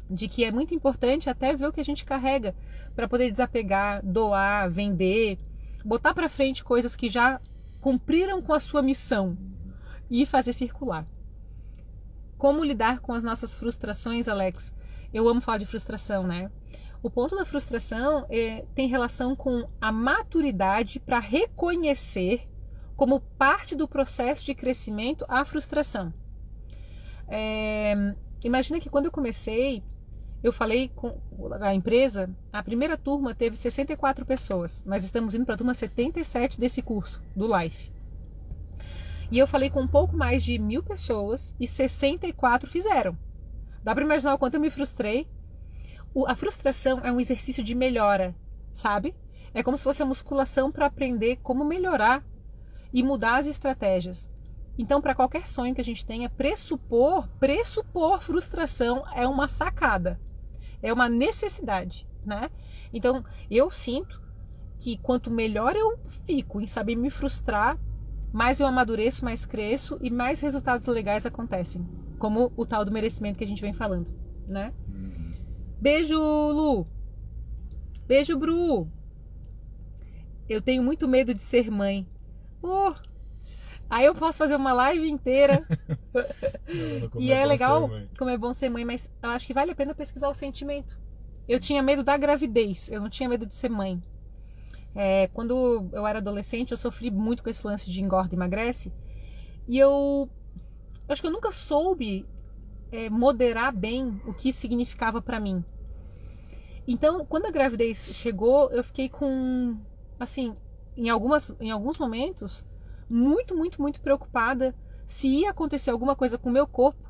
de 0.10 0.28
que 0.28 0.44
é 0.44 0.52
muito 0.52 0.76
importante 0.76 1.30
até 1.30 1.56
ver 1.56 1.68
o 1.68 1.74
que 1.74 1.80
a 1.80 1.86
gente 1.86 2.06
carrega 2.06 2.54
para 2.96 3.08
poder 3.08 3.32
desapegar, 3.32 4.06
doar, 4.06 4.70
vender, 4.70 5.40
botar 5.84 6.14
para 6.14 6.30
frente 6.30 6.64
coisas 6.64 6.96
que 6.96 7.10
já 7.10 7.40
cumpriram 7.80 8.42
com 8.42 8.54
a 8.54 8.60
sua 8.60 8.82
missão 8.82 9.38
e 10.12 10.26
fazer 10.26 10.52
circular. 10.52 11.08
Como 12.38 12.66
lidar 12.66 13.00
com 13.00 13.14
as 13.14 13.24
nossas 13.24 13.56
frustrações, 13.56 14.28
Alex? 14.28 14.74
Eu 15.14 15.28
amo 15.30 15.40
falar 15.40 15.58
de 15.58 15.66
frustração, 15.66 16.28
né? 16.28 16.52
O 17.02 17.10
ponto 17.10 17.36
da 17.36 17.46
frustração 17.46 18.26
é, 18.30 18.66
tem 18.76 18.88
relação 18.88 19.36
com 19.36 19.68
a 19.80 19.92
maturidade 19.92 21.00
para 21.00 21.18
reconhecer 21.20 22.48
como 22.96 23.22
parte 23.22 23.74
do 23.74 23.88
processo 23.88 24.46
de 24.46 24.54
crescimento 24.54 25.26
a 25.28 25.44
frustração. 25.46 26.14
É, 27.28 28.14
imagina 28.44 28.80
que 28.80 28.90
quando 28.90 29.06
eu 29.06 29.12
comecei, 29.12 29.82
eu 30.44 30.52
falei 30.52 30.90
com 30.90 31.18
a 31.62 31.74
empresa, 31.74 32.30
a 32.52 32.62
primeira 32.62 32.98
turma 32.98 33.34
teve 33.34 33.56
64 33.56 34.26
pessoas. 34.26 34.84
Nós 34.86 35.04
estamos 35.04 35.34
indo 35.34 35.46
para 35.46 35.56
a 35.56 35.58
turma 35.58 35.74
77 35.74 36.60
desse 36.60 36.82
curso, 36.82 37.22
do 37.36 37.48
Life. 37.58 38.01
E 39.32 39.40
eu 39.40 39.48
falei 39.48 39.70
com 39.70 39.82
um 39.82 39.88
pouco 39.88 40.16
mais 40.16 40.44
de 40.44 40.60
mil 40.60 40.84
pessoas 40.84 41.56
e 41.60 41.68
64 41.68 42.70
fizeram. 42.70 43.18
Dá 43.84 43.96
para 43.96 44.04
imaginar 44.04 44.34
o 44.34 44.38
quanto 44.38 44.56
eu 44.56 44.62
me 44.62 44.70
frustrei? 44.70 45.28
O, 46.14 46.28
a 46.28 46.36
frustração 46.36 47.00
é 47.00 47.12
um 47.12 47.20
exercício 47.20 47.64
de 47.64 47.74
melhora, 47.74 48.36
sabe? 48.74 49.16
É 49.54 49.64
como 49.64 49.78
se 49.78 49.84
fosse 49.84 50.04
a 50.04 50.06
musculação 50.06 50.72
para 50.72 50.86
aprender 50.86 51.40
como 51.42 51.64
melhorar 51.64 52.24
e 52.94 53.02
mudar 53.02 53.38
as 53.38 53.48
estratégias. 53.48 54.30
Então, 54.78 55.02
para 55.02 55.16
qualquer 55.16 55.48
sonho 55.48 55.74
que 55.74 55.82
a 55.82 55.84
gente 55.84 56.06
tenha, 56.06 56.30
pressupor, 56.30 57.28
pressupor 57.40 58.22
frustração 58.22 59.04
é 59.16 59.26
uma 59.26 59.48
sacada 59.48 60.20
é 60.82 60.92
uma 60.92 61.08
necessidade, 61.08 62.08
né? 62.26 62.50
Então, 62.94 63.24
eu 63.50 63.70
sinto 63.70 64.22
que 64.80 64.98
quanto 64.98 65.30
melhor 65.30 65.76
eu 65.76 66.00
fico 66.26 66.60
em 66.60 66.68
saber 66.68 66.96
me 66.96 67.10
frustrar, 67.10 67.78
mais 68.32 68.60
eu 68.60 68.68
amadureço, 68.68 69.26
mais 69.26 69.46
cresço 69.46 69.98
e 70.02 70.10
mais 70.10 70.42
resultados 70.42 70.88
legais 70.88 71.26
acontecem. 71.26 71.86
Como 72.18 72.52
o 72.56 72.66
tal 72.66 72.86
do 72.86 72.92
merecimento 72.92 73.38
que 73.38 73.44
a 73.44 73.48
gente 73.48 73.62
vem 73.62 73.74
falando, 73.74 74.08
né? 74.48 74.74
Beijo, 75.80 76.18
Lu! 76.18 76.88
Beijo, 78.08 78.38
Bru! 78.38 78.88
Eu 80.48 80.62
tenho 80.62 80.84
muito 80.84 81.08
medo 81.08 81.34
de 81.34 81.42
ser 81.42 81.72
mãe. 81.72 82.06
Oh, 82.62 82.94
Aí 83.92 84.06
eu 84.06 84.16
posso 84.16 84.38
fazer 84.38 84.56
uma 84.56 84.72
live 84.72 85.10
inteira. 85.10 85.68
Não, 87.14 87.22
e 87.22 87.30
é, 87.30 87.42
é 87.42 87.46
legal 87.46 87.90
como 88.18 88.30
é 88.30 88.38
bom 88.38 88.54
ser 88.54 88.70
mãe, 88.70 88.86
mas 88.86 89.12
eu 89.22 89.30
acho 89.32 89.46
que 89.46 89.54
vale 89.54 89.72
a 89.72 89.76
pena 89.76 89.94
pesquisar 89.94 90.30
o 90.30 90.34
sentimento. 90.34 90.98
Eu 91.46 91.60
tinha 91.60 91.84
medo 91.84 92.02
da 92.02 92.16
gravidez, 92.16 92.90
eu 92.90 93.02
não 93.02 93.10
tinha 93.10 93.28
medo 93.28 93.46
de 93.46 93.54
ser 93.54 93.68
mãe. 93.68 94.02
É, 94.94 95.28
quando 95.28 95.90
eu 95.94 96.06
era 96.06 96.20
adolescente, 96.20 96.72
eu 96.72 96.78
sofri 96.78 97.10
muito 97.10 97.44
com 97.44 97.50
esse 97.50 97.66
lance 97.66 97.90
de 97.90 98.02
engorda 98.02 98.34
e 98.34 98.38
emagrece. 98.38 98.92
E 99.68 99.78
eu, 99.78 100.30
eu 101.08 101.14
acho 101.14 101.22
que 101.22 101.28
eu 101.28 101.32
nunca 101.32 101.52
soube 101.52 102.26
é, 102.92 103.10
moderar 103.10 103.74
bem 103.74 104.22
o 104.26 104.34
que 104.34 104.52
significava 104.52 105.22
para 105.22 105.40
mim. 105.40 105.64
Então, 106.88 107.26
quando 107.26 107.46
a 107.46 107.52
gravidez 107.52 107.98
chegou, 108.12 108.70
eu 108.72 108.84
fiquei 108.84 109.08
com, 109.08 109.78
assim, 110.20 110.56
em, 110.98 111.10
algumas, 111.10 111.56
em 111.60 111.72
alguns 111.72 111.98
momentos, 111.98 112.66
muito, 113.10 113.56
muito, 113.56 113.82
muito 113.82 114.02
preocupada 114.02 114.76
se 115.06 115.28
ia 115.28 115.52
acontecer 115.52 115.92
alguma 115.92 116.16
coisa 116.16 116.38
com 116.38 116.50
o 116.50 116.54
meu 116.54 116.68
corpo 116.68 117.10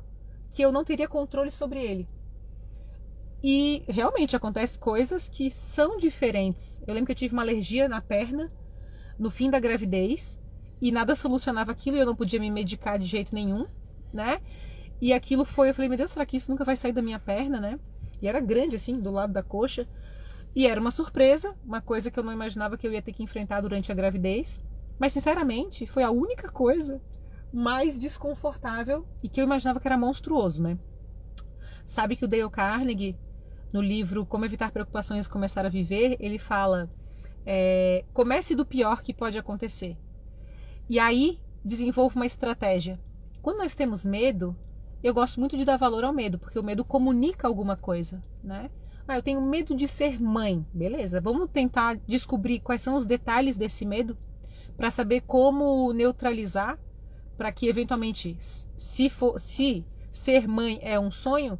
que 0.50 0.62
eu 0.62 0.70
não 0.70 0.84
teria 0.84 1.08
controle 1.08 1.50
sobre 1.50 1.80
ele. 1.82 2.08
E 3.42 3.82
realmente 3.88 4.36
acontece 4.36 4.78
coisas 4.78 5.28
que 5.28 5.50
são 5.50 5.96
diferentes. 5.96 6.80
Eu 6.86 6.94
lembro 6.94 7.06
que 7.06 7.12
eu 7.12 7.16
tive 7.16 7.32
uma 7.32 7.42
alergia 7.42 7.88
na 7.88 8.00
perna 8.00 8.52
no 9.18 9.30
fim 9.30 9.50
da 9.50 9.58
gravidez 9.58 10.40
e 10.80 10.92
nada 10.92 11.14
solucionava 11.14 11.72
aquilo 11.72 11.96
e 11.96 12.00
eu 12.00 12.06
não 12.06 12.14
podia 12.14 12.38
me 12.38 12.50
medicar 12.50 12.98
de 12.98 13.06
jeito 13.06 13.34
nenhum, 13.34 13.66
né? 14.12 14.40
E 15.00 15.12
aquilo 15.12 15.44
foi, 15.44 15.70
eu 15.70 15.74
falei, 15.74 15.88
meu 15.88 15.98
Deus, 15.98 16.12
será 16.12 16.24
que 16.24 16.36
isso 16.36 16.50
nunca 16.50 16.64
vai 16.64 16.76
sair 16.76 16.92
da 16.92 17.02
minha 17.02 17.18
perna, 17.18 17.60
né? 17.60 17.80
E 18.20 18.28
era 18.28 18.38
grande 18.38 18.76
assim, 18.76 19.00
do 19.00 19.10
lado 19.10 19.32
da 19.32 19.42
coxa. 19.42 19.88
E 20.54 20.66
era 20.66 20.80
uma 20.80 20.92
surpresa, 20.92 21.56
uma 21.64 21.80
coisa 21.80 22.10
que 22.10 22.18
eu 22.18 22.22
não 22.22 22.32
imaginava 22.32 22.78
que 22.78 22.86
eu 22.86 22.92
ia 22.92 23.02
ter 23.02 23.12
que 23.12 23.22
enfrentar 23.22 23.60
durante 23.60 23.90
a 23.90 23.94
gravidez. 23.94 24.60
Mas, 24.98 25.12
sinceramente, 25.12 25.86
foi 25.86 26.04
a 26.04 26.10
única 26.10 26.48
coisa 26.48 27.00
mais 27.52 27.98
desconfortável 27.98 29.04
e 29.22 29.28
que 29.28 29.40
eu 29.40 29.44
imaginava 29.44 29.80
que 29.80 29.88
era 29.88 29.98
monstruoso, 29.98 30.62
né? 30.62 30.78
Sabe 31.84 32.14
que 32.14 32.24
o 32.24 32.28
Dale 32.28 32.48
Carnegie, 32.48 33.18
no 33.72 33.80
livro 33.80 34.26
Como 34.26 34.44
Evitar 34.44 34.70
Preocupações 34.70 35.26
e 35.26 35.30
Começar 35.30 35.64
a 35.64 35.70
Viver, 35.70 36.16
ele 36.20 36.38
fala: 36.38 36.90
é, 37.46 38.04
comece 38.12 38.54
do 38.54 38.66
pior 38.66 39.02
que 39.02 39.14
pode 39.14 39.38
acontecer. 39.38 39.96
E 40.88 40.98
aí 40.98 41.40
desenvolva 41.64 42.16
uma 42.16 42.26
estratégia. 42.26 43.00
Quando 43.40 43.58
nós 43.58 43.74
temos 43.74 44.04
medo, 44.04 44.56
eu 45.02 45.14
gosto 45.14 45.40
muito 45.40 45.56
de 45.56 45.64
dar 45.64 45.76
valor 45.76 46.04
ao 46.04 46.12
medo, 46.12 46.38
porque 46.38 46.58
o 46.58 46.62
medo 46.62 46.84
comunica 46.84 47.48
alguma 47.48 47.76
coisa, 47.76 48.22
né? 48.42 48.70
Ah, 49.06 49.16
eu 49.16 49.22
tenho 49.22 49.40
medo 49.40 49.74
de 49.74 49.88
ser 49.88 50.20
mãe. 50.20 50.64
Beleza, 50.72 51.20
vamos 51.20 51.50
tentar 51.50 51.96
descobrir 52.06 52.60
quais 52.60 52.82
são 52.82 52.96
os 52.96 53.04
detalhes 53.04 53.56
desse 53.56 53.84
medo 53.84 54.16
para 54.76 54.90
saber 54.90 55.22
como 55.22 55.92
neutralizar, 55.92 56.78
para 57.36 57.50
que 57.50 57.66
eventualmente, 57.66 58.36
se, 58.38 59.10
for, 59.10 59.40
se 59.40 59.84
ser 60.10 60.46
mãe 60.46 60.78
é 60.82 61.00
um 61.00 61.10
sonho, 61.10 61.58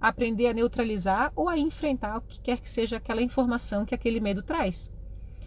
aprender 0.00 0.46
a 0.46 0.54
neutralizar 0.54 1.32
ou 1.36 1.48
a 1.48 1.58
enfrentar 1.58 2.18
o 2.18 2.22
que 2.22 2.40
quer 2.40 2.60
que 2.60 2.70
seja 2.70 2.96
aquela 2.96 3.22
informação 3.22 3.84
que 3.84 3.94
aquele 3.94 4.20
medo 4.20 4.42
traz. 4.42 4.90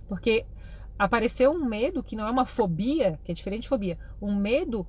Porque 0.08 0.46
apareceu 0.98 1.52
um 1.52 1.66
medo 1.66 2.04
que 2.04 2.16
não 2.16 2.28
é 2.28 2.32
uma 2.32 2.46
fobia, 2.46 3.20
que 3.24 3.32
é 3.32 3.36
diferente 3.36 3.64
de 3.64 3.70
fobia. 3.70 3.98
Um 4.22 4.36
medo, 4.36 4.88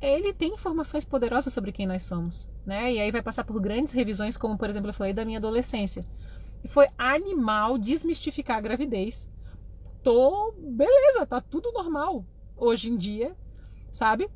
ele 0.00 0.32
tem 0.32 0.54
informações 0.54 1.04
poderosas 1.04 1.52
sobre 1.52 1.72
quem 1.72 1.86
nós 1.86 2.04
somos, 2.04 2.48
né? 2.66 2.92
E 2.92 3.00
aí 3.00 3.10
vai 3.10 3.22
passar 3.22 3.44
por 3.44 3.60
grandes 3.60 3.92
revisões, 3.92 4.36
como 4.36 4.58
por 4.58 4.68
exemplo 4.68 4.90
eu 4.90 4.94
falei 4.94 5.12
da 5.12 5.24
minha 5.24 5.38
adolescência. 5.38 6.04
E 6.62 6.68
foi 6.68 6.88
animal 6.98 7.78
desmistificar 7.78 8.58
a 8.58 8.60
gravidez 8.60 9.30
tô, 10.02 10.52
beleza, 10.58 11.26
tá 11.26 11.40
tudo 11.40 11.72
normal 11.72 12.24
hoje 12.56 12.90
em 12.90 12.96
dia, 12.96 13.36
sabe? 13.90 14.28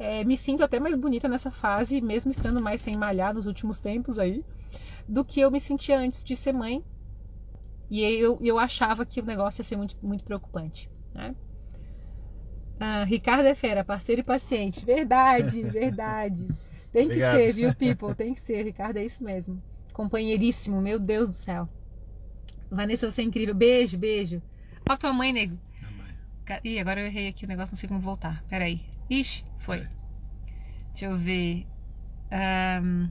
É, 0.00 0.24
me 0.24 0.34
sinto 0.34 0.64
até 0.64 0.80
mais 0.80 0.96
bonita 0.96 1.28
nessa 1.28 1.50
fase, 1.50 2.00
mesmo 2.00 2.30
estando 2.30 2.62
mais 2.62 2.80
sem 2.80 2.96
malhar 2.96 3.34
nos 3.34 3.44
últimos 3.44 3.80
tempos 3.80 4.18
aí, 4.18 4.42
do 5.06 5.22
que 5.22 5.38
eu 5.40 5.50
me 5.50 5.60
sentia 5.60 5.98
antes 5.98 6.24
de 6.24 6.34
ser 6.34 6.54
mãe. 6.54 6.82
E 7.90 8.02
eu, 8.02 8.38
eu 8.40 8.58
achava 8.58 9.04
que 9.04 9.20
o 9.20 9.24
negócio 9.26 9.60
ia 9.60 9.64
ser 9.64 9.76
muito, 9.76 9.94
muito 10.00 10.24
preocupante, 10.24 10.88
né? 11.14 11.34
Ah, 12.80 13.04
Ricardo 13.04 13.44
é 13.44 13.54
fera, 13.54 13.84
parceiro 13.84 14.22
e 14.22 14.24
paciente. 14.24 14.86
Verdade, 14.86 15.60
verdade. 15.68 16.48
Tem 16.90 17.02
que 17.06 17.16
Obrigado. 17.16 17.36
ser, 17.36 17.52
viu, 17.52 17.74
people? 17.74 18.14
Tem 18.14 18.32
que 18.32 18.40
ser. 18.40 18.64
Ricardo 18.64 18.96
é 18.96 19.04
isso 19.04 19.22
mesmo. 19.22 19.62
Companheiríssimo, 19.92 20.80
meu 20.80 20.98
Deus 20.98 21.28
do 21.28 21.34
céu. 21.34 21.68
Vanessa, 22.70 23.10
você 23.10 23.20
é 23.20 23.24
incrível. 23.24 23.54
Beijo, 23.54 23.98
beijo. 23.98 24.40
A 24.88 24.96
tua 24.96 25.12
mãe, 25.12 25.30
nego? 25.30 25.58
Mãe. 25.98 26.60
Ih, 26.64 26.78
agora 26.78 27.00
eu 27.00 27.06
errei 27.06 27.28
aqui 27.28 27.44
o 27.44 27.48
negócio, 27.48 27.72
não 27.72 27.78
sei 27.78 27.86
como 27.86 28.00
voltar. 28.00 28.42
Pera 28.48 28.64
aí. 28.64 28.80
Ixi, 29.10 29.44
foi. 29.60 29.86
Deixa 30.92 31.06
eu 31.06 31.16
ver. 31.16 31.66
Um, 32.82 33.08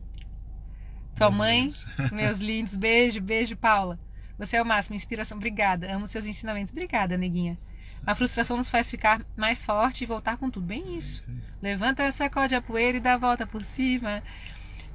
tua 1.15 1.29
meus 1.29 1.37
mãe, 1.37 1.61
lindos. 1.61 1.87
meus 2.11 2.39
lindos. 2.39 2.75
Beijo, 2.75 3.21
beijo, 3.21 3.55
Paula. 3.55 3.99
Você 4.37 4.57
é 4.57 4.61
o 4.61 4.65
máximo, 4.65 4.95
inspiração. 4.95 5.37
Obrigada. 5.37 5.93
Amo 5.93 6.07
seus 6.07 6.25
ensinamentos. 6.25 6.71
Obrigada, 6.71 7.17
neguinha. 7.17 7.57
A 8.05 8.15
frustração 8.15 8.57
nos 8.57 8.69
faz 8.69 8.89
ficar 8.89 9.21
mais 9.35 9.63
forte 9.63 10.03
e 10.03 10.07
voltar 10.07 10.37
com 10.37 10.49
tudo. 10.49 10.65
Bem 10.65 10.97
isso. 10.97 11.23
Levanta, 11.61 12.11
sacode 12.11 12.55
a 12.55 12.61
poeira 12.61 12.97
e 12.97 13.01
dá 13.01 13.15
a 13.15 13.17
volta 13.17 13.45
por 13.45 13.63
cima. 13.63 14.23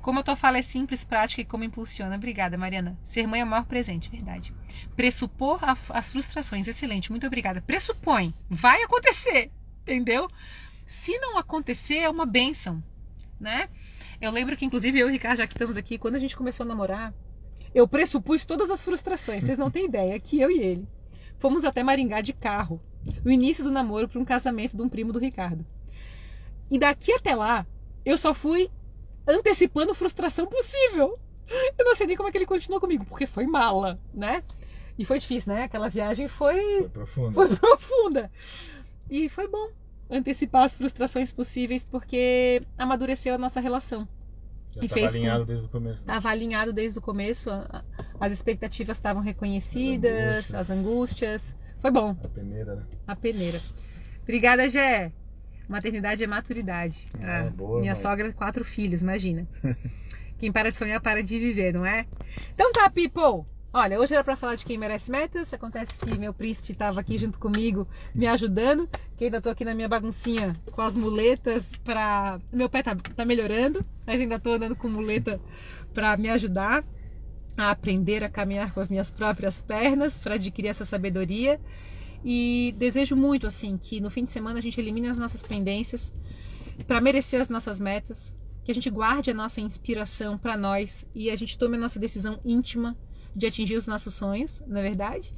Como 0.01 0.21
a 0.21 0.23
tua 0.23 0.37
fala 0.37 0.59
é 0.59 0.63
simples, 0.63 1.05
prática 1.05 1.41
e 1.41 1.45
como 1.45 1.65
impulsiona. 1.65 2.17
Obrigada, 2.17 2.59
Mariana. 2.59 2.99
Ser 3.03 3.27
mãe 3.27 3.41
é 3.41 3.45
o 3.45 3.47
maior 3.47 3.65
presente, 3.65 4.11
verdade. 4.11 4.53
Pressupor 4.95 5.61
as 5.89 6.09
frustrações. 6.11 6.69
Excelente, 6.69 7.11
muito 7.11 7.27
obrigada. 7.27 7.63
Pressupõe. 7.63 8.35
Vai 8.51 8.83
acontecer, 8.83 9.51
entendeu? 9.83 10.29
Se 10.87 11.19
não 11.19 11.39
acontecer, 11.39 11.99
é 11.99 12.11
uma 12.11 12.27
benção, 12.27 12.83
né? 13.41 13.69
Eu 14.21 14.31
lembro 14.31 14.57
que, 14.57 14.65
inclusive, 14.65 14.99
eu 14.99 15.09
e 15.09 15.11
o 15.11 15.13
Ricardo, 15.13 15.39
já 15.39 15.47
que 15.47 15.55
estamos 15.55 15.77
aqui, 15.77 15.99
quando 15.99 16.15
a 16.15 16.19
gente 16.19 16.37
começou 16.37 16.65
a 16.65 16.69
namorar, 16.69 17.15
eu 17.75 17.89
pressupus 17.89 18.45
todas 18.45 18.71
as 18.71 18.83
frustrações. 18.83 19.45
Vocês 19.45 19.59
não 19.59 19.71
têm 19.71 19.87
ideia, 19.87 20.19
que 20.21 20.41
eu 20.41 20.51
e 20.51 20.59
ele 20.59 20.89
fomos 21.45 21.65
até 21.65 21.83
Maringá 21.83 22.23
de 22.23 22.33
carro, 22.33 22.81
no 23.23 23.31
início 23.31 23.63
do 23.63 23.71
namoro, 23.71 24.09
para 24.09 24.19
um 24.19 24.25
casamento 24.25 24.75
de 24.75 24.83
um 24.83 24.89
primo 24.89 25.13
do 25.13 25.19
Ricardo. 25.19 25.67
E 26.71 26.79
daqui 26.79 27.13
até 27.13 27.35
lá, 27.35 27.67
eu 28.03 28.17
só 28.17 28.33
fui 28.33 28.71
antecipando 29.27 29.95
frustração 29.95 30.47
possível. 30.47 31.19
Eu 31.77 31.85
não 31.85 31.95
sei 31.95 32.07
nem 32.07 32.17
como 32.17 32.29
é 32.29 32.33
que 32.33 32.39
ele 32.39 32.47
continuou 32.47 32.81
comigo, 32.81 33.05
porque 33.05 33.27
foi 33.27 33.47
mala, 33.47 34.01
né? 34.15 34.43
E 34.99 35.05
foi 35.05 35.19
difícil, 35.19 35.53
né? 35.53 35.65
Aquela 35.65 35.91
viagem 35.91 36.29
foi. 36.29 36.79
Foi 36.79 36.89
profunda. 36.89 37.33
Foi 37.35 37.49
profunda. 37.57 38.33
E 39.11 39.29
foi 39.29 39.47
bom 39.47 39.69
antecipar 40.11 40.65
as 40.65 40.75
frustrações 40.75 41.33
possíveis, 41.33 41.85
porque 41.85 42.63
amadureceu 42.77 43.35
a 43.35 43.39
nossa 43.39 43.61
relação. 43.61 44.09
Já 44.73 44.83
estava 44.85 45.07
alinhado 45.07 45.41
com... 45.41 45.47
desde 45.47 45.67
o 45.67 45.69
começo. 45.69 46.01
Estava 46.01 46.29
né? 46.29 46.33
alinhado 46.33 46.73
desde 46.73 46.99
o 46.99 47.03
começo, 47.03 47.51
as 48.19 48.33
expectativas 48.33 48.97
estavam 48.97 49.23
reconhecidas, 49.23 50.53
as 50.53 50.71
angústias. 50.71 50.71
as 50.71 50.71
angústias. 50.71 51.57
Foi 51.79 51.91
bom. 51.91 52.17
A 52.25 52.29
peneira, 52.29 52.77
né? 52.77 52.83
A 53.07 53.15
peneira. 53.15 53.61
Obrigada, 54.23 54.69
Gé. 54.71 55.13
Maternidade 55.69 56.25
é 56.25 56.27
maturidade. 56.27 57.07
É, 57.21 57.27
ah, 57.27 57.51
boa, 57.51 57.81
minha 57.81 57.93
mãe. 57.93 58.01
sogra, 58.01 58.33
quatro 58.33 58.65
filhos, 58.65 59.03
imagina. 59.03 59.47
Quem 60.39 60.53
para 60.53 60.71
de 60.71 60.77
sonhar, 60.77 61.01
para 61.01 61.23
de 61.23 61.39
viver, 61.39 61.73
não 61.73 61.87
é? 61.87 62.07
Então 62.53 62.73
tá, 62.73 62.91
people! 62.91 63.47
Olha, 63.77 63.99
hoje 63.99 64.15
era 64.15 64.23
para 64.23 64.37
falar 64.37 64.55
de 64.55 64.65
quem 64.65 64.79
merece 64.79 65.11
metas. 65.11 65.53
Acontece 65.53 65.99
que 65.99 66.17
meu 66.17 66.33
príncipe 66.33 66.71
estava 66.71 67.01
aqui 67.01 67.19
junto 67.19 67.41
comigo, 67.41 67.89
me 68.15 68.25
ajudando. 68.25 68.89
Que 69.17 69.25
ainda 69.25 69.41
tô 69.41 69.51
aqui 69.51 69.65
na 69.65 69.75
minha 69.75 69.89
baguncinha 69.89 70.53
com 70.71 70.81
as 70.81 70.97
muletas 70.97 71.73
para 71.83 72.39
meu 72.53 72.69
pé 72.69 72.85
tá, 72.85 72.95
tá 72.95 73.25
melhorando, 73.25 73.85
mas 74.07 74.21
ainda 74.21 74.39
tô 74.39 74.53
andando 74.53 74.77
com 74.77 74.89
muleta 74.89 75.41
para 75.93 76.17
me 76.17 76.31
ajudar 76.31 76.85
a 77.57 77.73
aprender 77.73 78.23
a 78.23 78.29
caminhar 78.29 78.73
com 78.73 78.79
as 78.79 78.89
minhas 78.89 79.11
próprias 79.11 79.61
pernas, 79.61 80.17
para 80.17 80.37
adquirir 80.37 80.69
essa 80.69 80.85
sabedoria. 80.85 81.61
E 82.25 82.77
desejo 82.79 83.17
muito 83.17 83.45
assim 83.45 83.77
que 83.77 84.01
no 84.01 84.09
fim 84.09 84.23
de 84.23 84.31
semana 84.31 84.61
a 84.61 84.63
gente 84.63 84.81
elimine 84.81 85.09
as 85.09 85.19
nossas 85.19 85.43
pendências 85.43 86.15
para 86.87 87.01
merecer 87.01 87.41
as 87.41 87.49
nossas 87.49 87.81
metas, 87.81 88.33
que 88.63 88.71
a 88.71 88.75
gente 88.75 88.89
guarde 88.89 89.33
a 89.33 89.35
nossa 89.35 89.61
inspiração 89.61 90.39
para 90.39 90.57
nós 90.57 91.05
e 91.13 91.29
a 91.29 91.35
gente 91.35 91.59
tome 91.59 91.77
a 91.77 91.81
nossa 91.81 91.99
decisão 91.99 92.39
íntima 92.45 92.97
de 93.35 93.47
atingir 93.47 93.77
os 93.77 93.87
nossos 93.87 94.15
sonhos, 94.15 94.63
na 94.67 94.81
é 94.81 94.83
verdade, 94.83 95.35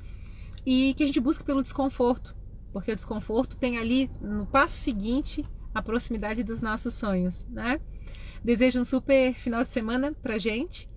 e 0.65 0.95
que 0.95 1.03
a 1.03 1.07
gente 1.07 1.21
busque 1.21 1.45
pelo 1.45 1.63
desconforto, 1.63 2.37
porque 2.73 2.93
o 2.93 2.97
desconforto 2.97 3.57
tem 3.57 3.79
ali 3.79 4.11
no 4.21 4.47
passo 4.47 4.77
seguinte 4.77 5.45
a 5.75 5.83
proximidade 5.83 6.43
dos 6.43 6.61
nossos 6.61 6.95
sonhos, 6.95 7.47
né? 7.51 7.81
Desejo 8.43 8.81
um 8.81 8.85
super 8.85 9.35
final 9.35 9.65
de 9.65 9.71
semana 9.71 10.13
pra 10.23 10.39
gente 10.39 10.89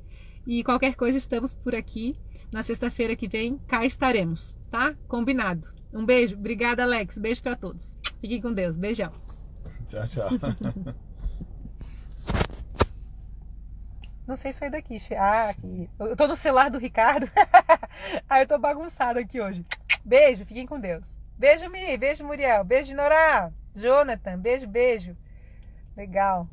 e 0.46 0.64
qualquer 0.64 0.96
coisa 0.96 1.18
estamos 1.18 1.54
por 1.54 1.76
aqui. 1.76 2.16
Na 2.52 2.64
sexta-feira 2.64 3.16
que 3.16 3.28
vem 3.28 3.60
cá 3.68 3.86
estaremos, 3.86 4.58
tá? 4.72 4.96
Combinado. 5.08 5.68
Um 5.94 6.04
beijo. 6.04 6.36
Obrigada, 6.36 6.82
Alex. 6.82 7.18
Beijo 7.18 7.44
para 7.44 7.56
todos. 7.56 7.94
Fiquem 8.20 8.42
com 8.42 8.52
Deus. 8.52 8.76
Beijão. 8.76 9.12
Tchau, 9.88 10.08
tchau. 10.08 10.30
Não 14.30 14.36
sei 14.36 14.54
sair 14.54 14.70
daqui. 14.70 14.96
Ah, 15.18 15.50
aqui. 15.50 15.90
Eu 15.98 16.16
tô 16.16 16.28
no 16.28 16.36
celular 16.36 16.70
do 16.70 16.78
Ricardo. 16.78 17.28
Aí 18.30 18.44
eu 18.44 18.48
tô 18.48 18.60
bagunçado 18.60 19.18
aqui 19.18 19.42
hoje. 19.42 19.66
Beijo, 20.06 20.46
fiquem 20.46 20.68
com 20.68 20.80
Deus. 20.80 21.18
Beijo, 21.36 21.68
Mi. 21.68 21.98
Beijo, 21.98 22.24
Muriel. 22.24 22.64
Beijo, 22.64 22.96
Norá. 22.96 23.52
Jonathan. 23.74 24.38
Beijo, 24.38 24.68
beijo. 24.68 25.18
Legal. 25.98 26.48